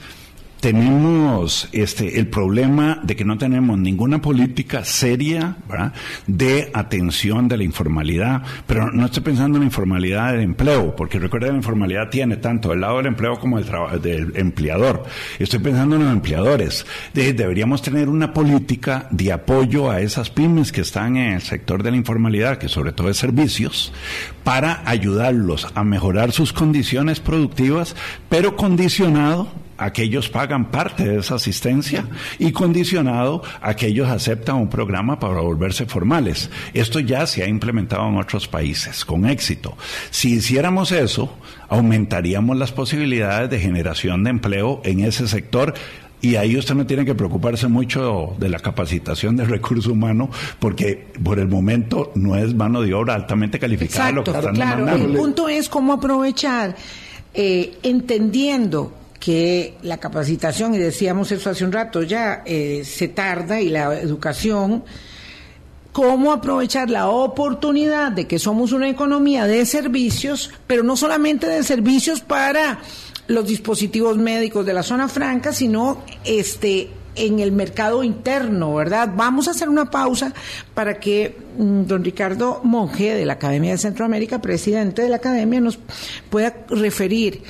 tenemos 0.64 1.68
este 1.74 2.22
el 2.22 2.28
problema 2.28 3.02
de 3.04 3.18
que 3.18 3.26
no 3.26 3.38
tenemos 3.38 3.78
ninguna 3.78 4.22
política 4.22 4.86
seria 4.86 5.58
de 6.26 6.72
atención 6.74 7.50
de 7.50 7.58
la 7.58 7.66
informalidad, 7.66 8.44
pero 8.66 8.90
no 8.90 9.08
estoy 9.08 9.24
pensando 9.24 9.58
en 9.58 9.64
la 9.64 9.66
informalidad 9.66 10.32
del 10.32 10.40
empleo, 10.40 10.96
porque 10.96 11.20
recuerda 11.20 11.50
la 11.50 11.58
informalidad 11.58 12.10
tiene 12.10 12.38
tanto 12.38 12.72
el 12.72 12.80
lado 12.80 12.96
del 12.96 13.08
empleo 13.08 13.38
como 13.42 13.60
el 13.60 13.66
del 14.02 14.38
empleador. 14.38 15.04
Estoy 15.38 15.60
pensando 15.60 15.98
en 15.98 16.06
los 16.06 16.14
empleadores. 16.14 16.86
deberíamos 17.14 17.82
tener 17.82 18.08
una 18.08 18.32
política 18.32 19.10
de 19.12 19.34
apoyo 19.34 19.92
a 19.92 20.00
esas 20.00 20.30
pymes 20.30 20.72
que 20.72 20.80
están 20.80 21.18
en 21.18 21.34
el 21.34 21.42
sector 21.42 21.84
de 21.84 21.92
la 21.92 21.98
informalidad, 21.98 22.58
que 22.58 22.70
sobre 22.70 22.94
todo 22.94 23.10
es 23.10 23.18
servicios, 23.18 23.92
para 24.46 24.82
ayudarlos 24.86 25.68
a 25.76 25.84
mejorar 25.84 26.32
sus 26.32 26.54
condiciones 26.54 27.20
productivas, 27.20 27.98
pero 28.30 28.56
condicionado 28.56 29.63
a 29.84 29.92
que 29.92 30.04
ellos 30.04 30.30
pagan 30.30 30.72
parte 30.72 31.04
de 31.04 31.20
esa 31.20 31.36
asistencia 31.36 32.06
y 32.40 32.54
condicionado 32.54 33.44
a 33.62 33.76
que 33.76 33.88
ellos 33.88 34.08
aceptan 34.08 34.56
un 34.56 34.70
programa 34.70 35.20
para 35.20 35.42
volverse 35.42 35.86
formales. 35.86 36.50
Esto 36.74 37.02
ya 37.02 37.28
se 37.28 37.44
ha 37.44 37.48
implementado 37.50 38.08
en 38.08 38.18
otros 38.18 38.48
países 38.48 39.04
con 39.04 39.26
éxito. 39.26 39.76
Si 40.10 40.36
hiciéramos 40.36 40.94
eso, 40.94 41.38
aumentaríamos 41.68 42.56
las 42.56 42.72
posibilidades 42.72 43.50
de 43.50 43.60
generación 43.60 44.24
de 44.24 44.30
empleo 44.30 44.82
en 44.86 45.02
ese 45.02 45.28
sector 45.28 45.74
y 46.22 46.38
ahí 46.38 46.56
usted 46.56 46.76
no 46.76 46.86
tiene 46.86 47.04
que 47.04 47.14
preocuparse 47.14 47.68
mucho 47.68 48.36
de 48.40 48.48
la 48.48 48.60
capacitación 48.60 49.36
del 49.36 49.48
recurso 49.48 49.92
humano 49.92 50.30
porque 50.60 51.08
por 51.22 51.40
el 51.40 51.50
momento 51.50 52.14
no 52.16 52.38
es 52.38 52.56
mano 52.56 52.82
de 52.82 52.94
obra 52.94 53.16
altamente 53.16 53.60
calificada 53.60 54.14
lo 54.14 54.24
que 54.24 54.32
están 54.32 54.56
claro. 54.56 54.88
El 54.88 55.18
punto 55.18 55.50
es 55.50 55.68
cómo 55.68 55.92
aprovechar 55.92 56.78
eh, 57.34 57.74
entendiendo 57.84 58.94
que 59.24 59.76
la 59.84 60.00
capacitación, 60.00 60.76
y 60.76 60.80
decíamos 60.80 61.32
eso 61.32 61.50
hace 61.50 61.64
un 61.64 61.72
rato 61.72 62.04
ya, 62.04 62.44
eh, 62.46 62.84
se 62.84 63.08
tarda 63.08 63.62
y 63.62 63.70
la 63.70 63.98
educación, 63.98 64.84
cómo 65.94 66.34
aprovechar 66.34 66.90
la 66.90 67.08
oportunidad 67.08 68.12
de 68.12 68.28
que 68.28 68.38
somos 68.38 68.74
una 68.74 68.90
economía 68.90 69.48
de 69.48 69.66
servicios, 69.66 70.52
pero 70.68 70.84
no 70.84 70.98
solamente 70.98 71.48
de 71.48 71.64
servicios 71.64 72.20
para 72.20 72.82
los 73.28 73.48
dispositivos 73.48 74.18
médicos 74.18 74.66
de 74.66 74.74
la 74.74 74.84
zona 74.84 75.08
franca, 75.08 75.54
sino 75.54 76.04
este 76.26 76.90
en 77.16 77.40
el 77.40 77.54
mercado 77.54 78.04
interno, 78.04 78.76
¿verdad? 78.76 79.10
Vamos 79.16 79.48
a 79.48 79.52
hacer 79.52 79.70
una 79.70 79.90
pausa 79.90 80.34
para 80.74 81.00
que 81.00 81.38
mm, 81.58 81.84
don 81.84 82.04
Ricardo 82.04 82.60
Monge 82.66 83.14
de 83.14 83.26
la 83.26 83.34
Academia 83.34 83.72
de 83.72 83.78
Centroamérica, 83.78 84.42
presidente 84.42 85.04
de 85.04 85.10
la 85.10 85.18
Academia, 85.18 85.62
nos 85.62 85.80
pueda 86.30 86.54
referir 86.68 87.44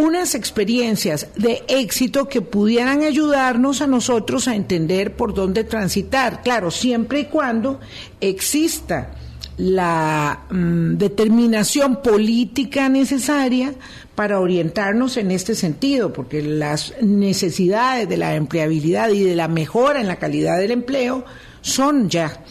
unas 0.00 0.34
experiencias 0.34 1.28
de 1.36 1.62
éxito 1.68 2.26
que 2.26 2.40
pudieran 2.40 3.02
ayudarnos 3.02 3.82
a 3.82 3.86
nosotros 3.86 4.48
a 4.48 4.54
entender 4.54 5.14
por 5.14 5.34
dónde 5.34 5.64
transitar. 5.64 6.42
Claro, 6.42 6.70
siempre 6.70 7.20
y 7.20 7.24
cuando 7.26 7.80
exista 8.20 9.10
la 9.58 10.46
mm, 10.48 10.96
determinación 10.96 12.00
política 12.02 12.88
necesaria 12.88 13.74
para 14.14 14.40
orientarnos 14.40 15.18
en 15.18 15.30
este 15.32 15.54
sentido, 15.54 16.14
porque 16.14 16.40
las 16.40 16.94
necesidades 17.02 18.08
de 18.08 18.16
la 18.16 18.34
empleabilidad 18.36 19.10
y 19.10 19.22
de 19.22 19.36
la 19.36 19.48
mejora 19.48 20.00
en 20.00 20.08
la 20.08 20.16
calidad 20.16 20.58
del 20.58 20.70
empleo 20.70 21.26
son 21.60 22.08
ya. 22.08 22.42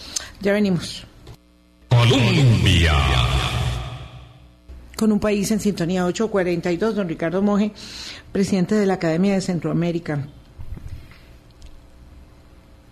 Ya 0.42 0.54
venimos. 0.54 1.04
Colombia 1.90 2.94
con 5.00 5.14
un 5.14 5.20
país 5.22 5.50
en 5.52 5.62
sintonía 5.62 6.06
842, 6.06 6.94
don 6.94 7.08
Ricardo 7.08 7.42
Moje, 7.42 7.72
presidente 8.34 8.76
de 8.76 8.86
la 8.86 8.96
Academia 8.96 9.34
de 9.34 9.40
Centroamérica. 9.40 10.28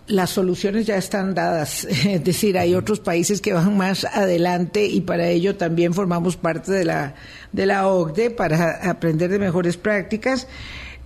Las 0.06 0.30
soluciones 0.30 0.86
ya 0.86 0.96
están 0.96 1.34
dadas, 1.34 1.84
es 1.84 2.24
decir, 2.24 2.56
hay 2.56 2.74
otros 2.74 3.00
países 3.00 3.42
que 3.42 3.52
van 3.52 3.76
más 3.76 4.06
adelante 4.06 4.86
y 4.86 5.02
para 5.02 5.28
ello 5.28 5.56
también 5.56 5.92
formamos 5.92 6.38
parte 6.38 6.72
de 6.72 6.86
la, 6.86 7.14
de 7.52 7.66
la 7.66 7.86
OCDE 7.86 8.30
para 8.30 8.88
aprender 8.88 9.30
de 9.30 9.38
mejores 9.38 9.76
prácticas. 9.76 10.46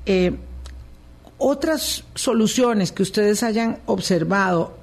Eh, 0.07 0.37
otras 1.37 2.05
soluciones 2.15 2.93
que 2.93 3.03
ustedes 3.03 3.43
hayan 3.43 3.79
observado 3.87 4.79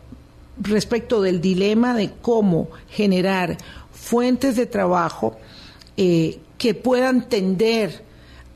respecto 0.60 1.22
del 1.22 1.40
dilema 1.40 1.94
de 1.94 2.12
cómo 2.22 2.68
generar 2.90 3.56
fuentes 3.94 4.58
de 4.58 4.66
trabajo 4.66 5.40
eh, 6.02 6.40
que 6.58 6.74
puedan 6.74 7.28
tender 7.28 8.04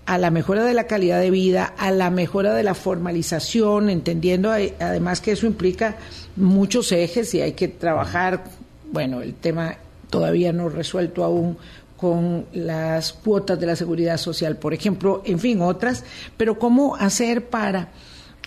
a 0.05 0.17
la 0.17 0.31
mejora 0.31 0.63
de 0.63 0.73
la 0.73 0.87
calidad 0.87 1.19
de 1.19 1.29
vida, 1.29 1.73
a 1.77 1.91
la 1.91 2.09
mejora 2.09 2.53
de 2.53 2.63
la 2.63 2.73
formalización, 2.73 3.89
entendiendo 3.89 4.49
además 4.49 5.19
que 5.19 5.33
eso 5.33 5.45
implica 5.45 5.97
muchos 6.37 6.93
ejes 6.93 7.33
y 7.33 7.41
hay 7.41 7.51
que 7.51 7.67
trabajar, 7.67 8.45
bueno, 8.93 9.21
el 9.21 9.33
tema 9.33 9.75
todavía 10.09 10.53
no 10.53 10.69
resuelto 10.69 11.21
aún 11.25 11.57
con 11.97 12.45
las 12.53 13.11
cuotas 13.11 13.59
de 13.59 13.65
la 13.65 13.75
seguridad 13.75 14.15
social, 14.15 14.55
por 14.55 14.73
ejemplo, 14.73 15.21
en 15.25 15.37
fin, 15.37 15.61
otras, 15.61 16.05
pero 16.37 16.57
cómo 16.57 16.95
hacer 16.95 17.49
para 17.49 17.89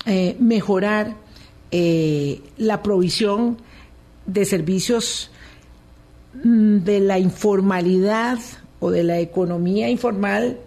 eh, 0.06 0.38
mejorar 0.40 1.16
eh, 1.70 2.40
la 2.56 2.82
provisión 2.82 3.58
de 4.24 4.46
servicios 4.46 5.30
mm, 6.42 6.78
de 6.78 7.00
la 7.00 7.18
informalidad 7.18 8.38
o 8.80 8.90
de 8.90 9.02
la 9.02 9.18
economía 9.18 9.88
informal, 9.88 10.58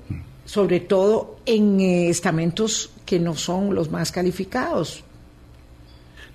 sobre 0.46 0.80
todo 0.80 1.38
en 1.46 1.80
eh, 1.80 2.10
estamentos 2.10 2.92
que 3.06 3.20
no 3.20 3.36
son 3.36 3.76
los 3.76 3.92
más 3.92 4.12
calificados. 4.12 5.04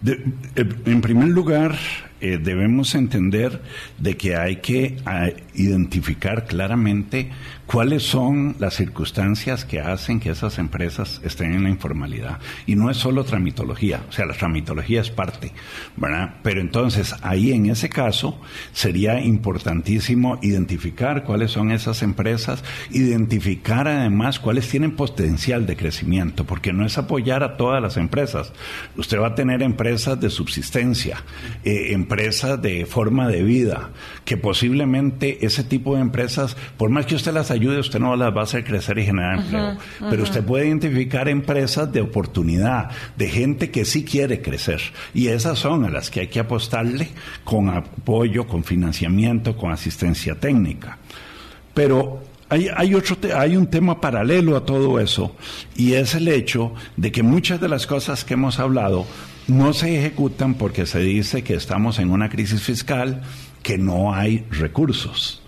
en 0.05 1.01
primer 1.01 1.29
lugar, 1.29 1.77
debemos 2.25 2.95
entender 2.95 3.63
de 3.99 4.17
que 4.17 4.37
hay 4.37 4.57
que 4.57 4.97
identificar 5.55 6.47
claramente 6.47 7.31
cuáles 7.67 8.03
son 8.03 8.57
las 8.59 8.75
circunstancias 8.75 9.65
que 9.65 9.81
hacen 9.81 10.21
que 10.21 10.31
esas 10.31 10.59
empresas 10.59 11.21
estén 11.25 11.55
en 11.55 11.65
la 11.65 11.71
informalidad. 11.71 12.39
Y 12.67 12.77
no 12.77 12.91
es 12.91 12.97
solo 12.97 13.25
tramitología, 13.25 14.03
o 14.09 14.13
sea, 14.13 14.27
la 14.27 14.35
tramitología 14.35 15.01
es 15.01 15.11
parte, 15.11 15.53
¿verdad? 15.97 16.37
Pero 16.43 16.61
entonces 16.61 17.15
ahí 17.23 17.53
en 17.53 17.67
ese 17.67 17.89
caso 17.89 18.41
sería 18.73 19.21
importantísimo 19.21 20.39
identificar 20.43 21.25
cuáles 21.25 21.51
son 21.53 21.71
esas 21.71 22.03
empresas, 22.03 22.65
identificar 22.91 23.89
además 23.89 24.39
cuáles 24.39 24.69
tienen 24.69 24.97
potencial 24.97 25.67
de 25.67 25.77
crecimiento, 25.77 26.45
porque 26.45 26.73
no 26.73 26.85
es 26.85 26.99
apoyar 26.99 27.43
a 27.43 27.57
todas 27.57 27.83
las 27.83 27.97
empresas. 27.97 28.53
Usted 28.97 29.19
va 29.19 29.29
a 29.29 29.35
tener 29.35 29.63
empresas 29.63 30.21
de 30.21 30.31
subsistencia, 30.31 31.23
eh, 31.65 31.93
empresas 31.93 32.14
de 32.15 32.87
forma 32.87 33.29
de 33.29 33.43
vida, 33.43 33.91
que 34.25 34.37
posiblemente 34.37 35.45
ese 35.45 35.65
tipo 35.65 35.95
de 35.95 36.01
empresas, 36.01 36.57
por 36.77 36.91
más 36.91 37.07
que 37.07 37.15
usted 37.15 37.33
las 37.33 37.51
ayude, 37.51 37.79
usted 37.79 37.99
no 37.99 38.15
las 38.17 38.35
va 38.35 38.43
a 38.43 38.45
hacer 38.45 38.65
crecer 38.65 38.99
y 38.99 39.05
generar 39.05 39.41
empleo. 39.41 39.77
Pero 40.11 40.23
usted 40.23 40.45
puede 40.45 40.67
identificar 40.67 41.29
empresas 41.29 41.93
de 41.93 42.01
oportunidad, 42.01 42.91
de 43.17 43.29
gente 43.29 43.71
que 43.71 43.85
sí 43.85 44.05
quiere 44.05 44.41
crecer. 44.43 44.81
Y 45.13 45.29
esas 45.29 45.59
son 45.59 45.85
a 45.85 45.91
las 45.91 46.11
que 46.11 46.21
hay 46.21 46.29
que 46.29 46.41
apostarle 46.41 47.09
con 47.43 47.69
apoyo, 47.69 48.47
con 48.47 48.65
financiamiento, 48.65 49.57
con 49.57 49.73
asistencia 49.73 50.35
técnica. 50.39 50.99
Pero 51.75 52.23
hay, 52.49 52.69
hay, 52.75 52.95
otro, 52.95 53.17
hay 53.37 53.57
un 53.57 53.67
tema 53.67 54.01
paralelo 54.01 54.57
a 54.57 54.65
todo 54.65 55.01
eso 55.01 55.35
y 55.75 55.95
es 55.95 56.15
el 56.15 56.29
hecho 56.29 56.75
de 56.97 57.11
que 57.11 57.23
muchas 57.23 57.61
de 57.61 57.69
las 57.69 57.87
cosas 57.87 58.25
que 58.25 58.35
hemos 58.35 58.61
hablado 58.61 59.07
no 59.47 59.73
se 59.73 59.99
ejecutan 59.99 60.55
porque 60.55 60.87
se 60.87 61.01
dice 61.01 61.43
que 61.43 61.55
estamos 61.55 61.99
en 61.99 62.11
una 62.11 62.29
crisis 62.29 62.63
fiscal, 62.63 63.23
que 63.63 63.79
no 63.79 64.15
hay 64.15 64.45
recursos. 64.51 65.43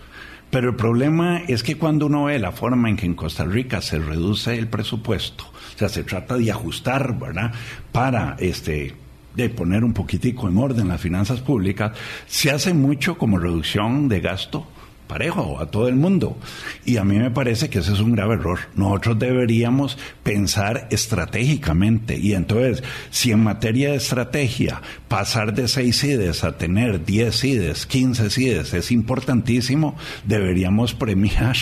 Pero 0.51 0.70
el 0.70 0.76
problema 0.76 1.42
es 1.49 1.62
que 1.62 1.76
cuando 1.76 2.07
uno 2.07 2.24
ve 2.24 2.38
la 2.38 2.53
forma 2.53 2.88
en 2.88 2.97
que 2.97 3.07
en 3.07 3.14
Costa 3.14 3.44
Rica 3.44 3.80
se 3.80 3.99
reduce 3.99 4.57
el 4.57 4.68
presupuesto, 4.68 5.44
o 5.44 5.78
sea, 5.78 5.88
se 5.88 6.05
trata 6.05 6.36
de 6.36 6.51
ajustar, 6.51 7.18
¿verdad? 7.18 7.53
Para 7.92 8.36
este 8.38 8.94
de 9.34 9.51
poner 9.51 9.84
un 9.84 9.92
poquitico 9.92 10.49
en 10.49 10.57
orden 10.57 10.88
las 10.88 11.01
finanzas 11.01 11.40
públicas, 11.40 11.92
se 12.26 12.51
hace 12.51 12.72
mucho 12.72 13.18
como 13.18 13.38
reducción 13.38 14.09
de 14.09 14.20
gasto 14.20 14.66
parejo 15.07 15.61
a 15.61 15.66
todo 15.70 15.88
el 15.88 15.96
mundo. 15.96 16.36
Y 16.84 16.96
a 16.96 17.04
mí 17.04 17.18
me 17.18 17.30
parece 17.30 17.68
que 17.68 17.78
ese 17.78 17.92
es 17.92 18.00
un 18.00 18.12
grave 18.12 18.34
error. 18.34 18.59
Nosotros 18.74 19.18
deberíamos 19.18 19.98
pensar 20.22 20.88
estratégicamente. 20.90 22.16
Y 22.16 22.34
entonces, 22.34 22.82
si 23.11 23.32
en 23.32 23.42
materia 23.42 23.90
de 23.90 23.96
estrategia 23.96 24.82
pasar 25.09 25.54
de 25.54 25.68
seis 25.68 26.00
CIDES 26.00 26.44
a 26.44 26.57
tener 26.59 27.04
10 27.04 27.34
CIDES, 27.34 27.86
15 27.86 28.30
CIDES 28.30 28.74
es 28.74 28.90
importantísimo, 28.90 29.96
deberíamos 30.24 30.94
premiar 30.94 31.57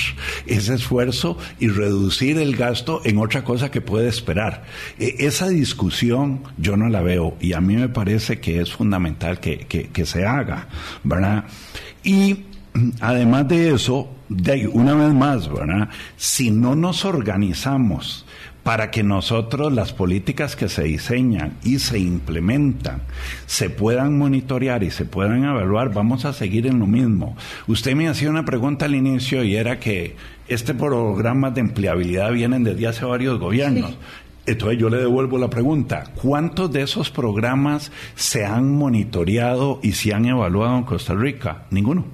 ese 0.47 0.75
esfuerzo 0.75 1.39
y 1.59 1.69
reducir 1.69 2.39
el 2.39 2.57
gasto 2.57 3.01
en 3.05 3.19
otra 3.19 3.45
cosa 3.45 3.71
que 3.71 3.81
puede 3.81 4.09
esperar. 4.09 4.65
E, 4.99 5.17
esa 5.21 5.49
discusión 5.49 6.43
yo 6.57 6.77
no 6.77 6.89
la 6.89 7.03
veo 7.03 7.37
y 7.41 7.53
a 7.53 7.61
mí 7.61 7.77
me 7.77 7.89
parece 7.89 8.41
que 8.41 8.61
es 8.61 8.73
fundamental 8.73 9.41
que, 9.41 9.59
que, 9.59 9.89
que 9.89 10.07
se 10.07 10.25
haga, 10.25 10.69
¿verdad? 11.03 11.45
Y 12.03 12.45
además 13.01 13.49
de 13.49 13.73
eso, 13.73 14.09
de, 14.29 14.67
una 14.69 14.95
vez 14.95 15.13
más, 15.15 15.53
¿verdad? 15.53 15.89
Si 16.17 16.51
no 16.51 16.75
nos 16.75 17.05
organizamos 17.05 18.27
para 18.63 18.91
que 18.91 19.03
nosotros 19.03 19.73
las 19.73 19.93
políticas 19.93 20.57
que 20.57 20.71
se 20.71 20.85
diseñan 20.85 21.59
y 21.63 21.79
se 21.81 21.99
implementan 21.99 23.03
se 23.47 23.69
puedan 23.69 24.17
monitorear 24.17 24.83
y 24.83 24.91
se 24.91 25.05
puedan 25.05 25.45
evaluar, 25.45 25.93
vamos 25.93 26.25
a 26.25 26.33
seguir 26.33 26.67
en 26.67 26.79
lo 26.79 26.87
mismo. 26.87 27.37
Usted 27.67 27.95
me 27.95 28.09
hacía 28.09 28.31
una 28.31 28.47
pregunta 28.47 28.87
al 28.87 28.95
inicio 28.95 29.45
y 29.45 29.55
era 29.55 29.79
que 29.79 30.17
este 30.49 30.75
programa 30.75 31.51
de 31.51 31.61
empleabilidad 31.61 32.33
vienen 32.33 32.65
desde 32.65 32.87
hace 32.87 33.05
varios 33.05 33.39
gobiernos. 33.39 33.97
Entonces 34.47 34.79
yo 34.79 34.91
le 34.91 34.99
devuelvo 34.99 35.39
la 35.39 35.49
pregunta, 35.49 36.05
¿cuántos 36.21 36.71
de 36.73 36.83
esos 36.83 37.11
programas 37.11 37.93
se 38.15 38.45
han 38.45 38.75
monitoreado 38.75 39.81
y 39.83 39.93
se 39.93 40.13
han 40.13 40.27
evaluado 40.27 40.77
en 40.77 40.85
Costa 40.85 41.15
Rica? 41.15 41.65
Ninguno 41.71 42.05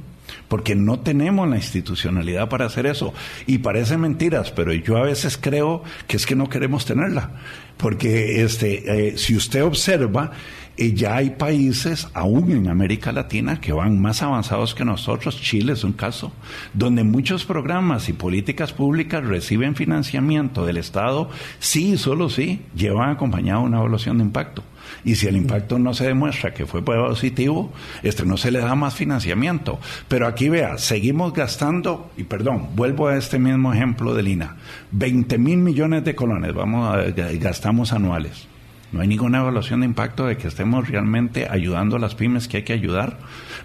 porque 0.51 0.75
no 0.75 0.99
tenemos 0.99 1.49
la 1.49 1.57
institucionalidad 1.57 2.49
para 2.49 2.67
hacer 2.67 2.85
eso. 2.85 3.15
Y 3.47 3.59
parece 3.59 3.97
mentiras, 3.97 4.51
pero 4.51 4.73
yo 4.73 4.97
a 4.97 5.03
veces 5.03 5.39
creo 5.41 5.85
que 6.09 6.17
es 6.17 6.27
que 6.27 6.35
no 6.35 6.49
queremos 6.49 6.85
tenerla, 6.85 7.31
porque 7.77 8.43
este, 8.43 9.11
eh, 9.11 9.17
si 9.17 9.37
usted 9.37 9.63
observa, 9.63 10.33
eh, 10.77 10.93
ya 10.93 11.15
hay 11.15 11.31
países, 11.31 12.09
aún 12.15 12.51
en 12.51 12.69
América 12.69 13.13
Latina, 13.13 13.61
que 13.61 13.73
van 13.73 14.03
más 14.03 14.23
avanzados 14.23 14.75
que 14.75 14.85
nosotros. 14.85 15.41
Chile 15.41 15.75
es 15.75 15.85
un 15.85 15.93
caso, 15.93 16.33
donde 16.75 17.05
muchos 17.05 17.45
programas 17.45 18.09
y 18.09 18.13
políticas 18.13 18.73
públicas 18.73 19.25
reciben 19.25 19.77
financiamiento 19.77 20.67
del 20.67 20.79
Estado, 20.79 21.31
sí, 21.61 21.97
solo 21.97 22.29
sí, 22.29 22.63
llevan 22.75 23.11
acompañado 23.11 23.61
una 23.61 23.79
evaluación 23.79 24.19
de 24.19 24.25
impacto. 24.25 24.65
Y 25.05 25.17
si 25.17 25.27
el 25.27 25.37
impacto 25.37 25.79
no 25.79 25.95
se 25.95 26.07
demuestra 26.07 26.53
que 26.53 26.67
fue 26.67 26.85
positivo, 26.85 27.73
este 28.03 28.25
no 28.25 28.37
se 28.37 28.51
le 28.51 28.61
da 28.61 28.75
más 28.75 28.95
financiamiento. 28.95 29.79
Pero 30.09 30.27
aquí 30.27 30.49
vea, 30.49 30.79
seguimos 30.79 31.33
gastando, 31.33 32.11
y 32.17 32.25
perdón, 32.25 32.69
vuelvo 32.75 33.09
a 33.09 33.17
este 33.17 33.39
mismo 33.39 33.73
ejemplo 33.73 34.15
de 34.15 34.23
Lina, 34.23 34.57
20 34.93 35.39
mil 35.39 35.59
millones 35.59 36.05
de 36.05 36.15
colones 36.15 36.55
vamos 36.55 36.95
a, 36.95 37.03
gastamos 37.39 37.93
anuales. 37.93 38.47
No 38.93 39.01
hay 39.01 39.09
ninguna 39.09 39.39
evaluación 39.39 39.81
de 39.81 39.87
impacto 39.87 40.27
de 40.27 40.37
que 40.37 40.49
estemos 40.49 40.89
realmente 40.89 41.47
ayudando 41.49 41.97
a 41.97 42.01
las 42.01 42.17
pymes 42.17 42.49
que 42.49 42.59
hay 42.59 42.63
que 42.65 42.73
ayudar. 42.73 43.19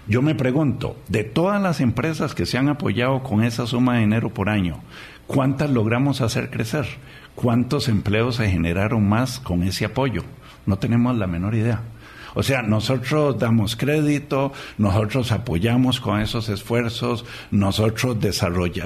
Yo 0.06 0.22
me 0.22 0.36
pregunto, 0.36 0.96
de 1.08 1.24
todas 1.24 1.60
las 1.60 1.80
empresas 1.80 2.34
que 2.34 2.46
se 2.46 2.58
han 2.58 2.68
apoyado 2.68 3.24
con 3.24 3.42
esa 3.42 3.66
suma 3.66 3.94
de 3.94 4.00
dinero 4.00 4.32
por 4.32 4.48
año, 4.48 4.80
¿cuántas 5.26 5.70
logramos 5.70 6.20
hacer 6.20 6.50
crecer? 6.50 6.86
¿Cuántos 7.34 7.88
empleos 7.88 8.36
se 8.36 8.48
generaron 8.48 9.08
más 9.08 9.40
con 9.40 9.64
ese 9.64 9.84
apoyo? 9.84 10.22
No 10.66 10.78
tenemos 10.78 11.16
la 11.16 11.26
menor 11.26 11.54
idea. 11.54 11.80
O 12.34 12.42
sea, 12.42 12.60
nosotros 12.60 13.38
damos 13.38 13.76
crédito, 13.76 14.52
nosotros 14.76 15.32
apoyamos 15.32 16.00
con 16.00 16.20
esos 16.20 16.50
esfuerzos, 16.50 17.24
nosotros 17.50 18.18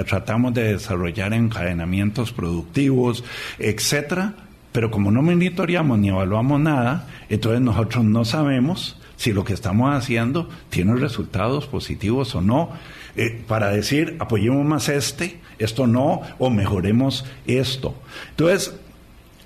tratamos 0.07 0.55
de 0.55 0.75
desarrollar 0.75 1.33
encadenamientos 1.33 2.33
productivos, 2.33 3.25
etcétera, 3.59 4.35
pero 4.71 4.93
como 4.93 5.11
no 5.11 5.21
monitoreamos 5.21 5.99
ni 5.99 6.11
evaluamos 6.11 6.61
nada, 6.61 7.09
entonces 7.29 7.61
nosotros 7.61 8.05
no 8.05 8.25
sabemos 8.25 8.97
si 9.17 9.33
lo 9.33 9.45
que 9.45 9.53
estamos 9.53 9.93
haciendo 9.95 10.49
tiene 10.69 10.95
resultados 10.95 11.67
positivos 11.67 12.37
o 12.37 12.41
no. 12.41 12.71
Eh, 13.17 13.43
para 13.49 13.71
decir, 13.71 14.17
apoyemos 14.21 14.65
más 14.65 14.89
este, 14.89 15.41
esto 15.59 15.89
no, 15.89 16.23
o 16.39 16.51
mejoremos 16.51 17.27
esto. 17.47 17.97
Entonces, 18.31 18.79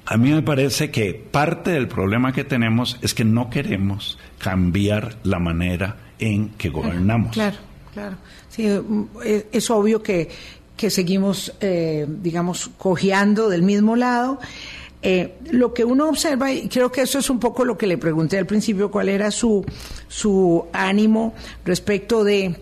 a 0.07 0.17
mí 0.17 0.31
me 0.31 0.43
parece 0.43 0.91
que 0.91 1.15
parte 1.15 1.71
del 1.71 1.89
problema 1.89 2.33
que 2.33 2.45
tenemos 2.45 2.99
es 3.01 3.15
que 3.15 3.25
no 3.25 3.49
queremos 3.49 4.19
cambiar 4.39 5.17
la 5.23 5.39
manera 5.39 5.97
en 6.19 6.51
que 6.51 6.69
gobernamos. 6.69 7.33
Claro, 7.33 7.57
claro. 7.93 8.17
Sí, 8.49 8.67
mm, 8.69 9.05
es, 9.51 9.71
obvio 9.71 10.03
que, 10.03 10.29
que 10.77 10.91
seguimos, 10.91 11.55
eh, 11.61 12.07
digamos, 12.07 12.71
cojeando 12.77 13.49
del 13.49 13.63
mismo 13.63 13.97
lado. 13.97 14.39
Eh, 15.03 15.35
lo 15.51 15.75
que 15.75 15.85
uno 15.85 16.09
observa, 16.09 16.51
y 16.53 16.69
creo 16.69 16.91
que 16.91 17.03
eso 17.03 17.19
es 17.19 17.29
un 17.29 17.39
poco 17.39 17.65
lo 17.65 17.77
que 17.77 17.87
le 17.87 17.99
pregunté 17.99 18.39
al 18.39 18.47
principio, 18.47 18.91
cuál 18.91 19.09
era 19.09 19.31
su, 19.31 19.65
su 20.09 20.67
ánimo 20.73 21.35
respecto 21.65 22.25
de 22.25 22.57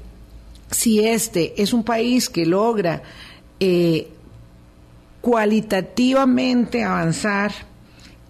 si 0.70 1.07
este 1.07 1.61
es 1.61 1.72
un 1.72 1.84
país 1.84 2.28
que 2.28 2.47
logra 2.47 3.03
eh, 3.61 4.09
cualitativamente 5.22 6.84
avanzar 6.84 7.52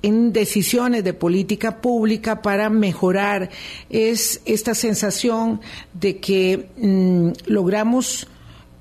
en 0.03 0.33
decisiones 0.33 1.03
de 1.03 1.15
política 1.15 1.81
pública 1.81 2.43
para 2.43 2.71
mejorar. 2.71 3.51
Es 3.91 4.41
esta 4.45 4.75
sensación 4.75 5.61
de 5.95 6.19
que 6.19 6.69
mm, 6.77 7.51
logramos 7.51 8.29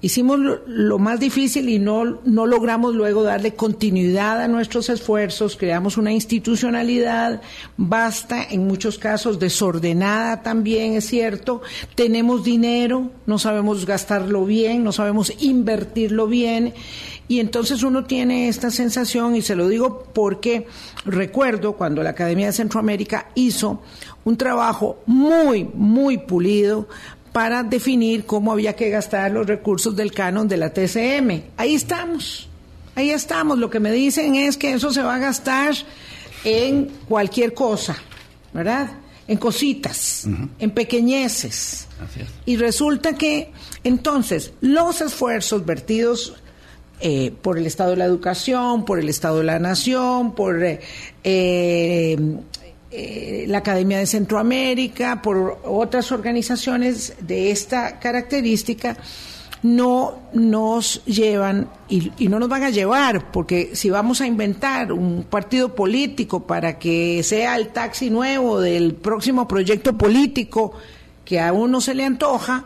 hicimos 0.02 0.40
lo, 0.66 1.00
más 1.00 1.20
difícil 1.20 1.70
y 1.70 1.78
no, 1.78 2.20
no 2.26 2.48
logramos 2.48 2.96
luego 2.96 3.24
darle 3.24 3.54
continuidad 3.54 4.42
a 4.42 4.48
nuestros 4.48 4.90
esfuerzos, 4.90 5.56
creamos 5.56 5.98
una 5.98 6.12
institucionalidad 6.12 7.42
basta, 7.78 8.44
en 8.44 8.68
muchos 8.68 8.98
casos 8.98 9.40
desordenada 9.40 10.42
también, 10.42 10.94
es 10.94 11.06
cierto, 11.06 11.62
tenemos 11.96 12.44
dinero, 12.44 13.12
no 13.28 13.38
sabemos 13.38 13.86
gastarlo 13.86 14.44
bien, 14.46 14.84
no 14.84 14.92
sabemos 14.92 15.32
invertirlo 15.40 16.28
bien, 16.28 16.74
y 17.32 17.40
entonces 17.40 17.82
uno 17.84 18.04
tiene 18.04 18.50
esta 18.50 18.70
sensación, 18.70 19.38
y 19.38 19.42
se 19.42 19.56
lo 19.56 19.70
digo 19.70 20.04
porque 20.14 20.68
recuerdo 21.06 21.78
cuando 21.78 22.04
la 22.04 22.10
Academia 22.10 22.48
de 22.48 22.52
Centroamérica 22.52 23.30
hizo 23.36 23.82
un 24.26 24.36
trabajo 24.36 25.02
muy, 25.06 25.64
muy 25.64 26.18
pulido 26.18 26.90
para 27.32 27.64
definir 27.64 28.26
cómo 28.26 28.52
había 28.52 28.76
que 28.76 28.90
gastar 28.90 29.32
los 29.32 29.48
recursos 29.48 29.96
del 29.96 30.12
canon 30.12 30.50
de 30.50 30.58
la 30.58 30.74
TCM. 30.74 31.44
Ahí 31.56 31.74
estamos, 31.74 32.50
ahí 32.96 33.12
estamos. 33.12 33.58
Lo 33.58 33.70
que 33.70 33.80
me 33.80 33.94
dicen 33.94 34.36
es 34.36 34.58
que 34.58 34.74
eso 34.74 34.92
se 34.92 35.02
va 35.02 35.16
a 35.16 35.20
gastar 35.20 35.74
en 36.44 36.92
cualquier 37.08 37.54
cosa, 37.54 37.96
¿verdad? 38.52 38.92
En 39.30 39.38
cositas, 39.38 40.28
en 40.60 40.72
pequeñeces. 40.72 41.88
Y 42.46 42.58
resulta 42.58 43.16
que 43.16 43.54
entonces 43.86 44.52
los 44.60 45.00
esfuerzos 45.00 45.66
vertidos 45.66 46.34
eh, 47.02 47.32
por 47.42 47.58
el 47.58 47.66
Estado 47.66 47.92
de 47.92 47.98
la 47.98 48.06
Educación, 48.06 48.86
por 48.86 49.00
el 49.00 49.10
Estado 49.10 49.40
de 49.40 49.44
la 49.44 49.60
Nación, 49.60 50.34
por 50.34 50.64
eh, 50.64 50.80
eh, 51.24 52.18
eh, 52.94 53.46
la 53.48 53.60
Academia 53.60 54.00
de 54.00 54.06
Centroamérica, 54.06 55.22
por 55.22 55.62
otras 55.64 56.12
organizaciones 56.12 57.14
de 57.22 57.50
esta 57.50 58.00
característica, 58.00 58.98
no 59.64 60.20
nos 60.34 61.02
llevan 61.06 61.70
y, 61.88 62.12
no 62.28 62.38
nos 62.38 62.50
van 62.50 62.64
a 62.64 62.70
llevar, 62.70 63.32
porque 63.32 63.78
si 63.78 63.90
vamos 63.90 64.20
a 64.20 64.28
inventar 64.28 64.92
un 64.92 65.24
partido 65.24 65.74
político 65.74 66.46
para 66.46 66.78
que 66.80 67.24
sea 67.24 67.56
el 67.56 67.70
taxi 67.70 68.10
nuevo 68.10 68.60
del 68.60 68.96
próximo 68.96 69.48
proyecto 69.48 69.98
político 69.98 70.74
que 71.24 71.40
a 71.40 71.54
uno 71.54 71.80
se 71.80 71.94
le 71.94 72.04
antoja, 72.04 72.66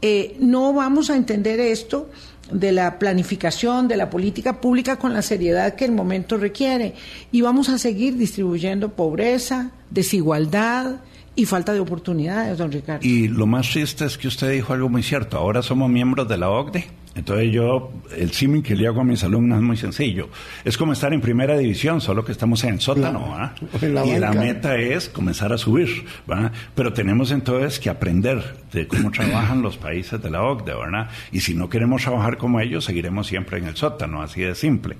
eh, 0.00 0.34
no 0.40 0.72
vamos 0.72 1.10
a 1.10 1.16
entender 1.16 1.60
esto 1.60 2.08
de 2.50 2.72
la 2.72 2.98
planificación 2.98 3.88
de 3.88 3.96
la 3.96 4.10
política 4.10 4.60
pública 4.60 4.96
con 4.96 5.12
la 5.12 5.22
seriedad 5.22 5.74
que 5.74 5.84
el 5.84 5.92
momento 5.92 6.36
requiere. 6.36 6.94
Y 7.32 7.40
vamos 7.40 7.68
a 7.68 7.78
seguir 7.78 8.16
distribuyendo 8.16 8.90
pobreza, 8.90 9.70
desigualdad 9.90 10.96
y 11.34 11.44
falta 11.44 11.72
de 11.72 11.80
oportunidades, 11.80 12.58
don 12.58 12.72
Ricardo. 12.72 13.06
Y 13.06 13.28
lo 13.28 13.46
más 13.46 13.70
triste 13.70 14.04
es 14.04 14.18
que 14.18 14.28
usted 14.28 14.50
dijo 14.50 14.72
algo 14.72 14.88
muy 14.88 15.02
cierto. 15.02 15.38
Ahora 15.38 15.62
somos 15.62 15.88
miembros 15.88 16.28
de 16.28 16.36
la 16.36 16.50
OCDE 16.50 16.86
entonces 17.18 17.50
yo, 17.50 17.90
el 18.16 18.30
símil 18.30 18.62
que 18.62 18.76
le 18.76 18.86
hago 18.86 19.00
a 19.00 19.04
mis 19.04 19.24
alumnos 19.24 19.58
es 19.58 19.64
muy 19.64 19.76
sencillo. 19.76 20.28
Es 20.64 20.78
como 20.78 20.92
estar 20.92 21.12
en 21.12 21.20
primera 21.20 21.58
división, 21.58 22.00
solo 22.00 22.24
que 22.24 22.30
estamos 22.30 22.62
en 22.62 22.74
el 22.74 22.80
sótano, 22.80 23.34
y 23.82 24.18
la 24.18 24.32
meta 24.32 24.76
es 24.76 25.08
comenzar 25.08 25.52
a 25.52 25.58
subir, 25.58 26.04
¿verdad? 26.28 26.52
Pero 26.76 26.92
tenemos 26.92 27.32
entonces 27.32 27.80
que 27.80 27.90
aprender 27.90 28.54
de 28.72 28.86
cómo 28.86 29.10
trabajan 29.10 29.62
los 29.62 29.76
países 29.76 30.22
de 30.22 30.30
la 30.30 30.44
OCDE, 30.44 30.74
¿verdad? 30.76 31.08
Y 31.32 31.40
si 31.40 31.54
no 31.54 31.68
queremos 31.68 32.02
trabajar 32.02 32.38
como 32.38 32.60
ellos, 32.60 32.84
seguiremos 32.84 33.26
siempre 33.26 33.58
en 33.58 33.66
el 33.66 33.74
sótano, 33.74 34.22
así 34.22 34.42
de 34.42 34.54
simple. 34.54 34.96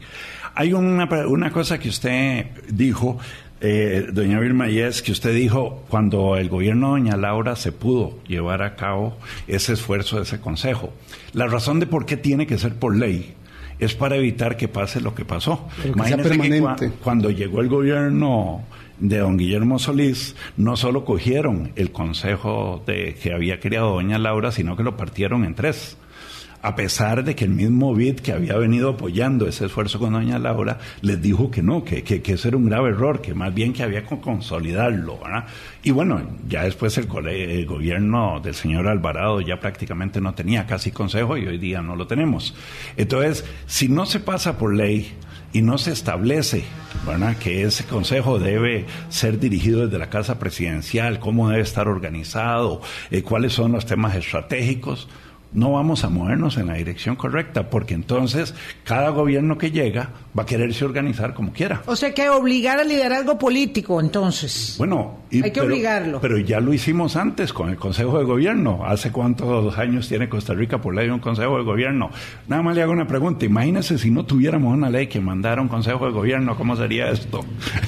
Hay 0.56 0.72
una, 0.72 1.04
una 1.28 1.52
cosa 1.52 1.78
que 1.78 1.88
usted 1.88 2.46
dijo 2.68 3.20
eh, 3.60 4.08
doña 4.12 4.38
Vilma, 4.38 4.68
y 4.68 4.78
es 4.78 5.02
que 5.02 5.12
usted 5.12 5.34
dijo, 5.34 5.84
cuando 5.88 6.36
el 6.36 6.48
gobierno 6.48 6.94
de 6.94 7.00
doña 7.00 7.16
Laura 7.16 7.56
se 7.56 7.72
pudo 7.72 8.18
llevar 8.26 8.62
a 8.62 8.76
cabo 8.76 9.16
ese 9.46 9.72
esfuerzo 9.72 10.16
de 10.16 10.22
ese 10.22 10.40
consejo. 10.40 10.92
La 11.32 11.46
razón 11.46 11.80
de 11.80 11.86
por 11.86 12.06
qué 12.06 12.16
tiene 12.16 12.46
que 12.46 12.58
ser 12.58 12.74
por 12.74 12.96
ley 12.96 13.34
es 13.78 13.94
para 13.94 14.16
evitar 14.16 14.56
que 14.56 14.68
pase 14.68 15.00
lo 15.00 15.14
que 15.14 15.24
pasó. 15.24 15.68
Imagínese 15.84 16.38
que 16.38 16.90
cuando 17.02 17.30
llegó 17.30 17.60
el 17.60 17.68
gobierno 17.68 18.64
de 18.98 19.18
don 19.18 19.36
Guillermo 19.36 19.78
Solís, 19.78 20.34
no 20.56 20.76
solo 20.76 21.04
cogieron 21.04 21.72
el 21.76 21.92
consejo 21.92 22.82
de 22.86 23.14
que 23.20 23.32
había 23.32 23.60
creado 23.60 23.94
doña 23.94 24.18
Laura, 24.18 24.50
sino 24.52 24.76
que 24.76 24.82
lo 24.82 24.96
partieron 24.96 25.44
en 25.44 25.54
tres 25.54 25.96
a 26.62 26.74
pesar 26.74 27.24
de 27.24 27.34
que 27.34 27.44
el 27.44 27.50
mismo 27.50 27.94
BID 27.94 28.16
que 28.20 28.32
había 28.32 28.56
venido 28.56 28.90
apoyando 28.90 29.46
ese 29.46 29.66
esfuerzo 29.66 29.98
con 29.98 30.12
doña 30.12 30.38
Laura 30.38 30.78
les 31.02 31.20
dijo 31.20 31.50
que 31.50 31.62
no, 31.62 31.84
que, 31.84 32.02
que, 32.02 32.32
eso 32.32 32.48
era 32.48 32.56
un 32.56 32.66
grave 32.66 32.90
error, 32.90 33.20
que 33.20 33.34
más 33.34 33.54
bien 33.54 33.72
que 33.72 33.82
había 33.82 34.04
que 34.04 34.18
consolidarlo. 34.20 35.20
Y 35.82 35.90
bueno, 35.90 36.20
ya 36.48 36.64
después 36.64 36.98
el, 36.98 37.08
el, 37.28 37.66
gobierno 37.66 38.40
del 38.40 38.54
señor 38.54 38.88
Alvarado 38.88 39.40
ya 39.40 39.60
prácticamente 39.60 40.20
no 40.20 40.34
tenía 40.34 40.66
casi 40.66 40.90
consejo 40.90 41.36
y 41.36 41.46
hoy 41.46 41.58
día 41.58 41.82
no 41.82 41.96
lo 41.96 42.06
tenemos. 42.06 42.54
Entonces, 42.96 43.44
si 43.66 43.88
no 43.88 44.06
se 44.06 44.20
pasa 44.20 44.58
por 44.58 44.74
ley, 44.74 45.14
y 45.52 45.62
no 45.62 45.78
se 45.78 45.92
establece 45.92 46.64
¿verdad? 47.06 47.36
que 47.36 47.62
ese 47.62 47.84
consejo 47.84 48.38
debe 48.38 48.86
ser 49.08 49.38
dirigido 49.38 49.86
desde 49.86 49.98
la 49.98 50.10
Casa 50.10 50.38
Presidencial, 50.38 51.20
cómo 51.20 51.48
debe 51.48 51.62
estar 51.62 51.88
organizado, 51.88 52.82
eh, 53.10 53.22
cuáles 53.22 53.54
son 53.54 53.72
los 53.72 53.86
temas 53.86 54.14
estratégicos, 54.14 55.08
no 55.52 55.72
vamos 55.72 56.04
a 56.04 56.08
movernos 56.08 56.56
en 56.58 56.66
la 56.66 56.74
dirección 56.74 57.16
correcta, 57.16 57.70
porque 57.70 57.94
entonces 57.94 58.54
cada 58.84 59.10
gobierno 59.10 59.58
que 59.58 59.70
llega 59.70 60.10
va 60.38 60.42
a 60.42 60.46
quererse 60.46 60.84
organizar 60.84 61.34
como 61.34 61.52
quiera. 61.52 61.82
O 61.86 61.96
sea 61.96 62.12
que 62.12 62.28
obligar 62.28 62.78
al 62.78 62.88
liderazgo 62.88 63.38
político, 63.38 64.00
entonces. 64.00 64.76
Bueno, 64.78 65.18
hay 65.32 65.50
que 65.50 65.60
obligarlo. 65.60 66.20
Pero 66.20 66.38
ya 66.38 66.60
lo 66.60 66.72
hicimos 66.72 67.16
antes 67.16 67.52
con 67.52 67.70
el 67.70 67.76
Consejo 67.76 68.18
de 68.18 68.24
Gobierno. 68.24 68.84
¿Hace 68.84 69.10
cuántos 69.10 69.76
años 69.78 70.08
tiene 70.08 70.28
Costa 70.28 70.54
Rica 70.54 70.80
por 70.80 70.94
ley 70.94 71.08
un 71.08 71.20
Consejo 71.20 71.58
de 71.58 71.64
Gobierno? 71.64 72.10
Nada 72.46 72.62
más 72.62 72.76
le 72.76 72.82
hago 72.82 72.92
una 72.92 73.06
pregunta. 73.06 73.44
Imagínese 73.44 73.98
si 73.98 74.10
no 74.10 74.24
tuviéramos 74.24 74.74
una 74.74 74.90
ley 74.90 75.06
que 75.06 75.20
mandara 75.20 75.62
un 75.62 75.68
Consejo 75.68 76.06
de 76.06 76.12
Gobierno, 76.12 76.56
¿cómo 76.56 76.76
sería 76.76 77.10
esto? 77.10 77.44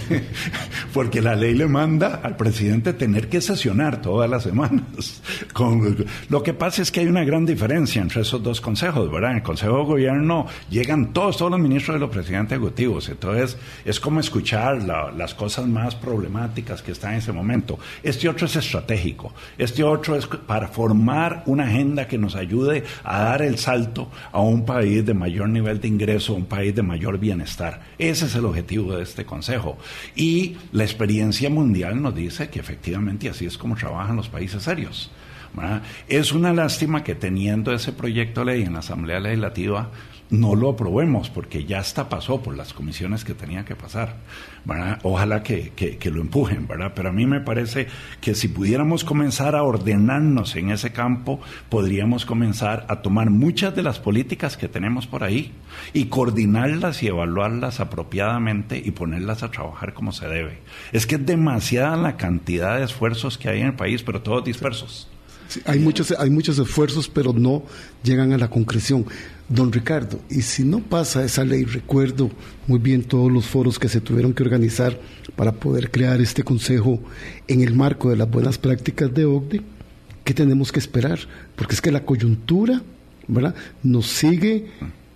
porque 0.92 1.22
la 1.22 1.36
ley 1.36 1.54
le 1.54 1.66
manda 1.66 2.20
al 2.22 2.36
presidente 2.36 2.92
tener 2.92 3.28
que 3.28 3.40
sesionar 3.40 4.00
todas 4.00 4.28
las 4.28 4.42
semanas. 4.42 5.22
Con... 5.52 6.06
Lo 6.28 6.42
que 6.42 6.54
pasa 6.54 6.82
es 6.82 6.90
que 6.90 7.00
hay 7.00 7.06
una 7.06 7.24
gran 7.24 7.46
diferencia 7.50 8.02
entre 8.02 8.22
esos 8.22 8.42
dos 8.42 8.60
consejos, 8.60 9.10
¿verdad? 9.10 9.32
En 9.32 9.36
el 9.38 9.42
Consejo 9.42 9.78
de 9.78 9.84
Gobierno 9.84 10.46
llegan 10.70 11.12
todos, 11.12 11.36
todos 11.36 11.50
los 11.50 11.60
ministros 11.60 11.96
de 11.96 12.00
los 12.00 12.10
presidentes 12.10 12.56
ejecutivos, 12.56 13.08
entonces 13.08 13.56
es 13.84 14.00
como 14.00 14.20
escuchar 14.20 14.82
las 14.82 15.34
cosas 15.34 15.66
más 15.66 15.94
problemáticas 15.94 16.82
que 16.82 16.92
están 16.92 17.12
en 17.12 17.18
ese 17.18 17.32
momento. 17.32 17.78
Este 18.02 18.28
otro 18.28 18.46
es 18.46 18.56
estratégico, 18.56 19.32
este 19.58 19.84
otro 19.84 20.16
es 20.16 20.26
para 20.26 20.68
formar 20.68 21.42
una 21.46 21.64
agenda 21.64 22.06
que 22.08 22.18
nos 22.18 22.34
ayude 22.34 22.84
a 23.04 23.22
dar 23.22 23.42
el 23.42 23.58
salto 23.58 24.10
a 24.32 24.40
un 24.40 24.64
país 24.64 25.04
de 25.04 25.14
mayor 25.14 25.48
nivel 25.48 25.80
de 25.80 25.88
ingreso, 25.88 26.34
un 26.34 26.46
país 26.46 26.74
de 26.74 26.82
mayor 26.82 27.18
bienestar. 27.18 27.82
Ese 27.98 28.26
es 28.26 28.34
el 28.34 28.44
objetivo 28.44 28.96
de 28.96 29.02
este 29.02 29.24
Consejo. 29.24 29.78
Y 30.14 30.56
la 30.72 30.84
experiencia 30.84 31.50
mundial 31.50 32.00
nos 32.00 32.14
dice 32.14 32.48
que 32.48 32.60
efectivamente 32.60 33.28
así 33.28 33.46
es 33.46 33.58
como 33.58 33.76
trabajan 33.76 34.16
los 34.16 34.28
países 34.28 34.62
serios. 34.62 35.10
Es 36.08 36.32
una 36.32 36.52
lástima 36.52 37.02
que 37.02 37.14
teniendo 37.14 37.72
ese 37.72 37.92
proyecto 37.92 38.40
de 38.40 38.46
ley 38.52 38.62
en 38.62 38.74
la 38.74 38.80
Asamblea 38.80 39.20
Legislativa 39.20 39.90
no 40.30 40.54
lo 40.54 40.70
aprobemos 40.70 41.28
porque 41.28 41.64
ya 41.64 41.80
hasta 41.80 42.08
pasó 42.08 42.40
por 42.40 42.56
las 42.56 42.72
comisiones 42.72 43.24
que 43.24 43.34
tenía 43.34 43.64
que 43.64 43.74
pasar. 43.74 44.16
Ojalá 45.02 45.42
que, 45.42 45.98
lo 46.04 46.20
empujen, 46.20 46.68
¿verdad? 46.68 46.92
Pero 46.94 47.08
a 47.08 47.12
mí 47.12 47.26
me 47.26 47.40
parece 47.40 47.88
que 48.20 48.34
si 48.34 48.48
pudiéramos 48.48 49.04
comenzar 49.04 49.56
a 49.56 49.64
ordenarnos 49.64 50.54
en 50.54 50.70
ese 50.70 50.92
campo, 50.92 51.40
podríamos 51.68 52.26
comenzar 52.26 52.86
a 52.88 53.02
tomar 53.02 53.30
muchas 53.30 53.74
de 53.74 53.82
las 53.82 53.98
políticas 53.98 54.56
que 54.56 54.68
tenemos 54.68 55.06
por 55.06 55.24
ahí 55.24 55.52
y 55.92 56.04
coordinarlas 56.04 57.02
y 57.02 57.08
evaluarlas 57.08 57.80
apropiadamente 57.80 58.80
y 58.82 58.92
ponerlas 58.92 59.42
a 59.42 59.50
trabajar 59.50 59.94
como 59.94 60.12
se 60.12 60.28
debe. 60.28 60.58
Es 60.92 61.06
que 61.06 61.16
es 61.16 61.26
demasiada 61.26 61.96
la 61.96 62.16
cantidad 62.16 62.78
de 62.78 62.84
esfuerzos 62.84 63.36
que 63.36 63.48
hay 63.48 63.60
en 63.62 63.68
el 63.68 63.74
país, 63.74 64.04
pero 64.04 64.22
todos 64.22 64.44
dispersos 64.44 65.09
hay, 65.64 65.78
muchos, 65.78 66.14
hay 66.18 66.30
muchos 66.30 66.58
esfuerzos, 66.58 67.08
pero 67.08 67.32
no 67.32 67.62
llegan 68.02 68.32
a 68.32 68.38
la 68.38 68.48
concreción. 68.48 69.06
Don 69.48 69.72
Ricardo, 69.72 70.20
y 70.30 70.42
si 70.42 70.62
no 70.62 70.78
pasa 70.78 71.24
esa 71.24 71.44
ley, 71.44 71.64
recuerdo 71.64 72.30
muy 72.68 72.78
bien 72.78 73.02
todos 73.02 73.32
los 73.32 73.46
foros 73.46 73.78
que 73.78 73.88
se 73.88 74.00
tuvieron 74.00 74.32
que 74.32 74.44
organizar 74.44 74.98
para 75.34 75.52
poder 75.52 75.90
crear 75.90 76.20
este 76.20 76.44
consejo 76.44 77.00
en 77.48 77.62
el 77.62 77.74
marco 77.74 78.10
de 78.10 78.16
las 78.16 78.30
buenas 78.30 78.58
prácticas 78.58 79.12
de 79.12 79.24
OCDE, 79.24 79.62
¿qué 80.22 80.34
tenemos 80.34 80.70
que 80.70 80.78
esperar? 80.78 81.18
Porque 81.56 81.74
es 81.74 81.80
que 81.80 81.90
la 81.90 82.04
coyuntura 82.04 82.80
¿verdad? 83.26 83.54
nos 83.82 84.06
sigue 84.06 84.68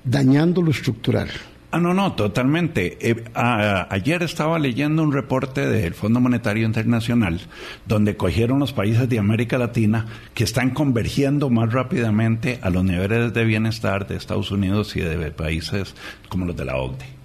dañando 0.05 0.63
lo 0.63 0.73
estructural. 0.73 1.29
Ah, 1.75 1.81
no, 1.81 1.93
no, 1.93 2.13
totalmente. 2.13 2.99
Eh, 3.01 3.25
ayer 3.35 4.23
estaba 4.23 4.61
leyendo 4.61 5.03
un 5.03 5.13
reporte 5.13 5.67
del 5.67 5.93
Fondo 5.95 6.21
Monetario 6.21 6.65
Internacional 6.65 7.41
donde 7.85 8.17
cogieron 8.17 8.61
los 8.61 8.73
países 8.73 9.09
de 9.09 9.19
América 9.19 9.59
Latina 9.59 10.07
que 10.35 10.45
están 10.45 10.71
convergiendo 10.71 11.51
más 11.51 11.73
rápidamente 11.73 12.61
a 12.63 12.71
los 12.71 12.85
niveles 12.85 13.35
de 13.35 13.45
bienestar 13.45 14.07
de 14.07 14.15
Estados 14.15 14.53
Unidos 14.53 14.95
y 14.95 15.01
de 15.01 15.33
países 15.33 15.97
como 16.29 16.47
los 16.47 16.55
de 16.55 16.65
la 16.65 16.77
OCDE. 16.77 17.24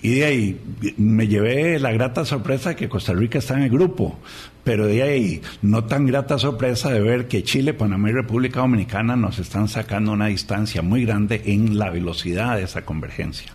Y 0.00 0.16
de 0.16 0.24
ahí 0.24 0.60
me 0.96 1.26
llevé 1.26 1.78
la 1.80 1.92
grata 1.92 2.24
sorpresa 2.24 2.70
de 2.70 2.76
que 2.76 2.88
Costa 2.88 3.12
Rica 3.12 3.38
está 3.38 3.54
en 3.54 3.64
el 3.64 3.70
grupo, 3.70 4.18
pero 4.62 4.86
de 4.86 5.02
ahí 5.02 5.42
no 5.60 5.84
tan 5.84 6.06
grata 6.06 6.38
sorpresa 6.38 6.90
de 6.90 7.00
ver 7.00 7.26
que 7.26 7.42
Chile, 7.42 7.74
Panamá 7.74 8.10
y 8.10 8.12
República 8.12 8.60
Dominicana 8.60 9.16
nos 9.16 9.40
están 9.40 9.66
sacando 9.66 10.12
una 10.12 10.26
distancia 10.26 10.82
muy 10.82 11.04
grande 11.04 11.42
en 11.46 11.78
la 11.78 11.90
velocidad 11.90 12.56
de 12.56 12.62
esa 12.62 12.84
convergencia. 12.84 13.52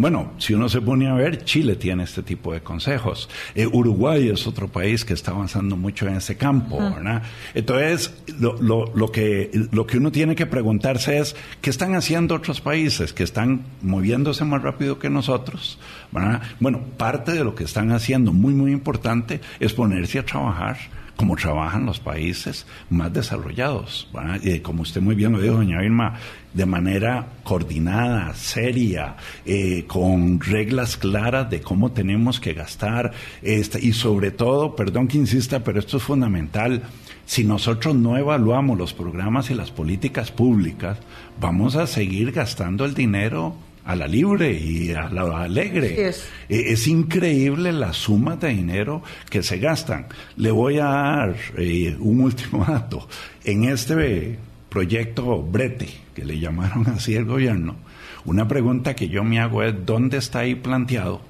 Bueno, 0.00 0.32
si 0.38 0.54
uno 0.54 0.68
se 0.70 0.80
pone 0.80 1.08
a 1.08 1.14
ver, 1.14 1.44
Chile 1.44 1.76
tiene 1.76 2.04
este 2.04 2.22
tipo 2.22 2.54
de 2.54 2.62
consejos. 2.62 3.28
Eh, 3.54 3.66
Uruguay 3.66 4.30
es 4.30 4.46
otro 4.46 4.68
país 4.68 5.04
que 5.04 5.12
está 5.12 5.32
avanzando 5.32 5.76
mucho 5.76 6.08
en 6.08 6.16
ese 6.16 6.38
campo, 6.38 6.78
¿verdad? 6.78 7.22
Entonces, 7.52 8.14
lo, 8.38 8.56
lo, 8.62 8.90
lo, 8.94 9.12
que, 9.12 9.50
lo 9.72 9.86
que 9.86 9.98
uno 9.98 10.10
tiene 10.10 10.34
que 10.34 10.46
preguntarse 10.46 11.18
es, 11.18 11.36
¿qué 11.60 11.68
están 11.68 11.94
haciendo 11.94 12.34
otros 12.34 12.62
países 12.62 13.12
que 13.12 13.24
están 13.24 13.60
moviéndose 13.82 14.44
más 14.46 14.62
rápido 14.62 14.98
que 14.98 15.10
nosotros? 15.10 15.78
¿verdad? 16.12 16.40
Bueno, 16.60 16.80
parte 16.96 17.32
de 17.32 17.44
lo 17.44 17.54
que 17.54 17.64
están 17.64 17.92
haciendo, 17.92 18.32
muy, 18.32 18.54
muy 18.54 18.72
importante, 18.72 19.42
es 19.60 19.74
ponerse 19.74 20.18
a 20.18 20.24
trabajar 20.24 20.78
como 21.20 21.36
trabajan 21.36 21.84
los 21.84 22.00
países 22.00 22.64
más 22.88 23.12
desarrollados. 23.12 24.08
Y 24.42 24.60
como 24.60 24.80
usted 24.80 25.02
muy 25.02 25.14
bien 25.14 25.32
lo 25.32 25.40
dijo, 25.42 25.56
doña 25.56 25.84
Irma, 25.84 26.14
de 26.54 26.64
manera 26.64 27.26
coordinada, 27.44 28.32
seria, 28.32 29.16
eh, 29.44 29.84
con 29.86 30.40
reglas 30.40 30.96
claras 30.96 31.50
de 31.50 31.60
cómo 31.60 31.92
tenemos 31.92 32.40
que 32.40 32.54
gastar, 32.54 33.12
este, 33.42 33.84
y 33.84 33.92
sobre 33.92 34.30
todo, 34.30 34.74
perdón 34.74 35.08
que 35.08 35.18
insista, 35.18 35.62
pero 35.62 35.78
esto 35.78 35.98
es 35.98 36.02
fundamental, 36.02 36.84
si 37.26 37.44
nosotros 37.44 37.94
no 37.94 38.16
evaluamos 38.16 38.78
los 38.78 38.94
programas 38.94 39.50
y 39.50 39.54
las 39.54 39.70
políticas 39.70 40.32
públicas, 40.32 40.96
vamos 41.38 41.76
a 41.76 41.86
seguir 41.86 42.32
gastando 42.32 42.86
el 42.86 42.94
dinero 42.94 43.56
a 43.90 43.96
la 43.96 44.06
libre 44.06 44.52
y 44.52 44.92
a 44.92 45.08
la 45.08 45.42
alegre. 45.42 46.08
Es. 46.08 46.28
E, 46.48 46.72
es. 46.72 46.86
increíble 46.86 47.72
la 47.72 47.92
suma 47.92 48.36
de 48.36 48.48
dinero 48.48 49.02
que 49.28 49.42
se 49.42 49.58
gastan. 49.58 50.06
Le 50.36 50.50
voy 50.52 50.78
a 50.78 50.84
dar 50.84 51.36
eh, 51.58 51.96
un 51.98 52.20
último 52.20 52.64
dato. 52.68 53.08
En 53.44 53.64
este 53.64 54.38
proyecto 54.68 55.42
Brete, 55.42 55.88
que 56.14 56.24
le 56.24 56.38
llamaron 56.38 56.86
así 56.88 57.14
el 57.14 57.24
gobierno, 57.24 57.76
una 58.24 58.46
pregunta 58.46 58.94
que 58.94 59.08
yo 59.08 59.24
me 59.24 59.40
hago 59.40 59.62
es, 59.62 59.74
¿dónde 59.84 60.18
está 60.18 60.40
ahí 60.40 60.54
planteado 60.54 61.20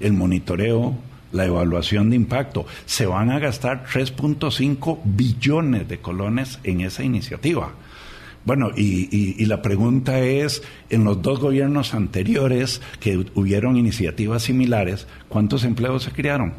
el 0.00 0.14
monitoreo, 0.14 0.96
la 1.32 1.44
evaluación 1.44 2.08
de 2.08 2.16
impacto? 2.16 2.64
Se 2.86 3.04
van 3.04 3.30
a 3.30 3.38
gastar 3.38 3.84
3.5 3.84 5.00
billones 5.04 5.88
de 5.88 5.98
colones 5.98 6.58
en 6.64 6.80
esa 6.80 7.02
iniciativa. 7.02 7.72
Bueno, 8.48 8.70
y, 8.74 9.44
la 9.44 9.60
pregunta 9.60 10.20
es, 10.20 10.62
en 10.88 11.04
los 11.04 11.20
dos 11.20 11.38
gobiernos 11.38 11.92
anteriores 11.92 12.80
que 12.98 13.22
hubieron 13.34 13.76
iniciativas 13.76 14.44
similares, 14.44 15.06
¿cuántos 15.28 15.64
empleos 15.64 16.04
se 16.04 16.12
crearon? 16.12 16.54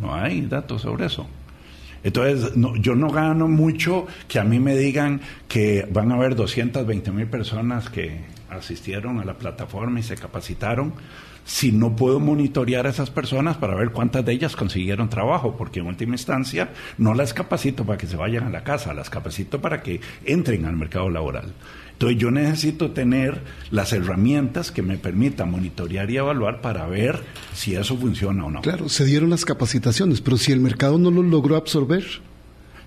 No 0.00 0.14
hay 0.14 0.40
datos 0.46 0.80
sobre 0.80 1.04
eso. 1.04 1.26
Entonces, 2.02 2.50
yo 2.80 2.94
no 2.94 3.10
gano 3.10 3.46
mucho 3.46 4.06
que 4.26 4.38
a 4.38 4.44
mí 4.44 4.58
me 4.58 4.74
digan 4.74 5.20
que 5.48 5.86
van 5.92 6.10
a 6.10 6.14
haber 6.14 6.34
220 6.34 7.12
mil 7.12 7.26
personas 7.26 7.90
que 7.90 8.20
asistieron 8.48 9.20
a 9.20 9.24
la 9.26 9.34
plataforma 9.34 10.00
y 10.00 10.02
se 10.02 10.16
capacitaron 10.16 10.94
si 11.46 11.70
no 11.72 11.94
puedo 11.96 12.20
monitorear 12.20 12.86
a 12.86 12.90
esas 12.90 13.08
personas 13.08 13.56
para 13.56 13.76
ver 13.76 13.92
cuántas 13.92 14.24
de 14.24 14.32
ellas 14.32 14.56
consiguieron 14.56 15.08
trabajo, 15.08 15.56
porque 15.56 15.80
en 15.80 15.86
última 15.86 16.14
instancia 16.14 16.70
no 16.98 17.14
las 17.14 17.32
capacito 17.32 17.84
para 17.84 17.96
que 17.96 18.08
se 18.08 18.16
vayan 18.16 18.44
a 18.44 18.50
la 18.50 18.64
casa, 18.64 18.92
las 18.92 19.08
capacito 19.08 19.60
para 19.60 19.80
que 19.80 20.00
entren 20.24 20.66
al 20.66 20.76
mercado 20.76 21.08
laboral. 21.08 21.54
Entonces 21.92 22.18
yo 22.18 22.30
necesito 22.30 22.90
tener 22.90 23.40
las 23.70 23.92
herramientas 23.94 24.70
que 24.70 24.82
me 24.82 24.98
permitan 24.98 25.50
monitorear 25.50 26.10
y 26.10 26.18
evaluar 26.18 26.60
para 26.60 26.86
ver 26.86 27.22
si 27.54 27.74
eso 27.74 27.96
funciona 27.96 28.44
o 28.44 28.50
no. 28.50 28.60
Claro, 28.60 28.90
se 28.90 29.06
dieron 29.06 29.30
las 29.30 29.46
capacitaciones, 29.46 30.20
pero 30.20 30.36
si 30.36 30.52
el 30.52 30.60
mercado 30.60 30.98
no 30.98 31.10
lo 31.10 31.22
logró 31.22 31.56
absorber, 31.56 32.04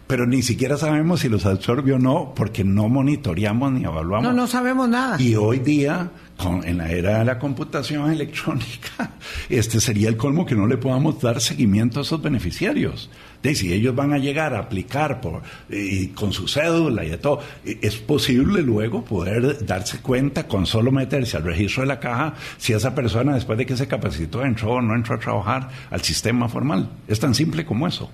pero 0.09 0.25
ni 0.25 0.41
siquiera 0.41 0.75
sabemos 0.75 1.21
si 1.21 1.29
los 1.29 1.45
absorbió 1.45 1.95
o 1.95 1.99
no, 1.99 2.33
porque 2.35 2.63
no 2.63 2.89
monitoreamos 2.89 3.71
ni 3.71 3.83
evaluamos. 3.83 4.27
No, 4.27 4.33
no 4.33 4.47
sabemos 4.47 4.89
nada. 4.89 5.21
Y 5.21 5.35
hoy 5.35 5.59
día, 5.59 6.09
con, 6.41 6.65
en 6.65 6.77
la 6.77 6.89
era 6.89 7.19
de 7.19 7.25
la 7.25 7.37
computación 7.37 8.09
electrónica, 8.11 9.11
este 9.49 9.79
sería 9.81 10.09
el 10.09 10.17
colmo 10.17 10.45
que 10.45 10.55
no 10.55 10.65
le 10.67 10.77
podamos 10.77 11.21
dar 11.21 11.41
seguimiento 11.41 11.99
a 11.99 12.03
esos 12.03 12.21
beneficiarios. 12.21 13.09
De 13.43 13.55
si 13.55 13.71
ellos 13.71 13.95
van 13.95 14.11
a 14.13 14.17
llegar 14.17 14.53
a 14.53 14.59
aplicar 14.59 15.21
por, 15.21 15.41
y 15.69 16.07
con 16.07 16.33
su 16.33 16.47
cédula 16.47 17.05
y 17.05 17.09
de 17.09 17.17
todo, 17.17 17.41
es 17.63 17.95
posible 17.95 18.61
luego 18.61 19.03
poder 19.05 19.65
darse 19.65 19.99
cuenta 19.99 20.47
con 20.47 20.65
solo 20.65 20.91
meterse 20.91 21.37
al 21.37 21.43
registro 21.43 21.83
de 21.83 21.87
la 21.87 21.99
caja 21.99 22.33
si 22.57 22.73
esa 22.73 22.93
persona 22.93 23.33
después 23.33 23.57
de 23.57 23.65
que 23.65 23.77
se 23.77 23.87
capacitó 23.87 24.43
entró 24.43 24.73
o 24.73 24.81
no 24.81 24.93
entró 24.93 25.15
a 25.15 25.19
trabajar 25.19 25.69
al 25.89 26.01
sistema 26.01 26.49
formal. 26.49 26.89
Es 27.07 27.19
tan 27.19 27.33
simple 27.33 27.65
como 27.65 27.87
eso. 27.87 28.09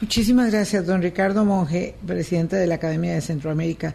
Muchísimas 0.00 0.50
gracias, 0.50 0.86
don 0.86 1.02
Ricardo 1.02 1.44
Monge, 1.44 1.94
presidente 2.06 2.56
de 2.56 2.66
la 2.66 2.76
Academia 2.76 3.12
de 3.12 3.20
Centroamérica. 3.20 3.94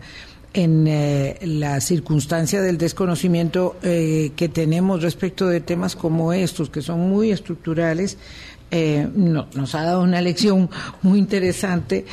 En 0.58 0.88
eh, 0.88 1.38
la 1.42 1.82
circunstancia 1.82 2.62
del 2.62 2.78
desconocimiento 2.78 3.76
eh, 3.84 4.32
que 4.38 4.48
tenemos 4.48 5.02
respecto 5.02 5.48
de 5.48 5.60
temas 5.60 5.98
como 5.98 6.32
estos, 6.32 6.70
que 6.70 6.82
son 6.82 7.10
muy 7.10 7.32
estructurales, 7.32 8.18
eh, 8.72 9.06
nos 9.14 9.76
ha 9.76 9.84
dado 9.84 10.02
una 10.02 10.22
lección 10.22 10.70
muy 11.02 11.20
interesante, 11.20 12.06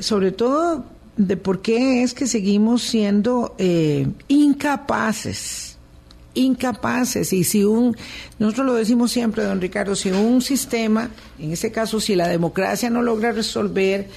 sobre 0.00 0.32
todo 0.32 0.84
de 1.16 1.38
por 1.38 1.62
qué 1.62 2.02
es 2.02 2.12
que 2.12 2.26
seguimos 2.26 2.82
siendo 2.82 3.56
incapaces 4.28 5.78
incapaces. 6.34 7.32
Y 7.32 7.44
si 7.44 7.64
un, 7.64 7.96
nosotros 8.38 8.66
lo 8.66 8.74
decimos 8.74 9.10
siempre, 9.10 9.44
don 9.44 9.60
Ricardo, 9.60 9.96
si 9.96 10.10
un 10.10 10.42
sistema, 10.42 11.08
en 11.38 11.52
este 11.52 11.72
caso 11.72 11.98
si 11.98 12.14
la 12.14 12.28
democracia 12.28 12.90
no 12.90 13.00
logra 13.00 13.32
resolver, 13.32 14.08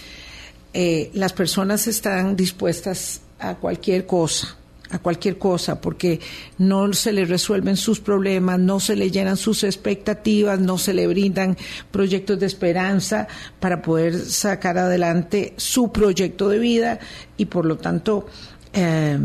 eh, 0.74 1.10
las 1.14 1.34
personas 1.34 1.88
están 1.88 2.36
dispuestas 2.36 3.22
a 3.40 3.56
cualquier 3.56 4.06
cosa 4.06 4.58
a 4.90 5.00
cualquier 5.00 5.38
cosa, 5.38 5.82
porque 5.82 6.20
no 6.58 6.94
se 6.94 7.12
le 7.12 7.26
resuelven 7.26 7.76
sus 7.76 8.00
problemas, 8.00 8.60
no 8.60 8.80
se 8.80 8.96
le 8.96 9.12
llenan 9.12 9.38
sus 9.38 9.64
expectativas, 9.64 10.60
no 10.60 10.78
se 10.78 10.94
le 10.94 11.08
brindan 11.08 11.58
proyectos 11.92 12.40
de 12.40 12.46
esperanza 12.46 13.28
para 13.60 13.82
poder 13.82 14.18
sacar 14.18 14.78
adelante 14.78 15.54
su 15.58 15.92
proyecto 15.92 16.50
de 16.50 16.60
vida 16.60 17.00
y 17.36 17.46
por 17.46 17.66
lo 17.66 17.78
tanto 17.78 18.28
eh, 18.74 19.20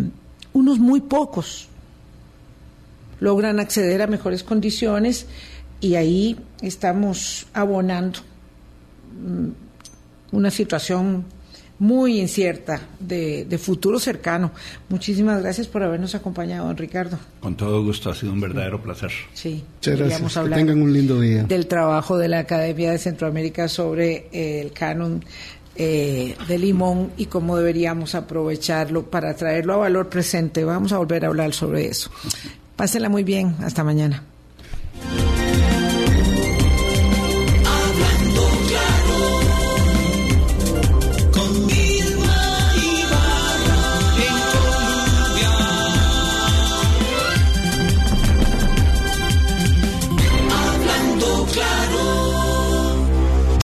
unos 0.52 0.78
muy 0.78 1.00
pocos 1.00 1.68
logran 3.20 3.60
acceder 3.60 4.02
a 4.02 4.08
mejores 4.08 4.42
condiciones 4.42 5.26
y 5.80 5.94
ahí 5.94 6.36
estamos 6.60 7.46
abonando 7.52 8.18
mm, 9.20 10.36
una 10.36 10.50
situación 10.50 11.24
muy 11.82 12.20
incierta 12.20 12.80
de, 13.00 13.58
futuro 13.60 13.98
cercano. 13.98 14.52
Muchísimas 14.88 15.42
gracias 15.42 15.66
por 15.66 15.82
habernos 15.82 16.14
acompañado, 16.14 16.68
don 16.68 16.76
Ricardo. 16.76 17.18
Con 17.40 17.56
todo 17.56 17.82
gusto, 17.82 18.08
ha 18.08 18.14
sido 18.14 18.32
un 18.32 18.40
verdadero 18.40 18.80
placer. 18.80 19.10
Sí, 19.34 19.64
Muchas 19.74 19.98
gracias. 19.98 20.38
que 20.44 20.50
tengan 20.50 20.80
un 20.80 20.92
lindo 20.92 21.20
día. 21.20 21.42
Del 21.42 21.66
trabajo 21.66 22.16
de 22.16 22.28
la 22.28 22.38
Academia 22.38 22.92
de 22.92 22.98
Centroamérica 22.98 23.66
sobre 23.66 24.28
el 24.30 24.70
canon 24.70 25.24
eh, 25.74 26.36
de 26.46 26.58
limón 26.58 27.10
y 27.16 27.26
cómo 27.26 27.56
deberíamos 27.56 28.14
aprovecharlo 28.14 29.02
para 29.10 29.34
traerlo 29.34 29.74
a 29.74 29.78
valor 29.78 30.08
presente. 30.08 30.62
Vamos 30.62 30.92
a 30.92 30.98
volver 30.98 31.24
a 31.24 31.28
hablar 31.28 31.52
sobre 31.52 31.86
eso. 31.86 32.12
Pásela 32.76 33.08
muy 33.08 33.24
bien. 33.24 33.56
Hasta 33.60 33.82
mañana. 33.82 34.22